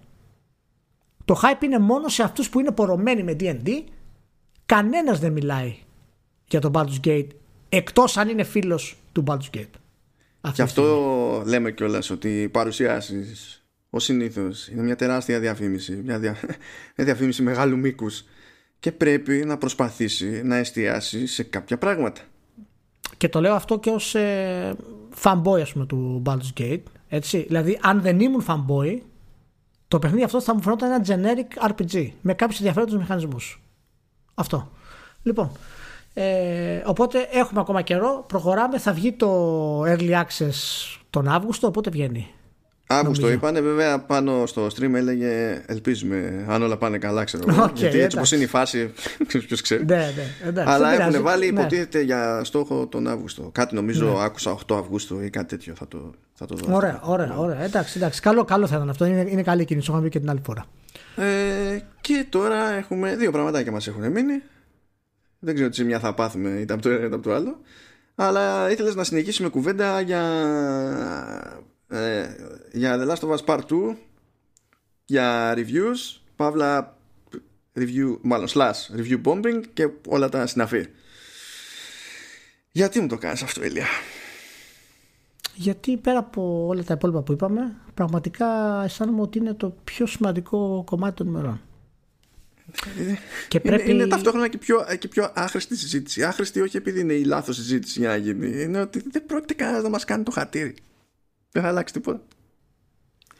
[1.26, 3.70] Το hype είναι μόνο σε αυτούς που είναι πορωμένοι με DD.
[4.66, 5.76] Κανένας δεν μιλάει
[6.48, 7.28] για τον Baldur's Gate
[7.70, 9.74] εκτός αν είναι φίλος του Baldur's Gate.
[10.42, 10.90] Αυτή Και τη στιγμή.
[10.90, 16.32] αυτό λέμε κιόλας ότι οι παρουσιάσεις ο συνήθως είναι μια τεράστια διαφήμιση μια, δια...
[16.96, 18.24] μια διαφήμιση μεγάλου μήκους
[18.80, 22.22] και πρέπει να προσπαθήσει να εστιάσει σε κάποια πράγματα
[23.18, 24.76] και το λέω αυτό και ως ε,
[25.24, 27.46] fanboy ας πούμε του Baldur's Gate έτσι.
[27.48, 29.00] δηλαδή αν δεν ήμουν fanboy
[29.88, 33.62] το παιχνίδι αυτό θα μου φαινόταν ένα generic RPG με κάποιους ενδιαφέροντες μηχανισμούς
[34.34, 34.72] αυτό
[35.24, 35.52] λοιπόν
[36.14, 40.54] ε, οπότε έχουμε ακόμα καιρό προχωράμε θα βγει το Early Access
[41.10, 42.28] τον Αύγουστο οπότε βγαίνει
[42.92, 47.64] Αύγουστο είπανε, βέβαια πάνω στο stream έλεγε Ελπίζουμε αν όλα πάνε καλά, ξέρω εγώ.
[47.64, 48.94] Okay, γιατί έτσι όπως είναι η φάση,
[49.48, 49.86] ποιος ξέρει.
[49.86, 51.60] Ναι, ναι, εντάξει, Αλλά έχουν βάλει, ναι.
[51.60, 53.50] υποτίθεται, για στόχο τον Αύγουστο.
[53.52, 54.24] Κάτι νομίζω ναι.
[54.24, 56.76] άκουσα 8 Αυγούστου ή κάτι τέτοιο θα το, θα το δω.
[56.76, 57.62] Ωραία, ωραία, ωραία.
[57.62, 58.22] Εντάξει, εντάξει.
[58.22, 59.06] Καλό, καλό θα ήταν αυτό.
[59.06, 59.86] Είναι, είναι καλή κίνηση.
[59.86, 60.66] Το είχαμε πει και την άλλη φορά.
[61.16, 64.42] Ε, και τώρα έχουμε δύο πραγματάκια μας έχουν μείνει.
[65.44, 67.60] Δεν ξέρω τι μια θα πάθουμε είτε από το ένα είτε από το άλλο.
[68.16, 70.22] Αλλά ήθελες να συνεχίσουμε κουβέντα για
[71.88, 72.30] ε,
[72.72, 73.96] για The Last of Us Part 2
[75.06, 76.20] για reviews.
[76.36, 76.98] Παύλα
[77.76, 80.86] review, μάλλον slash review bombing και όλα τα συναφή.
[82.72, 83.88] Γιατί μου το κάνεις αυτό Ηλία;
[85.56, 90.84] Γιατί πέρα από όλα τα υπόλοιπα που είπαμε πραγματικά αισθάνομαι ότι είναι το πιο σημαντικό
[90.86, 91.50] κομμάτι των ημερών.
[91.50, 91.71] είναι,
[93.48, 93.84] και πρέπει...
[93.84, 96.24] είναι, είναι ταυτόχρονα και πιο, και πιο άχρηστη συζήτηση.
[96.24, 98.62] Άχρηστη όχι επειδή είναι η λάθος συζήτηση για να γίνει.
[98.62, 100.74] Είναι ότι δεν πρόκειται κανένας να μας κάνει το χατήρι.
[101.52, 102.22] Δεν θα αλλάξει τίποτα.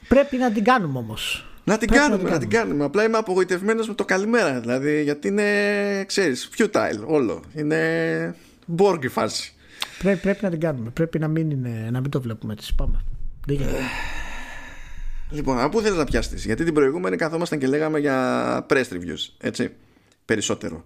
[0.08, 1.46] Πρέπει να την κάνουμε όμως.
[1.64, 2.84] Να την κάνουμε, να την, κάνουμε.
[2.84, 4.60] Απλά είμαι απογοητευμένος με το καλημέρα.
[4.60, 7.42] Δηλαδή, γιατί είναι, ξέρεις, futile όλο.
[7.54, 8.36] Είναι
[8.66, 9.54] μπόργκη φάση.
[9.98, 10.90] Πρέπει, πρέπει να την κάνουμε.
[10.90, 12.74] Πρέπει να μην, είναι, να μην το βλέπουμε έτσι.
[12.74, 13.04] Πάμε.
[15.32, 19.28] Λοιπόν, από πού θέλεις να πιάσεις, Γιατί την προηγούμενη καθόμασταν και λέγαμε για press reviews.
[19.38, 19.72] Έτσι.
[20.24, 20.84] Περισσότερο.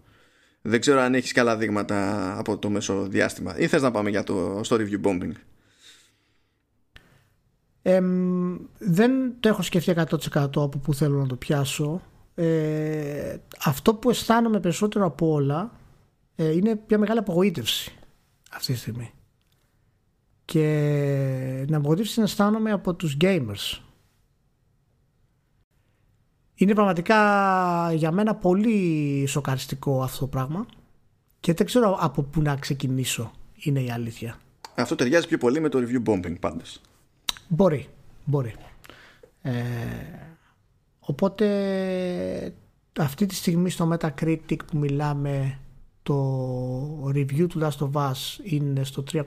[0.63, 3.59] Δεν ξέρω αν έχεις καλά δείγματα από το μέσο διάστημα.
[3.59, 5.33] Ή θες να πάμε για το στο review bombing;
[8.79, 12.03] Δεν το έχω σκεφτεί 100% από που θέλω να το πιάσω.
[12.35, 15.73] Ε, αυτό που αισθάνομαι περισσότερο από όλα
[16.37, 17.95] ε, είναι μια μεγάλη απογοήτευση
[18.53, 19.11] αυτή τη στιγμή.
[20.45, 23.86] Και την απογοήτευση την αισθάνομαι από τους gamers.
[26.59, 30.67] Είναι πραγματικά για μένα πολύ σοκαριστικό αυτό το πράγμα
[31.41, 34.39] και δεν ξέρω από πού να ξεκινήσω είναι η αλήθεια.
[34.75, 36.81] Αυτό ταιριάζει πιο πολύ με το review bombing πάντως.
[37.49, 37.89] Μπορεί,
[38.25, 38.55] μπορεί.
[39.43, 39.53] Ε,
[41.01, 41.47] οπότε
[42.99, 45.59] αυτή τη στιγμή στο Metacritic που μιλάμε
[46.03, 49.21] το review του Last of Us είναι στο 3,4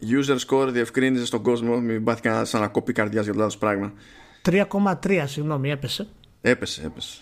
[0.00, 3.58] User score διευκρίνησε στον κόσμο μην πάθει κανένα σαν να κόπει καρδιάς για το λάθος
[3.58, 3.92] πράγμα
[4.44, 6.06] 3,3 συγγνώμη έπεσε.
[6.40, 7.18] Έπεσε, έπεσε.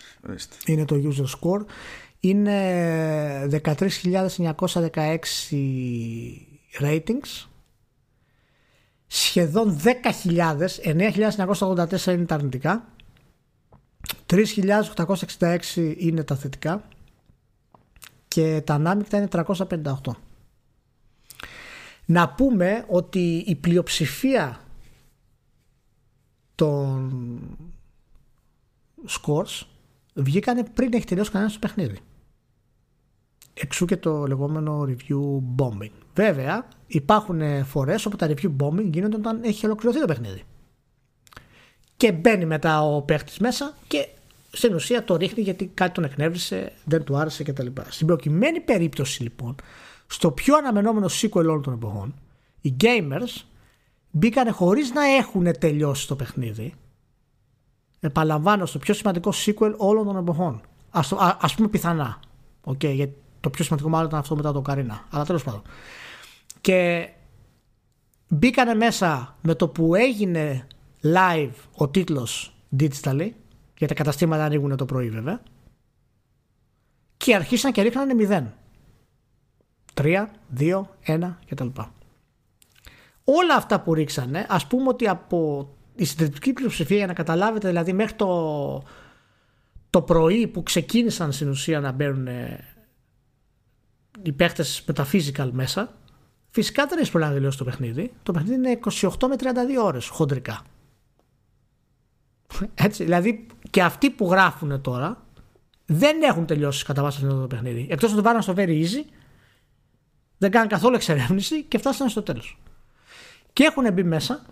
[0.66, 1.64] Είναι το user score.
[2.20, 5.18] Είναι 13.916
[6.80, 7.46] ratings.
[9.06, 9.80] Σχεδόν
[10.24, 12.88] 10.000, 9.984 είναι τα αρνητικά,
[14.26, 16.88] 3.866 είναι τα θετικά.
[18.28, 19.94] Και τα ανάμεικτα είναι 358.
[22.04, 24.60] Να πούμε ότι η πλειοψηφία
[26.56, 27.40] των
[29.08, 29.66] scores
[30.14, 31.98] βγήκανε πριν έχει τελειώσει κανένας το παιχνίδι.
[33.54, 35.90] Εξού και το λεγόμενο review bombing.
[36.14, 40.42] Βέβαια, υπάρχουν φορές όπου τα review bombing γίνονται όταν έχει ολοκληρωθεί το παιχνίδι.
[41.96, 44.08] Και μπαίνει μετά ο παίχτης μέσα και
[44.52, 47.66] στην ουσία το ρίχνει γιατί κάτι τον εκνεύρισε, δεν του άρεσε κτλ.
[47.88, 49.54] Στην προκειμένη περίπτωση λοιπόν,
[50.06, 52.14] στο πιο αναμενόμενο sequel όλων των εποχών,
[52.60, 53.44] οι gamers
[54.16, 56.74] μπήκανε χωρίς να έχουν τελειώσει το παιχνίδι.
[58.00, 60.60] Επαναλαμβάνω, στο πιο σημαντικό sequel όλων των εποχών.
[60.90, 62.20] Α πούμε πιθανά.
[62.64, 65.06] Okay, γιατί το πιο σημαντικό μάλλον ήταν αυτό μετά το Καρίνα.
[65.10, 65.62] Αλλά τέλος πάντων.
[66.60, 67.08] Και
[68.28, 70.66] μπήκανε μέσα με το που έγινε
[71.02, 73.30] live ο τίτλος digitally
[73.78, 75.42] γιατί τα καταστήματα ανοίγουν το πρωί βέβαια
[77.16, 78.14] και αρχίσαν και ρίχνανε
[79.94, 80.26] 0 3,
[80.58, 81.66] 2, 1 κτλ.
[83.28, 87.92] Όλα αυτά που ρίξανε ας πούμε ότι από η συντριπτική πλειοψηφία για να καταλάβετε δηλαδή
[87.92, 88.82] μέχρι το,
[89.90, 92.28] το πρωί που ξεκίνησαν στην ουσία να μπαίνουν
[94.22, 95.96] οι παίχτες με τα physical μέσα,
[96.50, 98.12] φυσικά δεν έχεις προλάβει να τελειώσει το παιχνίδι.
[98.22, 100.62] Το παιχνίδι είναι 28 με 32 ώρες χοντρικά.
[102.74, 105.26] Έτσι, δηλαδή και αυτοί που γράφουν τώρα
[105.86, 107.86] δεν έχουν τελειώσει κατά βάση αυτό το παιχνίδι.
[107.90, 109.04] Εκτός ότι το βάλαν στο very easy,
[110.38, 112.58] δεν κάνουν καθόλου εξερεύνηση και φτάσανε στο τέλος.
[113.56, 114.46] Και έχουν μπει μέσα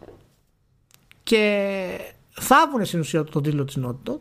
[1.22, 1.98] και
[2.31, 4.20] θάβουν στην ουσία τον τίτλο της Naughty Dog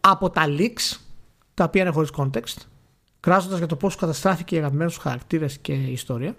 [0.00, 0.98] από τα leaks
[1.54, 2.56] τα οποία είναι χωρίς context
[3.20, 6.34] κράζοντας για το πώς καταστράφηκε η αγαπημένο του χαρακτήρες και η ιστορία,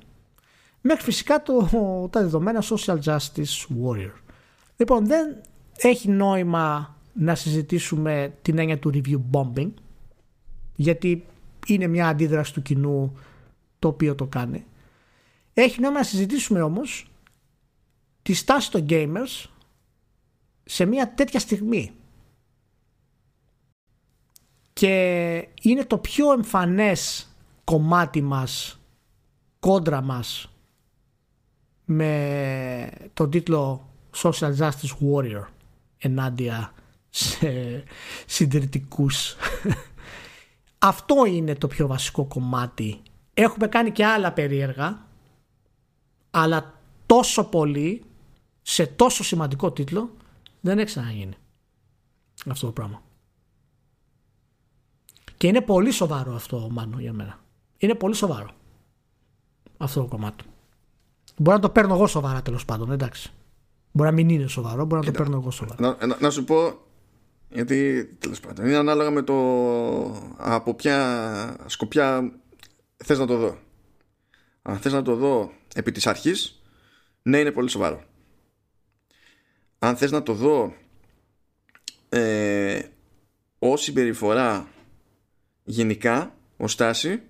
[0.82, 1.70] μέχρι φυσικά το,
[2.12, 4.14] τα δεδομένα social justice warrior.
[4.78, 5.42] Λοιπόν, δεν
[5.78, 9.72] έχει νόημα να συζητήσουμε την έννοια του review bombing
[10.76, 11.26] γιατί
[11.68, 13.18] είναι μια αντίδραση του κοινού
[13.80, 14.66] το οποίο το κάνει.
[15.60, 17.12] Έχει νόημα να συζητήσουμε όμως
[18.22, 19.46] τη στάση των gamers
[20.64, 21.92] σε μια τέτοια στιγμή.
[24.74, 27.28] Και είναι το πιο εμφανές
[27.64, 28.80] κομμάτι μας,
[29.60, 30.50] κόντρα μας
[31.86, 35.46] με τον τίτλο Social Justice Warrior
[35.98, 36.74] ενάντια
[37.10, 37.84] σε
[38.26, 39.36] συντηρητικούς.
[40.78, 43.02] Αυτό είναι το πιο βασικό κομμάτι.
[43.34, 45.07] Έχουμε κάνει και άλλα περίεργα
[46.42, 46.74] αλλά
[47.06, 48.04] τόσο πολύ
[48.62, 50.10] σε τόσο σημαντικό τίτλο
[50.62, 51.34] δεν έχει ξαναγίνει
[52.48, 53.02] αυτό το πράγμα.
[55.38, 57.40] Και είναι πολύ σοβαρό αυτό, Μάνο, για μένα.
[57.78, 58.50] Είναι πολύ σοβαρό
[59.78, 60.44] αυτό το κομμάτι.
[61.38, 63.32] Μπορεί να το παίρνω εγώ σοβαρά τέλος πάντων, εντάξει.
[63.92, 65.98] Μπορεί να μην είναι σοβαρό, μπορεί να το παίρνω εγώ σοβαρά.
[66.06, 66.78] Να, να, σου πω,
[67.50, 69.36] γιατί τέλος πάντων είναι ανάλογα με το
[70.38, 72.32] από ποια σκοπιά
[72.96, 73.58] θες να το δω.
[74.62, 76.62] Αν θες να το δω επί της αρχής,
[77.22, 78.04] ναι είναι πολύ σοβαρό.
[79.80, 80.76] Αν θες να το δω
[82.10, 82.82] ε,
[83.60, 84.68] ως συμπεριφορά
[85.64, 87.22] γενικά, ως στάση,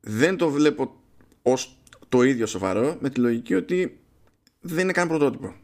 [0.00, 1.00] δεν το βλέπω
[1.42, 1.78] ως
[2.08, 4.00] το ίδιο σοβαρό με τη λογική ότι
[4.60, 5.54] δεν είναι καν πρωτότυπο.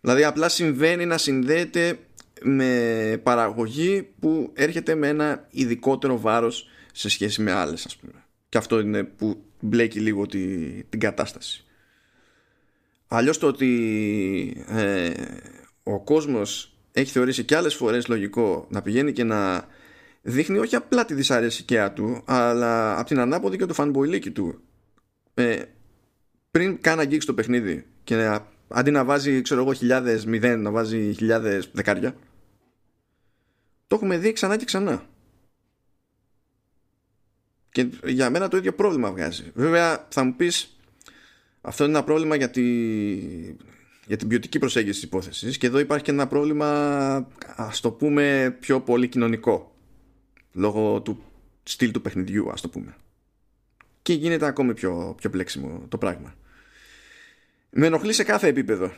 [0.00, 1.98] Δηλαδή απλά συμβαίνει να συνδέεται
[2.42, 8.24] με παραγωγή που έρχεται με ένα ειδικότερο βάρος σε σχέση με άλλες ας πούμε.
[8.48, 10.46] Και αυτό είναι που μπλέκει λίγο τη,
[10.88, 11.64] την κατάσταση.
[13.08, 15.12] Αλλιώς το ότι ε,
[15.82, 19.66] ο κόσμος έχει θεωρήσει και άλλες φορές λογικό να πηγαίνει και να
[20.22, 24.60] δείχνει όχι απλά τη δυσαρέσκεια του αλλά από την ανάποδη και το φανμποϊλίκι του
[25.34, 25.62] ε,
[26.50, 30.70] πριν καν αγγίξει το παιχνίδι και να, αντί να βάζει ξέρω εγώ χιλιάδες μηδέν να
[30.70, 32.16] βάζει χιλιάδες δεκάρια
[33.86, 35.06] το έχουμε δει ξανά και ξανά
[37.74, 39.50] και για μένα το ίδιο πρόβλημα βγάζει.
[39.54, 40.76] Βέβαια θα μου πεις
[41.60, 42.62] αυτό είναι ένα πρόβλημα για, τη,
[44.06, 46.68] για την ποιοτική προσέγγιση της υπόθεσης και εδώ υπάρχει και ένα πρόβλημα
[47.56, 49.74] ας το πούμε πιο πολύ κοινωνικό
[50.52, 51.22] λόγω του
[51.62, 52.96] στυλ του παιχνιδιού ας το πούμε.
[54.02, 56.34] Και γίνεται ακόμη πιο, πιο πλέξιμο το πράγμα.
[57.70, 58.92] Με ενοχλεί σε κάθε επίπεδο.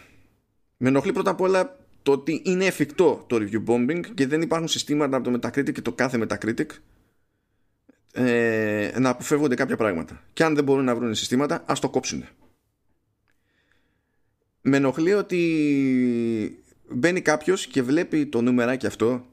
[0.77, 4.69] Με ενοχλεί πρώτα απ' όλα το ότι είναι εφικτό το review bombing και δεν υπάρχουν
[4.69, 6.67] συστήματα από το Metacritic και το κάθε Metacritic
[8.17, 12.25] ε, να αποφεύγονται κάποια πράγματα και αν δεν μπορούν να βρουν συστήματα ας το κόψουν
[14.69, 19.27] με ενοχλεί ότι μπαίνει κάποιος και βλέπει το νούμεράκι αυτό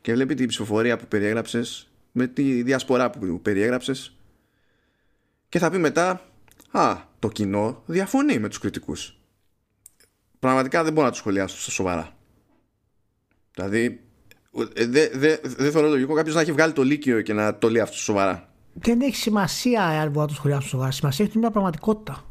[0.00, 4.16] και βλέπει την ψηφοφορία που περιέγραψες με τη διασπορά που περιέγραψες
[5.48, 6.22] και θα πει μετά
[6.70, 9.18] «Α, το κοινό διαφωνεί με τους κριτικούς».
[10.38, 12.16] Πραγματικά δεν μπορώ να το σχολιάσω στα σοβαρά.
[13.54, 14.07] Δηλαδή,
[14.50, 17.70] δεν δε, δε, δε θεωρώ λογικό κάποιος να έχει βγάλει το Λύκειο και να το
[17.70, 18.48] λέει αυτό σοβαρά.
[18.72, 20.90] Δεν έχει σημασία αν μπορεί να το σχολιάσω σοβαρά.
[20.90, 22.22] Σημασία έχει μια πραγματικότητα.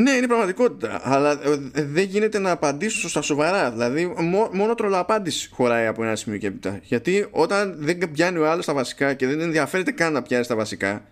[0.00, 1.00] Ναι, είναι πραγματικότητα.
[1.02, 1.30] Αλλά
[1.72, 3.70] ε, δεν γίνεται να απαντήσω στα σοβαρά.
[3.70, 4.14] Δηλαδή,
[4.52, 6.80] μόνο τρολαπάντηση χωράει από ένα σημείο και έπειτα.
[6.82, 10.56] Γιατί όταν δεν πιάνει ο άλλος τα βασικά και δεν ενδιαφέρεται καν να πιάσει τα
[10.56, 11.04] βασικά,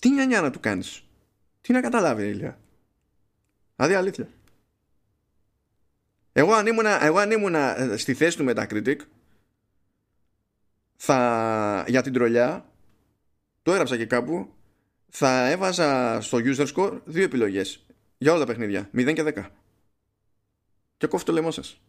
[0.00, 1.04] τι νιανιά να του κάνεις;
[1.60, 2.58] Τι να καταλάβει, Ηλία;
[3.76, 4.28] Δηλαδή, αλήθεια.
[6.32, 8.96] Εγώ αν ήμουν, εγώ αν ήμουν ε, στη θέση του Metacritic
[11.04, 12.70] θα, για την τρολιά
[13.62, 14.48] το έγραψα και κάπου
[15.08, 17.86] θα έβαζα στο user score δύο επιλογές
[18.18, 18.90] για όλα τα παιχνίδια.
[18.94, 19.46] 0 και 10.
[20.96, 21.80] Και κόφει το λαιμό σας.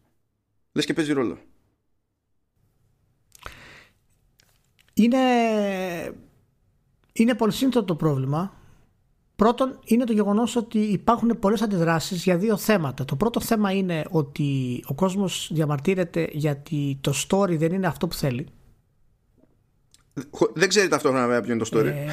[0.72, 1.38] Λες και παίζει ρόλο.
[4.94, 5.18] Είναι,
[7.14, 8.54] είναι πολύ σύνθετο το πρόβλημα.
[9.36, 13.06] Πρώτον, είναι το γεγονός ότι υπάρχουν πολλές αντιδράσεις για δύο θέματα.
[13.06, 18.16] Το πρώτο θέμα είναι ότι ο κόσμος διαμαρτύρεται γιατί το story δεν είναι αυτό που
[18.16, 18.48] θέλει.
[20.54, 21.86] Δεν ξέρει ταυτόχρονα βέβαια ποιο είναι το story.
[21.86, 22.06] Ε,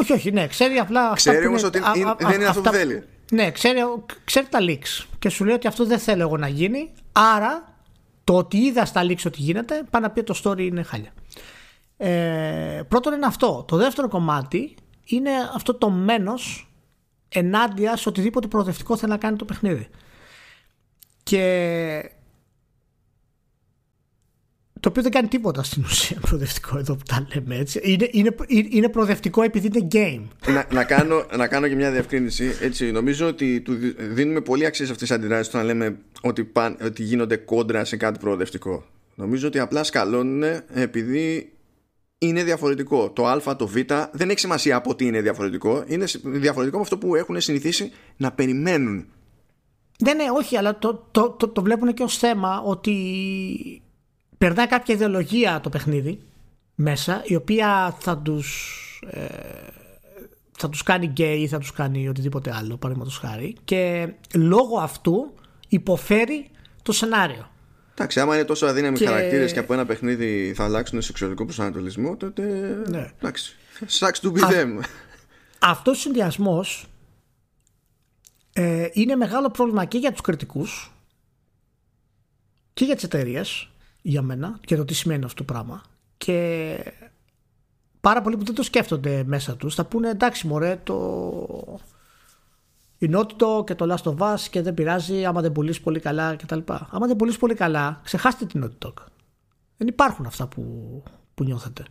[0.00, 0.46] όχι, όχι, ναι.
[0.46, 1.12] Ξέρει απλά.
[1.14, 1.80] Ξέρει όμως ότι
[2.18, 3.02] δεν είναι αυτό που θέλει.
[3.30, 3.80] Ναι, ξέρει,
[4.24, 6.92] ξέρει τα leaks και σου λέει ότι αυτό δεν θέλω εγώ να γίνει.
[7.12, 7.74] Άρα
[8.24, 11.12] το ότι είδα στα leaks ότι γίνεται, πάει να πει το story είναι χάλια.
[11.96, 13.64] Ε, πρώτον είναι αυτό.
[13.68, 14.74] Το δεύτερο κομμάτι
[15.04, 16.70] είναι αυτό το μένος
[17.28, 19.88] ενάντια σε οτιδήποτε προοδευτικό θέλει να κάνει το παιχνίδι.
[21.22, 22.10] Και
[24.86, 27.80] το οποίο δεν κάνει τίποτα στην ουσία προοδευτικό εδώ που τα λέμε έτσι.
[27.82, 30.52] Είναι, είναι, είναι προοδευτικό επειδή είναι game.
[30.52, 32.56] Να, να, κάνω, να κάνω και μια διευκρίνηση.
[32.60, 36.76] Έτσι, νομίζω ότι του δίνουμε πολύ αξία σε αυτές τις αντιδράσεις όταν λέμε ότι, παν,
[36.84, 38.84] ότι γίνονται κόντρα σε κάτι προοδευτικό.
[39.14, 40.42] Νομίζω ότι απλά σκαλώνουν
[40.74, 41.52] επειδή
[42.18, 43.10] είναι διαφορετικό.
[43.10, 43.76] Το Α, το Β
[44.12, 45.84] δεν έχει σημασία από τι είναι διαφορετικό.
[45.86, 49.06] Είναι διαφορετικό από αυτό που έχουν συνηθίσει να περιμένουν
[50.00, 52.92] Ναι, ναι, όχι, αλλά το, το, το, το βλέπουν και ως θέμα ότι
[54.38, 56.20] περνάει κάποια ιδεολογία το παιχνίδι
[56.74, 58.72] μέσα, η οποία θα τους,
[59.10, 59.26] ε,
[60.58, 65.34] θα τους κάνει γκέι ή θα τους κάνει οτιδήποτε άλλο, παραδείγματος χάρη, και λόγω αυτού
[65.68, 66.50] υποφέρει
[66.82, 67.50] το σενάριο.
[67.92, 69.06] Εντάξει, άμα είναι τόσο αδύναμοι και...
[69.06, 72.42] χαρακτήρες και από ένα παιχνίδι θα αλλάξουν σεξουαλικό προσανατολισμό, τότε.
[72.88, 73.12] Ναι.
[73.18, 73.56] Εντάξει.
[73.88, 74.80] Sucks to be them.
[75.58, 76.86] Αυτός ο συνδυασμός
[78.52, 80.92] ε, είναι μεγάλο πρόβλημα και για τους κριτικούς
[82.74, 83.70] και για τις εταιρείες,
[84.08, 85.82] για μένα και το τι σημαίνει αυτό το πράγμα
[86.16, 86.78] και
[88.00, 91.78] πάρα πολλοί που δεν το σκέφτονται μέσα τους θα πούνε εντάξει μωρέ το
[92.98, 96.36] η Naughty και το Last of Us και δεν πειράζει άμα δεν πουλήσει πολύ καλά
[96.36, 96.58] κτλ.
[96.90, 98.92] Άμα δεν πουλήσει πολύ καλά ξεχάστε την Naughty
[99.76, 100.62] δεν υπάρχουν αυτά που,
[101.34, 101.84] που νιώθετε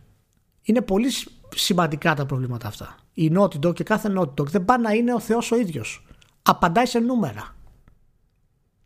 [0.62, 1.08] είναι πολύ
[1.54, 5.50] σημαντικά τα προβλήματα αυτά η Naughty και κάθε Naughty δεν πάει να είναι ο Θεός
[5.52, 6.06] ο ίδιος
[6.42, 7.54] απαντάει σε νούμερα.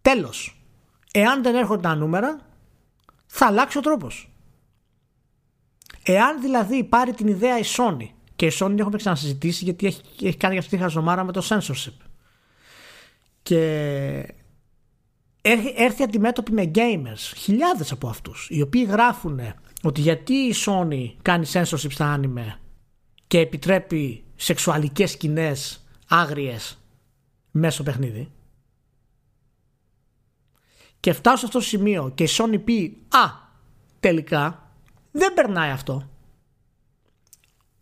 [0.02, 0.64] Τέλος.
[1.12, 2.49] Εάν δεν έρχονται τα νούμερα,
[3.32, 4.32] θα αλλάξει ο τρόπος.
[6.02, 10.36] Εάν δηλαδή πάρει την ιδέα η Sony και η Sony έχουμε ξανασυζητήσει γιατί έχει, έχει
[10.36, 11.96] κάνει αυτή τη χαζομάρα με το censorship
[13.42, 14.34] και
[15.76, 19.40] έρθει αντιμέτωπη με gamers, χιλιάδες από αυτούς, οι οποίοι γράφουν
[19.82, 22.58] ότι γιατί η Sony κάνει censorship στα άνιμε
[23.26, 26.78] και επιτρέπει σεξουαλικές σκηνές άγριες
[27.50, 28.30] μέσω παιχνίδι
[31.00, 33.30] και φτάσω σε αυτό το σημείο και η Sony πει «Α,
[34.00, 34.72] τελικά
[35.10, 36.08] δεν περνάει αυτό».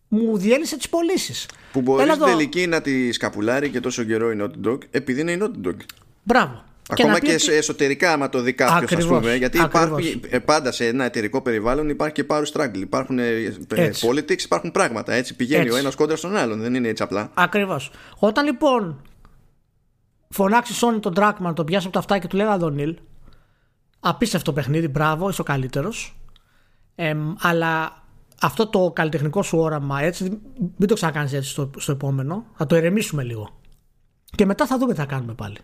[0.07, 1.49] Μου διέλυσε τις πωλήσεις.
[1.71, 5.31] Που μπορείς στην τελική να τη σκαπουλάρει και τόσο καιρό η Naughty Dog επειδή είναι
[5.31, 5.75] η Naughty Dog.
[6.23, 6.63] Μπράβο.
[6.91, 9.35] Ακόμα και, και εσωτερικά, άμα το δει κάποιος, ας πούμε.
[9.35, 12.77] Γιατί υπάρχει, ε, πάντα σε ένα εταιρικό περιβάλλον υπάρχει και πάρου struggle.
[12.77, 13.29] Υπάρχουν ε,
[13.75, 15.13] ε, politics, υπάρχουν πράγματα.
[15.13, 15.75] Έτσι πηγαίνει έτσι.
[15.75, 16.59] ο ένας κόντρα στον άλλον.
[16.59, 17.31] Δεν είναι έτσι απλά.
[17.33, 17.91] Ακριβώς.
[18.19, 19.01] Όταν λοιπόν
[20.29, 22.97] φωνάξει Sony τον Dragman, τον πιάσει από τα αυτά και του λέει Αδονίλ.
[23.99, 26.19] Απίστευτο παιχνίδι, μπράβο, είσαι ο καλύτερος.
[27.39, 28.03] αλλά
[28.41, 30.39] αυτό το καλλιτεχνικό σου όραμα έτσι,
[30.77, 32.45] μην το ξανακάνεις έτσι στο, στο επόμενο.
[32.55, 33.59] Θα το ερεμήσουμε λίγο.
[34.35, 35.57] Και μετά θα δούμε τι θα κάνουμε πάλι.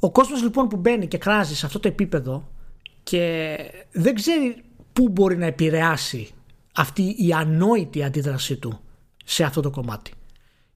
[0.00, 2.48] Ο κόσμος λοιπόν που μπαίνει και κράζει σε αυτό το επίπεδο
[3.02, 3.56] και
[3.92, 6.30] δεν ξέρει πού μπορεί να επηρεάσει
[6.74, 8.80] αυτή η ανόητη αντίδρασή του
[9.24, 10.12] σε αυτό το κομμάτι.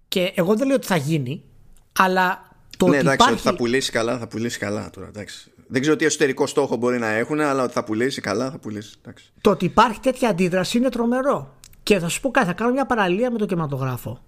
[0.09, 1.45] Και εγώ δεν λέω ότι θα γίνει,
[1.93, 3.33] αλλά το ναι, ότι εντάξει, υπάρχει...
[3.33, 5.07] ότι θα πουλήσει καλά, θα πουλήσει καλά τώρα.
[5.07, 5.51] Εντάξει.
[5.71, 8.97] Δεν ξέρω τι εσωτερικό στόχο μπορεί να έχουν, αλλά ότι θα πουλήσει καλά, θα πουλήσει.
[8.99, 9.33] Εντάξει.
[9.41, 11.57] Το ότι υπάρχει τέτοια αντίδραση είναι τρομερό.
[11.83, 14.25] Και θα σου πω κάτι, θα κάνω μια παραλία με το κινηματογράφο.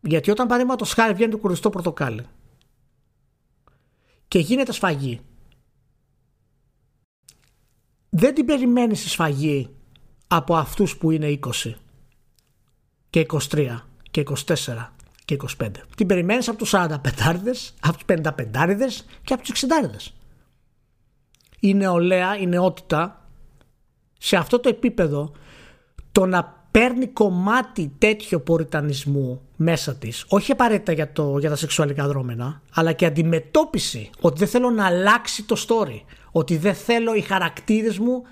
[0.00, 2.26] Γιατί όταν παραδείγματο χάρη βγαίνει το κουριστό πορτοκάλι
[4.28, 5.20] και γίνεται σφαγή,
[8.08, 9.70] δεν την περιμένεις τη σφαγή
[10.26, 11.74] από αυτούς που είναι 20
[13.10, 13.78] και 23
[14.10, 14.54] και 24
[15.24, 15.70] και 25.
[15.96, 16.96] Την περιμένεις από τους 45
[17.80, 20.17] από τους 55 και από τους 60
[21.60, 23.28] Η νεολαία, η νεότητα
[24.18, 25.32] σε αυτό το επίπεδο
[26.12, 32.08] το να παίρνει κομμάτι τέτοιο ποριτανισμού μέσα της όχι απαραίτητα για, το, για τα σεξουαλικά
[32.08, 36.00] δρόμενα αλλά και αντιμετώπιση ότι δεν θέλω να αλλάξει το story
[36.32, 38.22] ότι δεν θέλω οι χαρακτήρες μου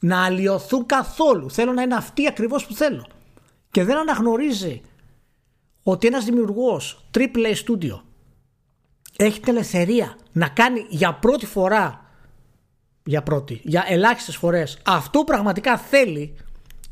[0.00, 1.50] να αλλοιωθούν καθόλου.
[1.50, 3.06] Θέλω να είναι αυτοί ακριβώς που θέλω.
[3.70, 4.80] Και δεν αναγνωρίζει
[5.82, 8.00] ότι ένας δημιουργός AAA studio
[9.16, 11.99] έχει την ελευθερία να κάνει για πρώτη φορά
[13.04, 14.78] για πρώτη, για ελάχιστες φορές.
[14.84, 16.34] Αυτό πραγματικά θέλει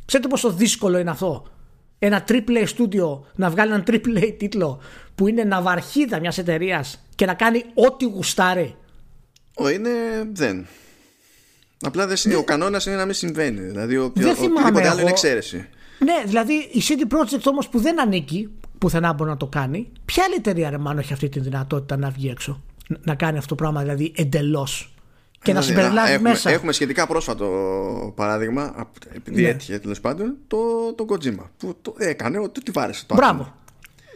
[0.04, 1.46] ξέρετε πόσο δύσκολο είναι αυτό
[1.98, 4.80] ένα AAA studio να βγάλει έναν AAA τίτλο
[5.14, 8.76] που είναι ναυαρχίδα μιας εταιρείας και να κάνει ό,τι γουστάρει.
[9.54, 9.90] Ο είναι
[10.32, 10.66] δεν.
[11.80, 15.68] Απλά δεν, ο κανόνας είναι να μην συμβαίνει Δηλαδή ο, δεν οτιδήποτε άλλο είναι εξαίρεση.
[15.98, 19.92] Ναι, δηλαδή η CD Projekt όμως που δεν ανήκει, πουθενά μπορεί να το κάνει.
[20.04, 22.62] Ποια άλλη εταιρεία ρε μάλλον έχει αυτή τη δυνατότητα να βγει έξω,
[23.00, 24.94] να κάνει αυτό το πράγμα δηλαδή εντελώς;
[25.42, 26.50] Και να δηλαδή, συμπεριλάβεις έχουμε, μέσα.
[26.50, 27.46] Έχουμε σχετικά πρόσφατο
[28.16, 29.48] παράδειγμα, επειδή ναι.
[29.48, 30.58] έτυχε τέλος πάντων, το,
[30.94, 33.40] το Kojima που το έκανε ότι τη βάρεσε το Μπράβο.
[33.40, 33.56] Άτομο.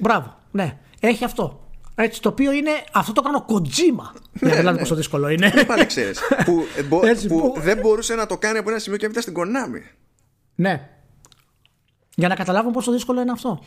[0.00, 0.36] Μπράβο.
[0.50, 1.62] Ναι, έχει αυτό.
[1.94, 2.70] Έτσι, το οποίο είναι.
[2.92, 4.20] Αυτό το κάνω Kojima.
[4.32, 4.78] Ναι, Για να ναι.
[4.78, 5.52] πόσο δύσκολο είναι.
[5.66, 6.20] Πάλι ξέρεις.
[6.46, 9.82] που, που, που, δεν μπορούσε να το κάνει από ένα σημείο και έπειτα στην Konami.
[10.54, 10.88] Ναι.
[12.14, 13.62] Για να καταλάβουμε πόσο δύσκολο είναι αυτό.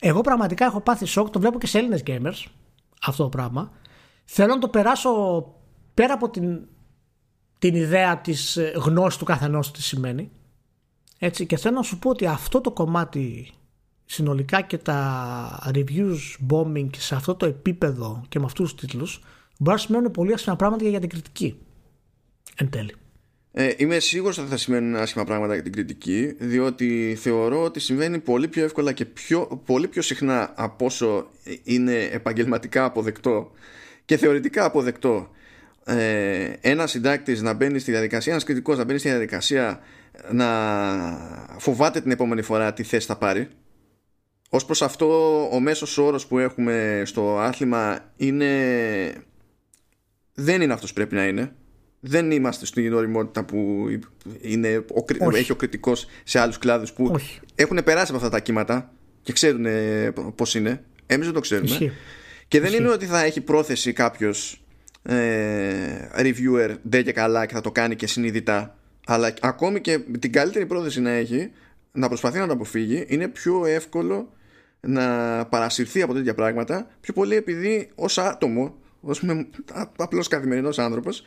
[0.00, 2.50] Εγώ πραγματικά έχω πάθει σοκ, το βλέπω και σε Έλληνες gamers
[3.02, 3.72] αυτό το πράγμα.
[4.24, 5.44] Θέλω να το περάσω
[5.94, 6.66] πέρα από την,
[7.58, 10.30] την ιδέα της ε, γνώσης του καθενός τι σημαίνει.
[11.18, 13.52] Έτσι, και θέλω να σου πω ότι αυτό το κομμάτι
[14.04, 16.18] συνολικά και τα reviews
[16.50, 19.22] bombing σε αυτό το επίπεδο και με αυτούς τους τίτλους
[19.58, 21.58] μπορεί να σημαίνουν πολύ άσχημα πράγματα για την κριτική
[22.56, 22.94] εν τέλει.
[23.52, 28.18] Ε, είμαι σίγουρος ότι θα σημαίνουν άσχημα πράγματα για την κριτική, διότι θεωρώ ότι συμβαίνει
[28.18, 31.30] πολύ πιο εύκολα και πιο, πολύ πιο συχνά από όσο
[31.62, 33.50] είναι επαγγελματικά αποδεκτό
[34.04, 35.28] και θεωρητικά αποδεκτό
[35.88, 39.80] ε, ένας συντάκτης να μπαίνει στη διαδικασία, ένας κριτικός να μπαίνει στη διαδικασία
[40.30, 40.46] να
[41.58, 43.48] φοβάται την επόμενη φορά τι θέση θα πάρει.
[44.50, 48.46] Ως προς αυτό ο μέσος όρος που έχουμε στο άθλημα είναι
[50.34, 51.52] δεν είναι αυτός πρέπει να είναι.
[52.00, 53.86] Δεν είμαστε στην οριμότητα που
[54.40, 54.84] είναι
[55.20, 57.16] ο, έχει ο κριτικός σε άλλους κλάδους που
[57.54, 58.92] έχουν περάσει από αυτά τα κύματα
[59.22, 59.66] και ξέρουν
[60.34, 60.84] πώς είναι.
[61.06, 61.92] Εμείς δεν το ξέρουμε.
[62.48, 64.65] Και δεν είναι ότι θα έχει πρόθεση κάποιος
[65.06, 68.76] ε, reviewer δεν και καλά και θα το κάνει και συνειδητά.
[69.06, 71.50] Αλλά ακόμη και την καλύτερη πρόθεση να έχει
[71.92, 74.32] να προσπαθεί να το αποφύγει είναι πιο εύκολο
[74.80, 79.48] να παρασυρθεί από τέτοια πράγματα πιο πολύ επειδή ως άτομο ως με,
[79.96, 81.22] απλός καθημερινός άνθρωπος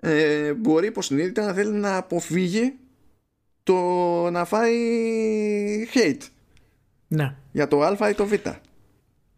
[0.00, 2.74] ε, μπορεί υποσυνείδητα να θέλει να αποφύγει
[3.62, 3.76] το
[4.30, 4.76] να φάει
[5.94, 6.22] hate.
[7.08, 7.36] Ναι.
[7.52, 8.32] για το α ή το β.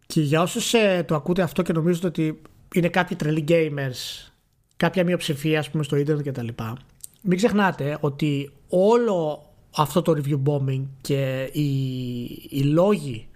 [0.07, 2.41] Και για όσους ε, το ακούτε αυτό και νομίζετε ότι
[2.75, 4.31] είναι κάποιοι τρελοί gamers
[4.77, 6.77] κάποια μειοψηφία ας πούμε στο ίντερνετ και τα λοιπά
[7.23, 13.29] μην ξεχνάτε ότι όλο αυτό το review bombing και οι, οι λόγοι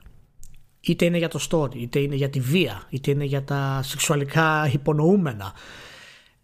[0.80, 4.70] είτε είναι για το story, είτε είναι για τη βία, είτε είναι για τα σεξουαλικά
[4.72, 5.52] υπονοούμενα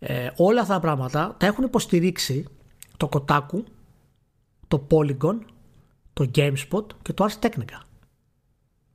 [0.06, 2.46] ε, όλα αυτά τα πράγματα τα έχουν υποστηρίξει
[2.96, 3.62] το Kotaku,
[4.68, 5.38] το Polygon,
[6.12, 7.80] το GameSpot και το Ars Technica.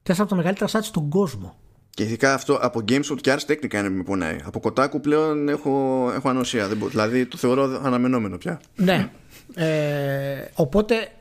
[0.03, 1.57] Τέσσερα από τα μεγαλύτερα sites στον κόσμο.
[1.89, 4.37] Και ειδικά αυτό από GameSpot και Ars Technica είναι με πονάει.
[4.43, 6.67] Από Kotaku πλέον έχω, έχω ανοσία.
[6.67, 8.61] Δεν δηλαδή το θεωρώ αναμενόμενο πια.
[8.75, 9.09] Ναι.
[9.55, 11.11] Ε, οπότε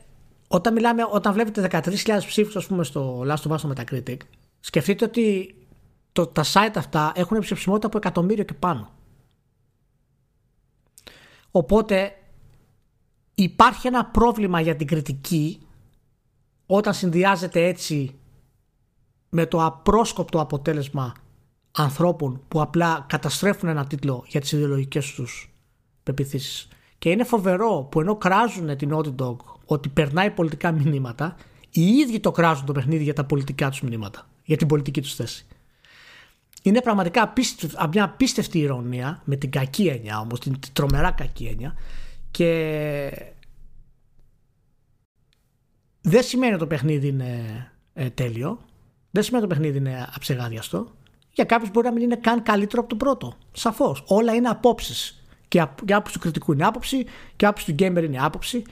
[0.47, 4.17] όταν μιλάμε, όταν βλέπετε 13.000 ψήφους ας πούμε στο Last of Us στο Metacritic
[4.59, 5.55] σκεφτείτε ότι
[6.11, 8.89] το, τα site αυτά έχουν ψηφισμότητα από εκατομμύριο και πάνω.
[11.51, 12.11] Οπότε
[13.35, 15.59] υπάρχει ένα πρόβλημα για την κριτική
[16.65, 18.18] όταν συνδυάζεται έτσι
[19.29, 21.13] με το απρόσκοπτο αποτέλεσμα
[21.71, 25.53] ανθρώπων που απλά καταστρέφουν ένα τίτλο για τις ιδεολογικές τους
[26.03, 26.67] πεπιθήσεις.
[26.97, 29.35] Και είναι φοβερό που ενώ κράζουν την Naughty Dog
[29.65, 31.35] ότι περνάει πολιτικά μηνύματα,
[31.69, 35.15] οι ίδιοι το κράζουν το παιχνίδι για τα πολιτικά τους μηνύματα, για την πολιτική τους
[35.15, 35.45] θέση.
[36.61, 37.33] Είναι πραγματικά
[37.91, 41.75] μια απίστευτη ηρωνία, με την κακή έννοια όμως, την τρομερά κακή έννοια
[42.31, 43.31] και
[46.01, 48.59] δεν σημαίνει ότι το παιχνίδι είναι ε, τέλειο,
[49.19, 50.87] δεν σημαίνει ότι το παιχνίδι είναι αψεγάδιαστο.
[51.31, 53.33] Για κάποιους μπορεί να μην είναι καν καλύτερο από το πρώτο.
[53.51, 54.03] Σαφώς.
[54.07, 55.23] Όλα είναι απόψεις.
[55.47, 57.03] Και η άποψη του κριτικού είναι άποψη
[57.35, 58.63] και η άποψη του gamer είναι άποψη.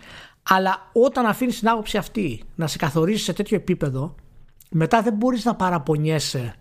[0.44, 4.16] Αλλά όταν αφήνεις την άποψη αυτή να σε καθορίζει σε τέτοιο επίπεδο,
[4.70, 6.56] μετά δεν μπορείς να παραπονιέσαι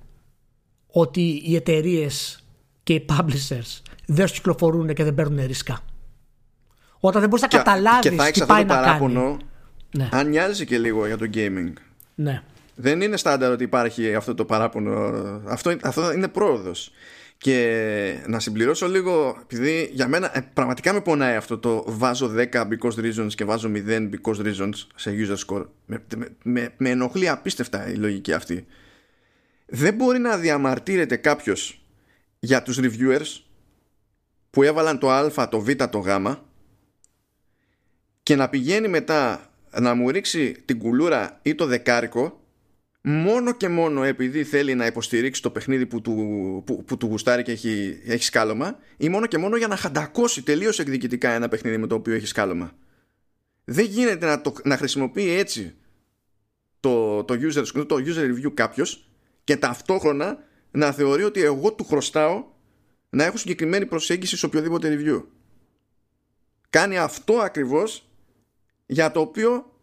[0.86, 2.44] ότι οι εταιρείες
[2.82, 5.78] και οι publishers δεν σου κυκλοφορούν και δεν παίρνουν ρίσκα.
[7.00, 9.36] Όταν δεν μπορείς να καταλάβεις τι πάει να παράπονο,
[9.96, 10.08] Ναι.
[10.12, 11.72] Αν νοιάζει και λίγο για το gaming.
[12.14, 12.42] Ναι.
[12.76, 14.92] Δεν είναι στάνταρ ότι υπάρχει αυτό το παράπονο.
[15.46, 16.92] Αυτό, αυτό είναι πρόοδος.
[17.38, 22.52] Και να συμπληρώσω λίγο, επειδή για μένα ε, πραγματικά με πονάει αυτό το βάζω 10
[22.52, 25.66] because reasons και βάζω 0 because reasons σε user score.
[25.86, 26.04] Με,
[26.44, 28.66] με, με ενοχλεί απίστευτα η λογική αυτή.
[29.66, 31.86] Δεν μπορεί να διαμαρτύρεται κάποιος
[32.38, 33.40] για τους reviewers
[34.50, 36.08] που έβαλαν το α, το β, το γ
[38.22, 42.45] και να πηγαίνει μετά να μου ρίξει την κουλούρα ή το δεκάρικο
[43.08, 46.12] μόνο και μόνο επειδή θέλει να υποστηρίξει το παιχνίδι που του,
[46.66, 50.42] που, που του γουστάρει και έχει, έχει σκάλωμα ή μόνο και μόνο για να χαντακώσει
[50.42, 52.72] τελείως εκδικητικά ένα παιχνίδι με το οποίο έχει σκάλωμα.
[53.64, 55.74] Δεν γίνεται να, το, να χρησιμοποιεί έτσι
[56.80, 59.08] το, το, user, το user review κάποιος
[59.44, 60.38] και ταυτόχρονα
[60.70, 62.44] να θεωρεί ότι εγώ του χρωστάω
[63.10, 65.22] να έχω συγκεκριμένη προσέγγιση σε οποιοδήποτε review.
[66.70, 68.08] Κάνει αυτό ακριβώς
[68.86, 69.78] για το οποίο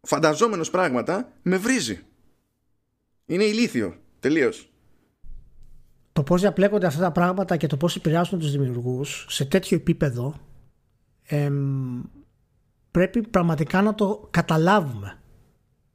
[0.00, 2.02] φανταζόμενος πράγματα με βρίζει.
[3.28, 3.96] Είναι ηλίθιο.
[4.20, 4.68] Τελείως.
[6.12, 10.34] Το πώς διαπλέκονται αυτά τα πράγματα και το πώς επηρεάζουν τους δημιουργούς σε τέτοιο επίπεδο
[11.22, 12.02] εμ,
[12.90, 15.18] πρέπει πραγματικά να το καταλάβουμε.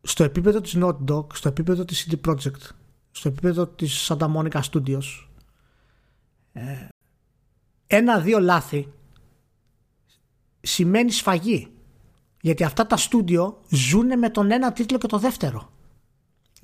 [0.02, 2.70] Στο επίπεδο της Naughty Dog, στο επίπεδο της CD Projekt,
[3.12, 5.28] στο επίπεδο της Santa Monica Studios,
[6.54, 6.88] ε,
[7.88, 8.94] ένα-δύο λάθη
[10.62, 11.68] σημαίνει σφαγή.
[12.42, 15.72] Γιατί αυτά τα στούντιο ζουν με τον ένα τίτλο και το δεύτερο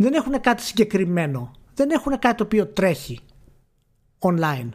[0.01, 1.51] δεν έχουν κάτι συγκεκριμένο.
[1.73, 3.19] Δεν έχουν κάτι το οποίο τρέχει
[4.19, 4.69] online.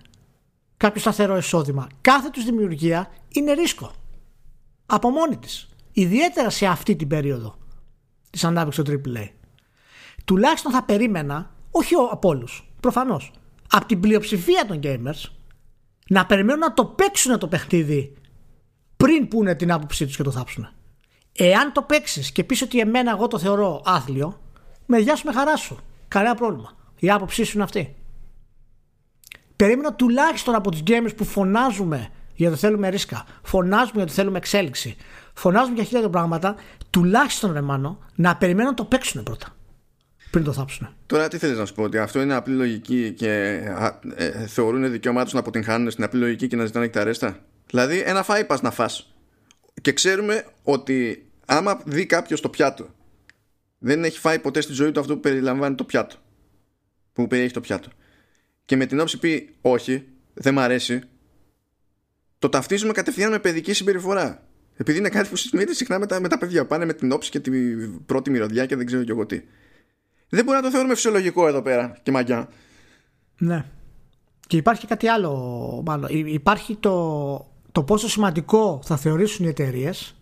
[0.77, 1.87] Κάποιο σταθερό εισόδημα.
[2.01, 3.93] Κάθε τους δημιουργία είναι ρίσκο.
[4.87, 5.69] Από μόνη της.
[5.93, 7.59] Ιδιαίτερα σε αυτή την περίοδο
[8.31, 9.29] της ανάπτυξης του AAA.
[10.25, 13.33] Τουλάχιστον θα περίμενα, όχι από όλους, προφανώς,
[13.71, 15.31] από την πλειοψηφία των gamers
[16.09, 18.15] να περιμένουν να το παίξουν το παιχνίδι
[18.97, 20.69] πριν πούνε την άποψή τους και το θάψουν.
[21.33, 24.39] Εάν το παίξεις και πεις ότι εμένα εγώ το θεωρώ άθλιο,
[24.87, 25.79] με γεια σου με χαρά σου.
[26.09, 26.73] Κανένα πρόβλημα.
[26.99, 27.95] Η άποψή σου είναι αυτή.
[29.57, 34.39] Περίμενα τουλάχιστον από τους gamers που φωνάζουμε για το θέλουμε ρίσκα, φωνάζουμε για το θέλουμε
[34.39, 34.97] εξέλιξη,
[35.35, 36.55] φωνάζουμε για χίλια πράγματα,
[36.91, 39.57] τουλάχιστον ρε μάνο, να περιμένουν να το παίξουν πρώτα.
[40.31, 40.89] Πριν το θάψουν.
[41.07, 43.63] Τώρα τι θέλει να σου πω, ότι αυτό είναι απλή λογική και
[44.15, 47.39] ε, θεωρούν δικαίωμά του να αποτυγχάνουν στην απλή λογική και να ζητάνε εκταρέστα.
[47.67, 48.91] Δηλαδή, ένα φάι πα να φά.
[49.83, 52.89] Και ξέρουμε ότι άμα δει κάποιος το πιάτο,
[53.79, 56.17] δεν έχει φάει ποτέ στη ζωή του αυτό που περιλαμβάνει το πιάτο.
[57.13, 57.89] Που περιέχει το πιάτο.
[58.65, 61.01] Και με την όψη πει όχι, δεν μ' αρέσει,
[62.39, 64.47] το ταυτίζουμε κατευθείαν με παιδική συμπεριφορά.
[64.77, 66.67] Επειδή είναι κάτι που συζητείται συχνά με τα, με τα παιδιά.
[66.67, 69.43] Πάνε με την όψη και την πρώτη μυρωδιά και δεν ξέρω και εγώ τι.
[70.29, 72.49] Δεν μπορεί να το θεωρούμε φυσιολογικό εδώ πέρα και μαγιά.
[73.39, 73.65] Ναι.
[74.47, 76.09] Και υπάρχει κάτι άλλο μάλλον.
[76.11, 80.15] Υπάρχει το, το πόσο σημαντικό θα θεωρήσουν οι εταιρείες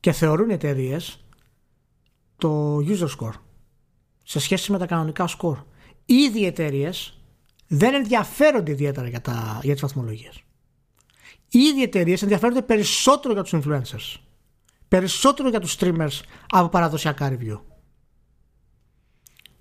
[0.00, 1.21] και θεωρούν οι εταιρείες
[2.42, 3.32] το user score
[4.22, 5.64] σε σχέση με τα κανονικά score.
[6.04, 7.20] Ήδη οι εταιρείες
[7.66, 10.42] δεν ενδιαφέρονται ιδιαίτερα για, τα, για τις βαθμολογίες.
[11.48, 14.20] Ήδη οι εταιρείες ενδιαφέρονται περισσότερο για τους influencers.
[14.88, 17.60] Περισσότερο για τους streamers από παραδοσιακά review.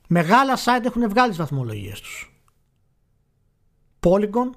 [0.08, 2.42] Μεγάλα site έχουν βγάλει τις βαθμολογίες τους.
[4.00, 4.50] Polygon,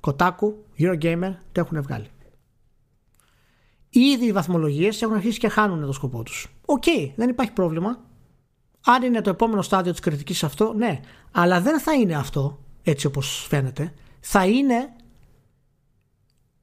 [0.00, 2.08] Kotaku, Eurogamer το έχουν βγάλει.
[3.90, 6.48] Ήδη οι βαθμολογίες έχουν αρχίσει και χάνουν το σκοπό τους.
[6.64, 6.84] Οκ,
[7.16, 8.04] δεν υπάρχει πρόβλημα.
[8.84, 11.00] Αν είναι το επόμενο στάδιο της κριτικής αυτό, ναι.
[11.32, 13.92] Αλλά δεν θα είναι αυτό, έτσι όπως φαίνεται.
[14.20, 14.92] Θα είναι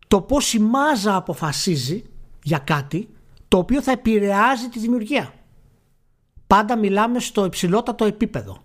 [0.08, 2.04] το πώς η μάζα αποφασίζει
[2.44, 3.10] για κάτι
[3.48, 5.34] το οποίο θα επηρεάζει τη δημιουργία.
[6.48, 8.64] Πάντα μιλάμε στο υψηλότατο επίπεδο.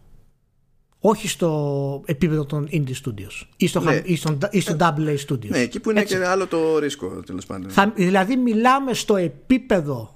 [1.01, 4.03] Όχι στο επίπεδο των indie studios ή στο, ναι.
[4.05, 5.49] ή στο, ή στο AA studios.
[5.49, 7.71] Ναι, εκεί που είναι και άλλο το ρίσκο τέλος πάντων.
[7.71, 10.15] Θα, δηλαδή μιλάμε στο επίπεδο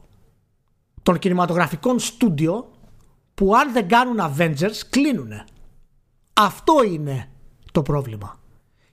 [1.03, 2.71] των κινηματογραφικών στούντιο
[3.35, 5.31] που αν δεν κάνουν Avengers κλείνουν.
[6.33, 7.29] Αυτό είναι
[7.73, 8.39] το πρόβλημα.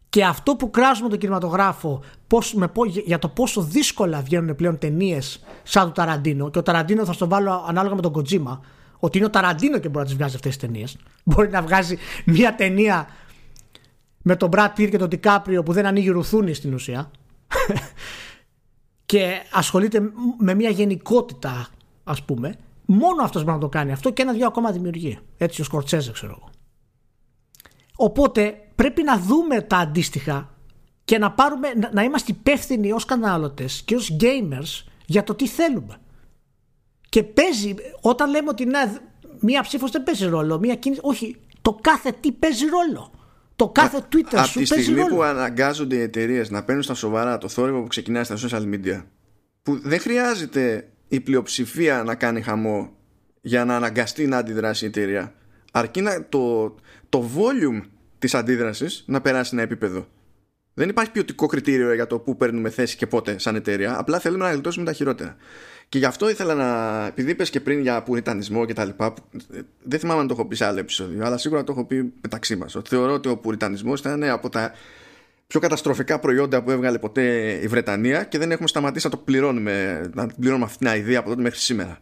[0.10, 2.72] Και αυτό που κράζουμε τον κινηματογράφο πώς, με,
[3.06, 7.28] για το πόσο δύσκολα βγαίνουν πλέον ταινίες σαν του Ταραντίνο, και ο Ταραντίνο θα στο
[7.28, 8.62] βάλω ανάλογα με τον Κοτζίμα,
[9.04, 10.98] ότι είναι ο Ταραντίνο και μπορεί να τις βγάζει αυτές τις ταινίες.
[11.24, 13.08] Μπορεί να βγάζει μια ταινία
[14.22, 17.12] με τον Μπρατ Πίρ και τον Τικάπριο που δεν ανοίγει ρουθούνη στην ουσία.
[19.12, 20.02] και ασχολείται
[20.40, 21.68] με μια γενικότητα,
[22.04, 22.56] ας πούμε.
[22.86, 25.20] Μόνο αυτός μπορεί να το κάνει αυτό και ένα-δυο ακόμα δημιουργεί.
[25.38, 26.50] Έτσι ο Σκορτσέζε, ξέρω εγώ.
[27.96, 30.56] Οπότε πρέπει να δούμε τα αντίστοιχα
[31.04, 36.01] και να, πάρουμε, να είμαστε υπεύθυνοι ως καταναλωτές και ως gamers για το τι θέλουμε.
[37.12, 38.94] Και παίζει, όταν λέμε ότι ναι,
[39.40, 43.12] μία ψήφος δεν παίζει ρόλο, μία κίνηση, όχι, το κάθε τι παίζει ρόλο.
[43.56, 44.64] Το κάθε Α, Twitter σου παίζει ρόλο.
[44.64, 48.24] Από τη στιγμή που αναγκάζονται οι εταιρείες να παίρνουν στα σοβαρά το θόρυβο που ξεκινάει
[48.24, 49.04] στα social media,
[49.64, 52.92] που δεν χρειάζεται η πλειοψηφία να κάνει χαμό
[53.42, 55.34] για να αναγκαστεί να αντιδράσει η εταιρεία,
[55.72, 56.76] αρκεί να, το,
[57.10, 57.82] το volume
[58.20, 60.08] της αντίδρασης να περάσει ένα επίπεδο.
[60.74, 64.00] Δεν υπάρχει ποιοτικό κριτήριο για το πού παίρνουμε θέση και πότε σαν εταιρεία.
[64.00, 65.36] Απλά θέλουμε να γλιτώσουμε τα χειρότερα.
[65.92, 67.06] Και γι' αυτό ήθελα να.
[67.06, 69.14] Επειδή είπες και πριν για πουριτανισμό και τα λοιπά.
[69.84, 72.56] Δεν θυμάμαι αν το έχω πει σε άλλο επεισόδιο, αλλά σίγουρα το έχω πει μεταξύ
[72.56, 72.78] μας.
[72.88, 74.72] Θεωρώ ότι ο πουριτανισμός ήταν από τα
[75.48, 80.06] πιο καταστροφικά προϊόντα που έβγαλε ποτέ η Βρετανία και δεν έχουμε σταματήσει να το πληρώνουμε,
[80.14, 82.00] να πληρώνουμε αυτή την ιδέα από τότε μέχρι σήμερα.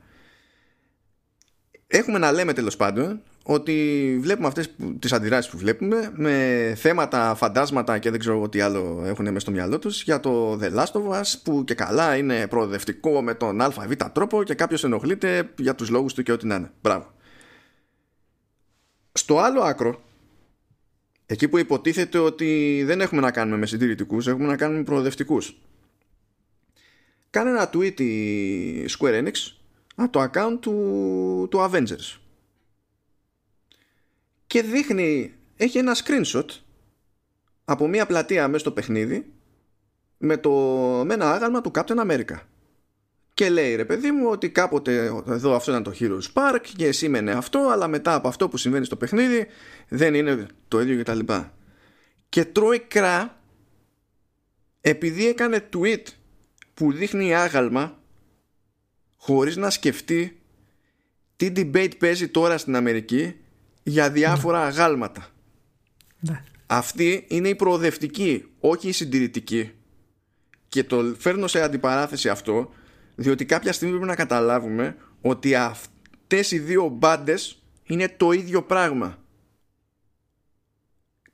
[1.88, 4.70] Έχουμε να λέμε τέλος πάντων ότι βλέπουμε αυτές
[5.00, 9.52] τις αντιδράσεις που βλέπουμε με θέματα, φαντάσματα και δεν ξέρω τι άλλο έχουν μέσα στο
[9.52, 13.62] μυαλό τους για το The Last of Us που και καλά είναι προοδευτικό με τον
[13.62, 13.78] αβ
[14.14, 16.72] τρόπο και κάποιος ενοχλείται για τους λόγους του και ό,τι να είναι.
[16.82, 17.14] Μπράβο.
[19.12, 20.02] Στο άλλο άκρο
[21.26, 25.62] εκεί που υποτίθεται ότι δεν έχουμε να κάνουμε με συντηρητικούς έχουμε να κάνουμε με προοδευτικούς
[27.30, 29.34] κάνει ένα tweet η Square Enix
[29.96, 32.29] από το account του, του Avengers
[34.50, 36.46] και δείχνει, έχει ένα screenshot
[37.66, 39.34] από μια πλατεία μέσα στο παιχνίδι
[40.18, 40.52] με, το,
[41.06, 42.40] με ένα άγαλμα του Captain America.
[43.34, 47.32] Και λέει ρε παιδί μου ότι κάποτε εδώ αυτό ήταν το Heroes Park και σήμαινε
[47.32, 49.48] αυτό αλλά μετά από αυτό που συμβαίνει στο παιχνίδι
[49.88, 51.54] δεν είναι το ίδιο και τα λοιπά.
[52.30, 53.42] Και τρώει κρά
[54.82, 56.04] επειδή έκανε tweet
[56.74, 58.00] που δείχνει άγαλμα
[59.16, 60.42] χωρίς να σκεφτεί
[61.36, 63.36] τι debate παίζει τώρα στην Αμερική
[63.84, 65.28] για διάφορα αγάλματα.
[66.20, 66.44] Ναι.
[66.66, 69.72] Αυτή είναι η προοδευτική, όχι η συντηρητική.
[70.68, 72.70] Και το φέρνω σε αντιπαράθεση αυτό,
[73.16, 79.18] διότι κάποια στιγμή πρέπει να καταλάβουμε ότι αυτές οι δύο μπάντες είναι το ίδιο πράγμα.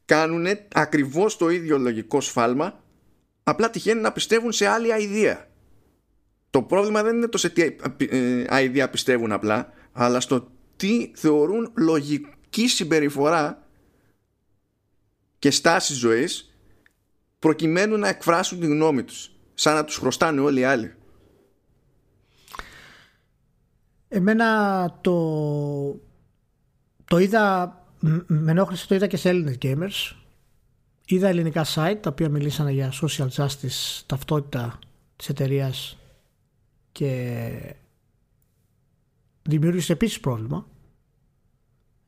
[0.06, 2.84] Κάνουν ακριβώς το ίδιο λογικό σφάλμα,
[3.44, 5.50] απλά τυχαίνει να πιστεύουν σε άλλη αηδία.
[6.50, 11.72] Το πρόβλημα δεν είναι το σε τι ε, αηδία πιστεύουν απλά, αλλά στο τι θεωρούν
[11.78, 13.68] λογικό συμπεριφορά
[15.40, 16.56] και στάσεις ζωής
[17.40, 20.94] προκειμένου να εκφράσουν τη γνώμη τους σαν να τους χρωστάνε όλοι οι άλλοι.
[24.08, 26.00] Εμένα το,
[27.06, 27.76] το είδα
[28.28, 30.16] με ενόχληση το είδα και σε Έλληνες gamers.
[31.06, 34.80] Είδα ελληνικά site τα οποία μιλήσανε για social justice ταυτότητα
[35.16, 35.98] της εταιρείας
[36.92, 37.52] και
[39.42, 40.68] δημιούργησε επίσης πρόβλημα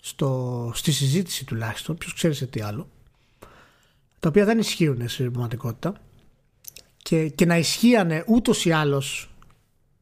[0.08, 2.90] στο, στη συζήτηση τουλάχιστον ποιος ξέρει σε τι άλλο
[4.20, 5.94] τα οποία δεν ισχύουν στην πραγματικότητα
[6.98, 9.30] και, και να ισχύανε ούτως ή άλλως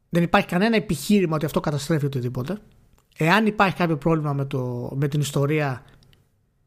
[0.09, 2.57] δεν υπάρχει κανένα επιχείρημα ότι αυτό καταστρέφει οτιδήποτε
[3.17, 5.85] εάν υπάρχει κάποιο πρόβλημα με, το, με την ιστορία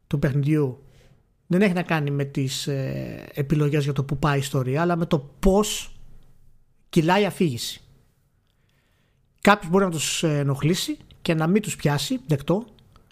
[0.07, 0.83] του παιχνιδιού
[1.47, 4.95] δεν έχει να κάνει με τις ε, επιλογές για το που πάει η ιστορία αλλά
[4.95, 5.99] με το πώς
[6.89, 7.81] κυλάει η αφήγηση.
[9.41, 12.65] Κάποιος μπορεί να τους ενοχλήσει και να μην τους πιάσει, δεκτό.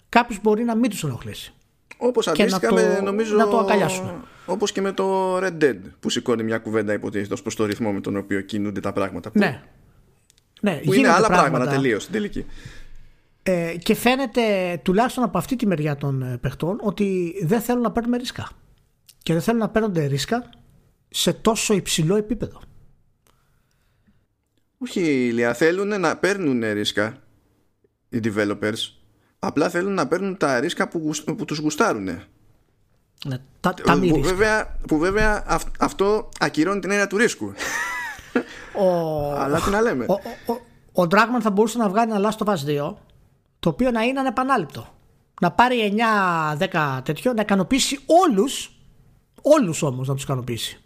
[0.08, 1.52] Κάποιος μπορεί να μην τους ενοχλήσει.
[1.96, 4.24] Όπως αντίστοιχα με, νομίζω, να το αγκαλιάσουν.
[4.46, 7.92] Όπως και με το Red Dead που σηκώνει μια κουβέντα υποτίθεται ως προς το ρυθμό
[7.92, 9.30] με τον οποίο κινούνται τα πράγματα.
[9.32, 9.62] Ναι.
[10.60, 12.46] ναι που είναι άλλα πράγματα, πράγματα τελείως στην τελική.
[13.42, 14.42] Ε, και φαίνεται
[14.82, 18.48] τουλάχιστον από αυτή τη μεριά των ε, παιχτών ότι δεν θέλουν να παίρνουν ρίσκα.
[19.22, 20.50] Και δεν θέλουν να παίρνουν ρίσκα
[21.08, 22.60] σε τόσο υψηλό επίπεδο.
[24.78, 27.22] Όχι, Ηλία, θέλουν να παίρνουν ρίσκα
[28.08, 28.97] οι developers.
[29.38, 32.04] Απλά θέλουν να παίρνουν τα ρίσκα που, που τους γουστάρουν.
[32.04, 35.44] Ναι, τα, τα που, βέβαια, που βέβαια
[35.78, 37.52] αυτό ακυρώνει την έννοια του ρίσκου.
[38.74, 39.32] Ο...
[39.32, 40.04] Αλλά τι να λέμε.
[40.08, 40.12] Ο,
[40.46, 40.52] ο,
[40.92, 42.94] ο, ο Dragman θα μπορούσε να βγάλει ένα Last of Us 2
[43.58, 44.86] το οποίο να είναι ανεπανάληπτο.
[45.40, 45.94] Να πάρει
[46.58, 48.72] 9-10 τέτοιο, να ικανοποιήσει όλους,
[49.42, 50.80] όλους όμως να τους ικανοποιήσει.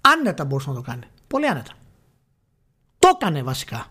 [0.00, 1.06] Άνετα μπορούσε να το κάνει.
[1.26, 1.72] Πολύ άνετα.
[2.98, 3.86] Το έκανε βασικά.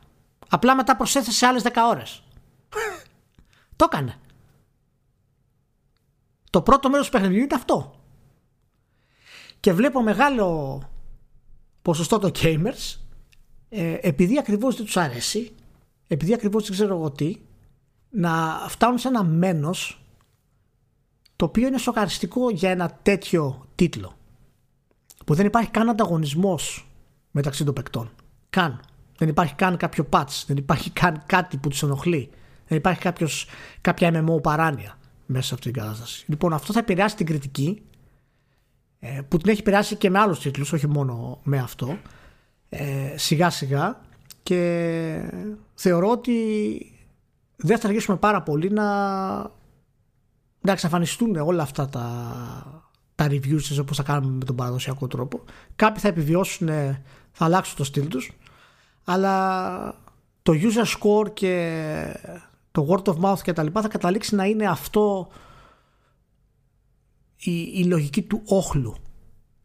[0.49, 2.23] Απλά μετά προσέθεσε άλλες 10 ώρες.
[3.82, 4.16] Το έκανε.
[6.49, 7.95] Το πρώτο μέρος του παιχνιδιού είναι αυτό.
[9.60, 10.82] Και βλέπω μεγάλο
[11.82, 12.99] ποσοστό των gamers
[13.70, 15.56] ε, επειδή ακριβώς δεν τους αρέσει
[16.08, 17.36] επειδή ακριβώς δεν ξέρω εγώ τι
[18.10, 20.03] να φτάνουν σε ένα μένος
[21.36, 24.14] το οποίο είναι σοκαριστικό για ένα τέτοιο τίτλο
[25.26, 26.88] που δεν υπάρχει καν ανταγωνισμός
[27.32, 28.12] μεταξύ των παικτών.
[28.49, 28.82] Καν.
[29.18, 32.30] Δεν υπάρχει καν κάποιο patch, δεν υπάρχει καν κάτι που τους ενοχλεί.
[32.72, 33.48] Δεν υπάρχει κάποιος,
[33.81, 36.26] κάποια MMO παράνοια μέσα σε αυτή την κατάσταση.
[36.27, 37.81] Λοιπόν, αυτό θα επηρεάσει την κριτική
[38.99, 41.98] ε, που την έχει επηρεάσει και με άλλους τίτλους, όχι μόνο με αυτό,
[42.69, 44.02] ε, σιγά σιγά
[44.43, 45.31] και
[45.73, 46.35] θεωρώ ότι
[47.56, 48.85] δεν θα αργήσουμε πάρα πολύ να,
[50.61, 52.85] να εξαφανιστούν όλα αυτά τα,
[53.15, 55.43] τα reviews όπως θα κάνουμε με τον παραδοσιακό τρόπο.
[55.76, 56.68] Κάποιοι θα επιβιώσουν,
[57.31, 58.31] θα αλλάξουν το στυλ τους,
[59.03, 59.95] αλλά
[60.43, 61.61] το user score και
[62.72, 65.27] το word of mouth και τα λοιπά θα καταλήξει να είναι αυτό
[67.38, 68.95] η, η λογική του όχλου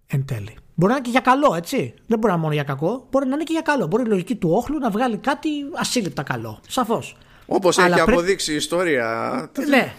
[0.07, 0.57] εν τέλει.
[0.75, 1.95] Μπορεί να είναι και για καλό, έτσι.
[2.07, 3.07] Δεν μπορεί να είναι μόνο για κακό.
[3.11, 3.87] Μπορεί να είναι και για καλό.
[3.87, 6.61] Μπορεί η λογική του όχλου να βγάλει κάτι ασύλληπτα καλό.
[6.69, 7.17] Σαφώς.
[7.47, 9.51] Όπως έχει αποδείξει η ιστορία.
[9.69, 9.77] Ναι.
[9.77, 9.95] ναι.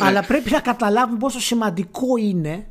[0.06, 2.66] Αλλά πρέπει να καταλάβουμε πόσο σημαντικό είναι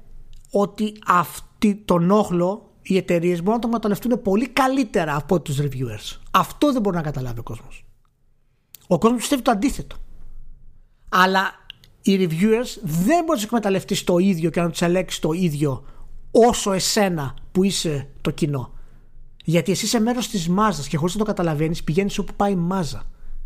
[0.51, 6.19] ότι αυτή τον όχλο οι εταιρείες μπορούν να το μεταλλευτούν πολύ καλύτερα από τους reviewers.
[6.31, 7.85] Αυτό δεν μπορεί να καταλάβει ο κόσμος.
[8.87, 9.95] Ο κόσμος πιστεύει το αντίθετο.
[11.09, 11.51] Αλλά
[12.01, 15.85] οι reviewers δεν μπορείς να τους εκμεταλλευτείς το ίδιο και να τους ελέγξεις το ίδιο
[16.31, 18.73] όσο εσένα που είσαι το κοινό.
[19.43, 22.55] Γιατί εσύ είσαι μέρος της μάζας και χωρίς να το καταλαβαίνεις πηγαίνεις όπου πάει η
[22.55, 23.03] μάζα.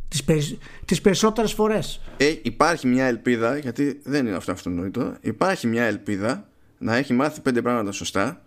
[0.08, 0.58] Τις περι...
[0.86, 2.02] τις περισσότερες φορές.
[2.18, 5.18] Ε, υπάρχει μια ελπίδα, γιατί δεν είναι αυτό αυτονόητο.
[5.22, 6.48] Υπάρχει μια ελπίδα
[6.78, 8.42] να έχει μάθει πέντε πράγματα σωστά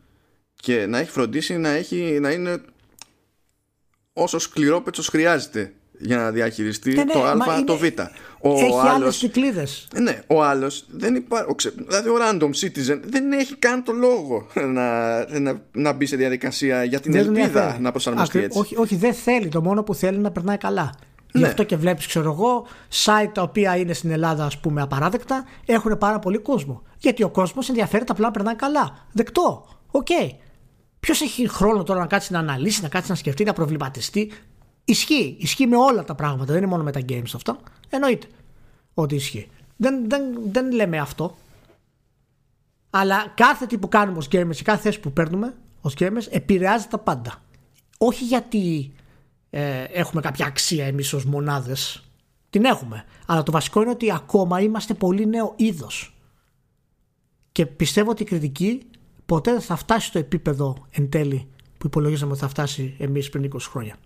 [0.54, 2.60] και να έχει φροντίσει να, έχει, να είναι
[4.12, 7.82] όσο σκληρόπετσος χρειάζεται για να διαχειριστεί ναι, ναι, το Α, το Β.
[8.42, 9.88] Ο έχει άλλος, άλλες κυκλίδες.
[9.94, 11.46] Ναι, ο άλλος δεν υπάρχει.
[11.88, 16.84] Δηλαδή ο random citizen δεν έχει καν το λόγο να, να, να μπει σε διαδικασία
[16.84, 18.58] για την δεν ελπίδα να προσαρμοστεί έτσι.
[18.58, 19.48] Όχι, όχι, δεν θέλει.
[19.48, 20.94] Το μόνο που θέλει να περνάει καλά.
[21.32, 21.40] Ναι.
[21.40, 22.66] Γι' αυτό και βλέπεις, ξέρω εγώ,
[23.04, 26.82] site τα οποία είναι στην Ελλάδα, ας πούμε, απαράδεκτα, έχουν πάρα πολύ κόσμο.
[26.98, 29.06] Γιατί ο κόσμος ενδιαφέρεται απλά να περνάει καλά.
[29.12, 29.66] Δεκτό.
[29.90, 30.06] OK.
[30.10, 30.30] Okay.
[31.00, 34.32] Ποιος έχει χρόνο τώρα να κάτσει να αναλύσει, να κάτσει να σκεφτεί, να προβληματιστεί;
[34.90, 35.36] Ισχύει.
[35.38, 36.44] Ισχύει με όλα τα πράγματα.
[36.44, 37.58] Δεν είναι μόνο με τα games αυτό.
[37.88, 38.26] Εννοείται
[38.94, 39.48] ότι ισχύει.
[39.76, 41.36] Δεν, δεν, δεν λέμε αυτό.
[42.90, 46.86] Αλλά κάθε τι που κάνουμε ως gamers και κάθε θέση που παίρνουμε ως gamers επηρεάζει
[46.86, 47.42] τα πάντα.
[47.98, 48.92] Όχι γιατί
[49.50, 52.02] ε, έχουμε κάποια αξία εμείς ως μονάδες.
[52.50, 53.04] Την έχουμε.
[53.26, 56.14] Αλλά το βασικό είναι ότι ακόμα είμαστε πολύ νέο είδος.
[57.52, 58.82] Και πιστεύω ότι η κριτική
[59.26, 61.48] ποτέ δεν θα φτάσει στο επίπεδο εν τέλει
[61.78, 63.96] που υπολογίζαμε ότι θα φτάσει εμείς πριν 20 χρόνια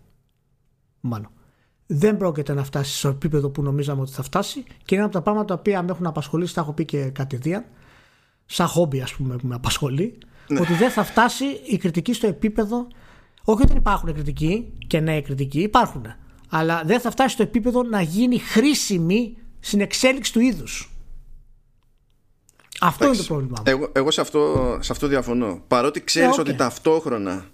[1.05, 1.31] μάλλον.
[1.86, 5.22] Δεν πρόκειται να φτάσει στο επίπεδο που νομίζαμε ότι θα φτάσει και είναι από τα
[5.22, 7.64] πράγματα τα οποία με έχουν απασχολήσει, τα έχω πει και κατηδίαν.
[8.47, 10.18] σαν χόμπι ας πούμε που με απασχολεί,
[10.48, 10.60] ναι.
[10.60, 12.86] ότι δεν θα φτάσει η κριτική στο επίπεδο,
[13.44, 16.05] όχι ότι δεν υπάρχουν κριτικοί και νέοι κριτικοί, υπάρχουν,
[16.48, 20.89] αλλά δεν θα φτάσει στο επίπεδο να γίνει χρήσιμη στην εξέλιξη του είδους.
[22.81, 23.62] Αυτό είναι το πρόβλημα.
[23.64, 25.62] Εγώ, εγώ σε, αυτό, σε αυτό διαφωνώ.
[25.68, 27.44] Παρότι ξέρεις ε, ότι ταυτόχρονα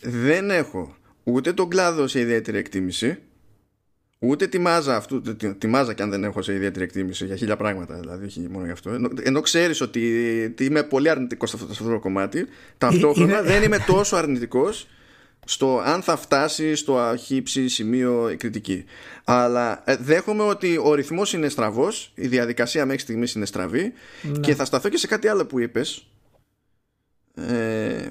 [0.00, 0.94] δεν έχω
[1.24, 3.18] ούτε τον κλάδο σε ιδιαίτερη εκτίμηση,
[4.18, 7.36] ούτε τη μάζα αυτού, τη, τη μάζα και αν δεν έχω σε ιδιαίτερη εκτίμηση για
[7.36, 8.90] χίλια πράγματα, δηλαδή όχι μόνο γι' αυτό.
[8.90, 12.46] Ενώ, ενώ ξέρεις ότι, είμαι πολύ αρνητικός σε αυτό, σε αυτό το κομμάτι,
[12.78, 14.88] ταυτόχρονα δεν είμαι τόσο αρνητικός
[15.44, 18.84] στο αν θα φτάσει στο αχύψη σημείο η κριτική.
[19.24, 23.92] Αλλά ε, δέχομαι ότι ο ρυθμός είναι στραβός, η διαδικασία μέχρι στιγμής είναι στραβή
[24.22, 24.38] ναι.
[24.38, 26.13] και θα σταθώ και σε κάτι άλλο που είπες ε,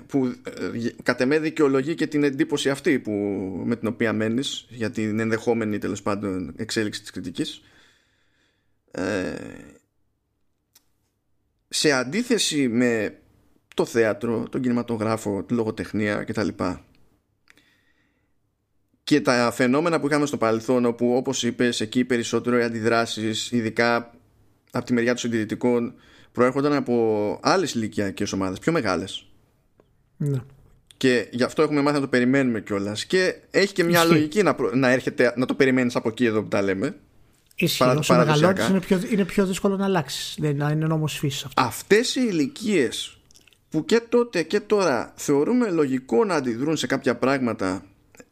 [0.08, 3.12] που ε, κατ' εμέ δικαιολογεί και την εντύπωση αυτή που,
[3.66, 7.62] με την οποία μένεις για την ενδεχόμενη τέλος πάντων εξέλιξη της κριτικής.
[11.68, 13.18] Σε αντίθεση με
[13.76, 16.48] το θέατρο, τον κινηματογράφο, τη λογοτεχνία κτλ.
[19.04, 24.14] Και τα φαινόμενα που είχαμε στο παρελθόν όπου όπως είπες εκεί περισσότερο οι αντιδράσεις ειδικά
[24.72, 25.96] από τη μεριά των συντηρητικών
[26.34, 29.26] προέρχονταν από άλλες ηλικιακές ομάδες πιο μεγάλες
[30.18, 30.40] ναι.
[30.98, 33.06] και γι' αυτό έχουμε μάθει να το περιμένουμε κιόλας.
[33.06, 36.48] και έχει και μια λογική να, να, έρχεται, να το περιμένεις από εκεί εδώ που
[36.48, 36.96] τα λέμε
[37.56, 40.36] Ισχύει, όσο μεγαλώνεις είναι πιο, είναι πιο δύσκολο να αλλάξεις.
[40.40, 41.62] Δεν είναι νόμος φύσης αυτό.
[41.62, 43.18] Αυτές οι ηλικίες
[43.70, 47.86] που και τότε και τώρα θεωρούμε λογικό να αντιδρούν σε κάποια πράγματα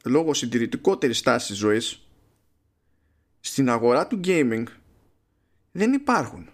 [0.05, 2.07] λόγω συντηρητικότερης στάσης ζωής
[3.39, 4.63] στην αγορά του gaming
[5.71, 6.49] δεν υπάρχουν.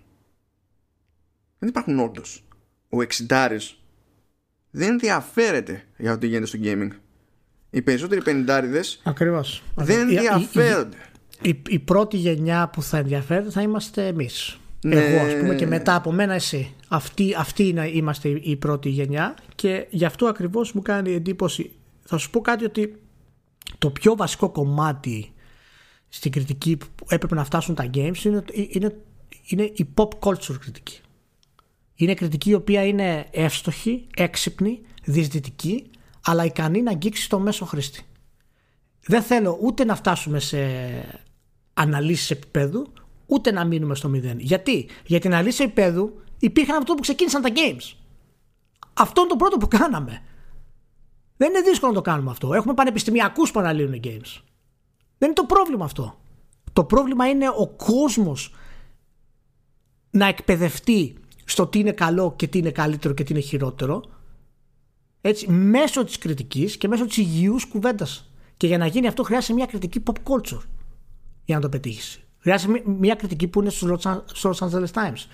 [1.59, 2.43] Δεν υπάρχουν όντως.
[2.89, 3.79] Ο εξιντάρης
[4.71, 6.89] δεν ενδιαφέρεται για ό,τι γίνεται στο gaming.
[7.69, 9.63] Οι περισσότεροι πενιντάριδες Ακριβώς.
[9.75, 10.97] δεν ενδιαφέρονται.
[11.41, 14.59] Η, η, η, πρώτη γενιά που θα ενδιαφέρεται θα είμαστε εμείς.
[14.83, 14.95] Ναι.
[14.95, 16.73] Εγώ ας πούμε και μετά από μένα εσύ.
[16.87, 21.71] Αυτή, αυτή είναι, είμαστε η πρώτη γενιά και γι' αυτό ακριβώς μου κάνει εντύπωση.
[22.03, 23.01] Θα σου πω κάτι ότι
[23.77, 25.33] το πιο βασικό κομμάτι
[26.09, 28.95] στην κριτική που έπρεπε να φτάσουν τα games είναι, είναι,
[29.47, 31.01] είναι η pop culture κριτική.
[31.99, 35.89] Είναι κριτική η οποία είναι εύστοχη, έξυπνη, διεισδυτική,
[36.25, 38.05] αλλά ικανή να αγγίξει το μέσο χρήστη.
[39.05, 40.57] Δεν θέλω ούτε να φτάσουμε σε
[41.73, 42.93] αναλύσεις επίπεδου,
[43.25, 44.39] ούτε να μείνουμε στο μηδέν.
[44.39, 47.95] Γιατί; Για την αναλύση επίπεδου υπήρχαν αυτό που ξεκίνησαν τα games.
[48.93, 50.21] Αυτό είναι το πρώτο που κάναμε.
[51.37, 52.53] Δεν είναι δύσκολο να το κάνουμε αυτό.
[52.53, 54.41] Έχουμε πανεπιστημιακούς που αναλύουν games.
[55.17, 56.19] Δεν είναι το πρόβλημα αυτό.
[56.73, 58.53] Το πρόβλημα είναι ο κόσμος
[60.09, 61.15] να εκπαιδευτεί
[61.47, 64.03] στο τι είναι καλό και τι είναι καλύτερο και τι είναι χειρότερο
[65.21, 68.29] έτσι, μέσω της κριτικής και μέσω της υγιούς κουβέντας.
[68.57, 70.61] Και για να γίνει αυτό χρειάζεται μια κριτική pop culture
[71.45, 72.19] για να το πετύχεις.
[72.39, 73.89] Χρειάζεται μια κριτική που είναι στους
[74.43, 75.25] Los Angeles Times.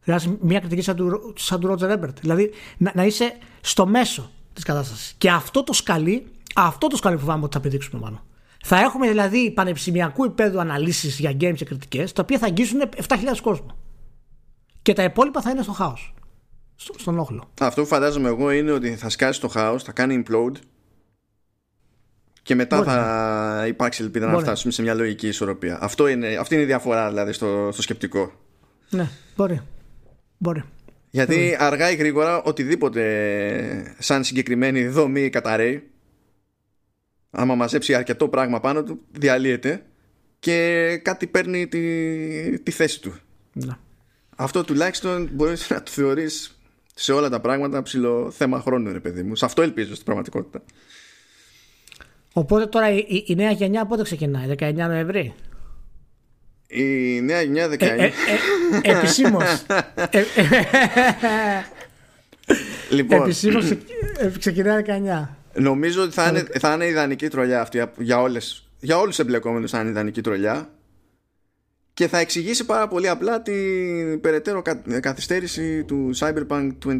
[0.00, 2.14] Χρειάζεται μια κριτική σαν του, σαν του Roger Ebert.
[2.20, 5.14] Δηλαδή να, να είσαι στο μέσο της κατάστασης.
[5.18, 8.22] Και αυτό το σκαλί, αυτό το σκαλί φοβάμαι ότι θα πηδήξουμε πάνω.
[8.64, 13.16] Θα έχουμε δηλαδή πανεπιστημιακού επίπεδου αναλύσεις για games και κριτικές, τα οποία θα αγγίσουν 7.000
[13.42, 13.76] κόσμο.
[14.88, 16.14] Και τα υπόλοιπα θα είναι στο χάος.
[16.76, 17.50] Στο, στον όχλο.
[17.60, 20.56] Αυτό που φαντάζομαι εγώ είναι ότι θα σκάσει το χάος, θα κάνει implode
[22.42, 22.88] και μετά Μπορεί.
[22.88, 24.36] θα υπάρξει ελπίδα Μπορεί.
[24.36, 25.78] να φτάσουμε σε μια λογική ισορροπία.
[25.80, 28.32] Αυτό είναι, αυτή είναι η διαφορά δηλαδή στο, στο σκεπτικό.
[28.90, 29.60] Ναι, μπορεί.
[30.38, 30.62] Μπορεί.
[31.10, 35.90] Γιατί αργά ή γρήγορα οτιδήποτε σαν συγκεκριμένη δομή καταραίει
[37.30, 39.82] άμα μαζέψει αρκετό πράγμα πάνω του διαλύεται
[40.38, 43.14] και κάτι παίρνει τη, τη θέση του.
[43.52, 43.86] Να.
[44.40, 46.58] Αυτό τουλάχιστον μπορείς να το θεωρείς
[46.94, 49.36] σε όλα τα πράγματα ψηλό θέμα χρόνου ρε παιδί μου.
[49.36, 50.62] Σε αυτό ελπίζω στην πραγματικότητα.
[52.32, 55.34] Οπότε τώρα η, η, νέα γενιά πότε ξεκινάει, 19 Νοεμβρίου;
[56.66, 56.84] Η
[57.20, 57.80] νέα γενιά 19.
[57.80, 58.12] Ε, ε,
[58.82, 59.38] ε, Επισήμω.
[62.90, 63.22] λοιπόν.
[63.22, 63.72] Επισήμως
[64.38, 65.28] ξεκινάει 19.
[65.54, 69.70] Νομίζω ότι θα είναι, θα είναι ιδανική τρολιά αυτή για, όλες, για όλους τους εμπλεκόμενους
[69.70, 70.68] θα είναι ιδανική τρολιά
[71.98, 74.62] και θα εξηγήσει πάρα πολύ απλά την περαιτέρω
[75.00, 76.92] καθυστέρηση του Cyberpunk 2077.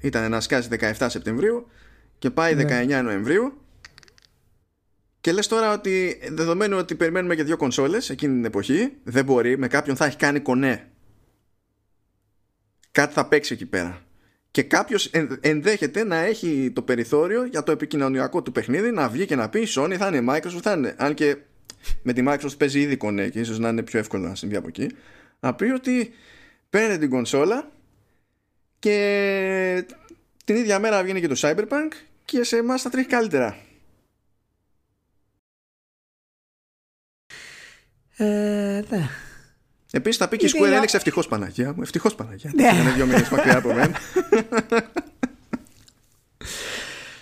[0.00, 0.68] Ήταν να σκάσει
[0.98, 1.68] 17 Σεπτεμβρίου
[2.18, 3.02] και πάει 19 ναι.
[3.02, 3.52] Νοεμβρίου
[5.20, 9.58] και λες τώρα ότι δεδομένου ότι περιμένουμε και δύο κονσόλες εκείνη την εποχή, δεν μπορεί,
[9.58, 10.90] με κάποιον θα έχει κάνει κονέ.
[12.90, 14.02] Κάτι θα παίξει εκεί πέρα.
[14.50, 15.10] Και κάποιος
[15.40, 19.66] ενδέχεται να έχει το περιθώριο για το επικοινωνιακό του παιχνίδι να βγει και να πει
[19.68, 20.94] Sony θα είναι Microsoft θα είναι.
[20.98, 21.36] Αν και
[22.02, 24.68] με τη Microsoft παίζει ήδη κονέ και ίσως να είναι πιο εύκολο να συμβεί από
[24.68, 24.90] εκεί.
[25.40, 26.12] Να πει ότι
[26.70, 27.70] παίρνετε την κονσόλα
[28.78, 29.86] και
[30.44, 31.90] την ίδια μέρα βγαίνει και το Cyberpunk
[32.24, 33.56] και σε εμάς θα τρέχει καλύτερα.
[38.16, 39.08] Ε, ναι.
[39.90, 41.82] Επίσης θα πει και η Square Enix ευτυχώς Παναγία μου.
[41.82, 42.52] Ευτυχώς Παναγία.
[42.54, 42.68] Ναι.
[42.80, 43.98] Είναι δύο μήνες μακριά από μένα.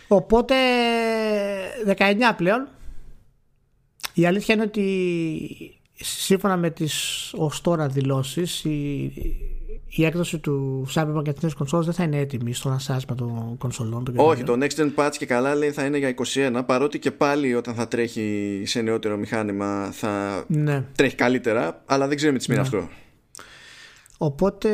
[0.08, 0.54] Οπότε
[1.86, 2.68] 19 πλέον.
[4.18, 9.12] Η αλήθεια είναι ότι σύμφωνα με τις ως τώρα δηλώσεις η,
[9.86, 13.56] η έκδοση του Cyberpunk για τις νέες κονσόλες δεν θα είναι έτοιμη στο ανασάσμα των
[13.59, 14.05] κονσολών.
[14.05, 17.10] Των Όχι, το Next Gen Patch και καλά λέει θα είναι για 21 παρότι και
[17.10, 20.84] πάλι όταν θα τρέχει σε νεότερο μηχάνημα θα ναι.
[20.97, 22.78] τρέχει καλύτερα αλλά δεν ξέρουμε τι σημαίνει Ναι.
[22.78, 22.88] αυτό.
[24.18, 24.70] Οπότε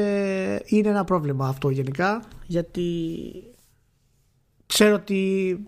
[0.67, 2.93] είναι ένα πρόβλημα αυτό γενικά γιατί
[4.67, 5.59] ξέρω ότι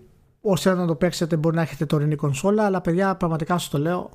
[0.45, 3.77] όσοι θέλετε να το παίξετε μπορεί να έχετε τωρινή κονσόλα αλλά παιδιά πραγματικά σας το
[3.77, 4.09] λέω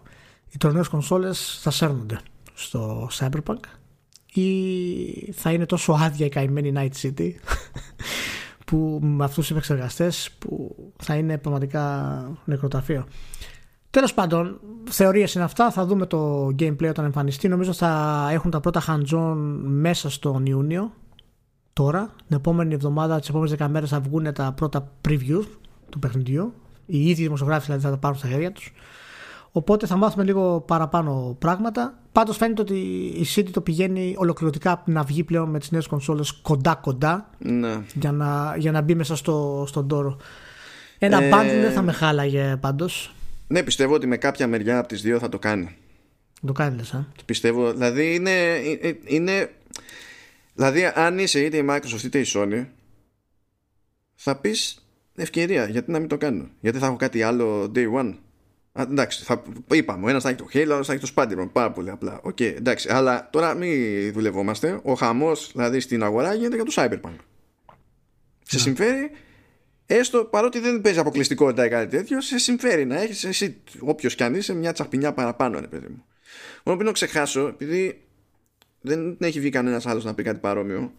[0.50, 2.20] οι τωρινές κονσόλες θα σέρνονται
[2.54, 3.60] στο Cyberpunk
[4.32, 7.30] ή θα είναι τόσο άδεια η καημένη Night City
[8.66, 13.06] που με αυτούς τους επεξεργαστές που θα είναι πραγματικά νεκροταφείο.
[13.90, 15.70] Τέλος πάντων, θεωρίες είναι αυτά.
[15.70, 17.48] Θα δούμε το gameplay όταν εμφανιστεί.
[17.48, 20.92] Νομίζω θα έχουν τα πρώτα hands-on μέσα στον Ιούνιο.
[21.72, 25.44] Τώρα, την επόμενη εβδομάδα, τις επόμενες 10 μέρες θα βγουν τα πρώτα previews
[25.90, 26.54] του παιχνιδιού.
[26.86, 28.72] Οι ίδιοι δημοσιογράφοι δηλαδή θα τα πάρουν στα χέρια τους.
[29.52, 31.98] Οπότε θα μάθουμε λίγο παραπάνω πράγματα.
[32.12, 32.74] Πάντως φαίνεται ότι
[33.16, 37.80] η City το πηγαίνει ολοκληρωτικά να βγει πλέον με τις νέες κονσόλες κοντά κοντά Ναι.
[37.94, 40.16] για να, για να μπει μέσα στο, στον τόρο.
[40.98, 43.14] Ένα Ε, bundle δεν θα με χάλαγε πάντως.
[43.46, 45.76] ναι, πιστεύω ότι με κάποια μεριά από τις δύο θα το κάνει.
[46.46, 47.06] Το κάνει λες, ε.
[47.24, 48.30] Πιστεύω, δηλαδή είναι,
[48.80, 49.50] ε, είναι
[50.54, 52.66] δηλαδή αν είσαι είτε η Microsoft είτε η Sony
[54.14, 54.84] θα πεις
[55.22, 58.14] ευκαιρία γιατί να μην το κάνω γιατί θα έχω κάτι άλλο day one;
[58.72, 61.12] Α, εντάξει, θα, είπαμε, ο ένας θα έχει το Halo, ο άλλος θα έχει το
[61.16, 62.20] Spider-Man, πάρα πολύ απλά.
[62.22, 64.80] Οκ, εντάξει, αλλά τώρα μην δουλευόμαστε.
[64.82, 67.16] Ο χαμός, δηλαδή στην αγορά, γίνεται για το Cyberpunk.
[68.42, 69.10] Σε συμφέρει,
[69.86, 74.22] έστω παρότι δεν παίζει αποκλειστικότητα ή κάτι τέτοιο, σε συμφέρει να έχεις εσύ, όποιος κι
[74.22, 76.04] αν είσαι, μια τσαχπινιά παραπάνω, ρε παιδί μου.
[76.64, 78.02] Μόνο πριν το ξεχάσω, επειδή
[78.80, 80.92] δεν έχει βγει κανένας άλλος να πει κάτι παρόμοιο,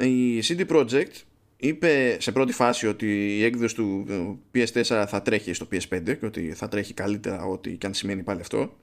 [0.00, 1.22] η CD Projekt
[1.60, 4.06] είπε σε πρώτη φάση ότι η έκδοση του
[4.54, 8.40] PS4 θα τρέχει στο PS5 και ότι θα τρέχει καλύτερα ό,τι και αν σημαίνει πάλι
[8.40, 8.76] αυτό.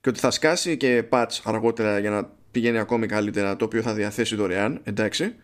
[0.00, 3.94] Και ότι θα σκάσει και patch αργότερα για να πηγαίνει ακόμη καλύτερα το οποίο θα
[3.94, 5.34] διαθέσει δωρεάν εντάξει.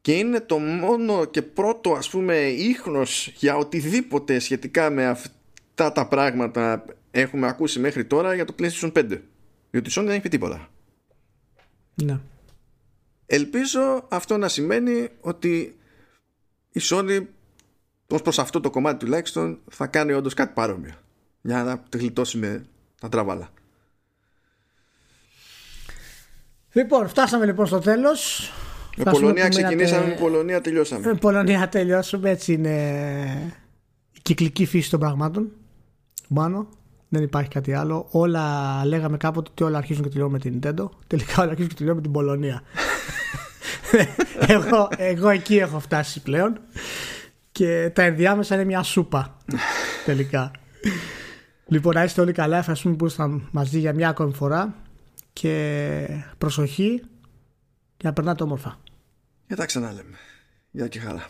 [0.00, 6.08] Και είναι το μόνο και πρώτο ας πούμε ίχνος για οτιδήποτε σχετικά με αυτά τα
[6.08, 9.20] πράγματα έχουμε ακούσει μέχρι τώρα για το PlayStation 5
[9.70, 10.68] διότι η Sony δεν έχει πει τίποτα.
[11.94, 12.18] Ναι.
[13.26, 15.76] Ελπίζω αυτό να σημαίνει ότι
[16.72, 17.26] η Sony
[18.06, 20.94] ως προς αυτό το κομμάτι τουλάχιστον θα κάνει όντως κάτι παρόμοιο
[21.42, 22.66] για να τη γλιτώσει με
[23.00, 23.50] τα τραβάλα.
[26.72, 28.50] Λοιπόν, φτάσαμε λοιπόν στο τέλος.
[28.96, 31.06] Με Φτάσουμε Πολωνία που ξεκινήσαμε, μείνατε- με Πολωνία τελειώσαμε.
[31.06, 32.30] Με Πολωνία τελειώσουμε.
[32.30, 33.56] Έτσι είναι
[34.12, 35.52] η κυκλική φύση των πραγμάτων.
[36.28, 36.68] Μόνο.
[37.08, 38.06] Δεν υπάρχει κάτι άλλο.
[38.10, 40.88] Όλα λέγαμε κάποτε ότι όλα αρχίζουν και τελειώνουν με την Nintendo.
[41.06, 42.62] Τελικά όλα αρχίζουν και τελειώνουν με την Πολωνία.
[44.56, 46.58] εγώ, εγώ εκεί έχω φτάσει πλέον.
[47.52, 49.36] Και τα ενδιάμεσα είναι μια σούπα.
[50.04, 50.50] τελικά.
[51.66, 52.58] Λοιπόν, να είστε όλοι καλά.
[52.58, 54.74] Ευχαριστούμε που ήσασταν μαζί για μια ακόμη φορά.
[55.32, 56.06] Και
[56.38, 57.02] προσοχή
[57.96, 58.78] και να περνάτε όμορφα.
[59.46, 60.16] Για τα ξαναλέμε.
[60.70, 61.28] Γεια και χαρά.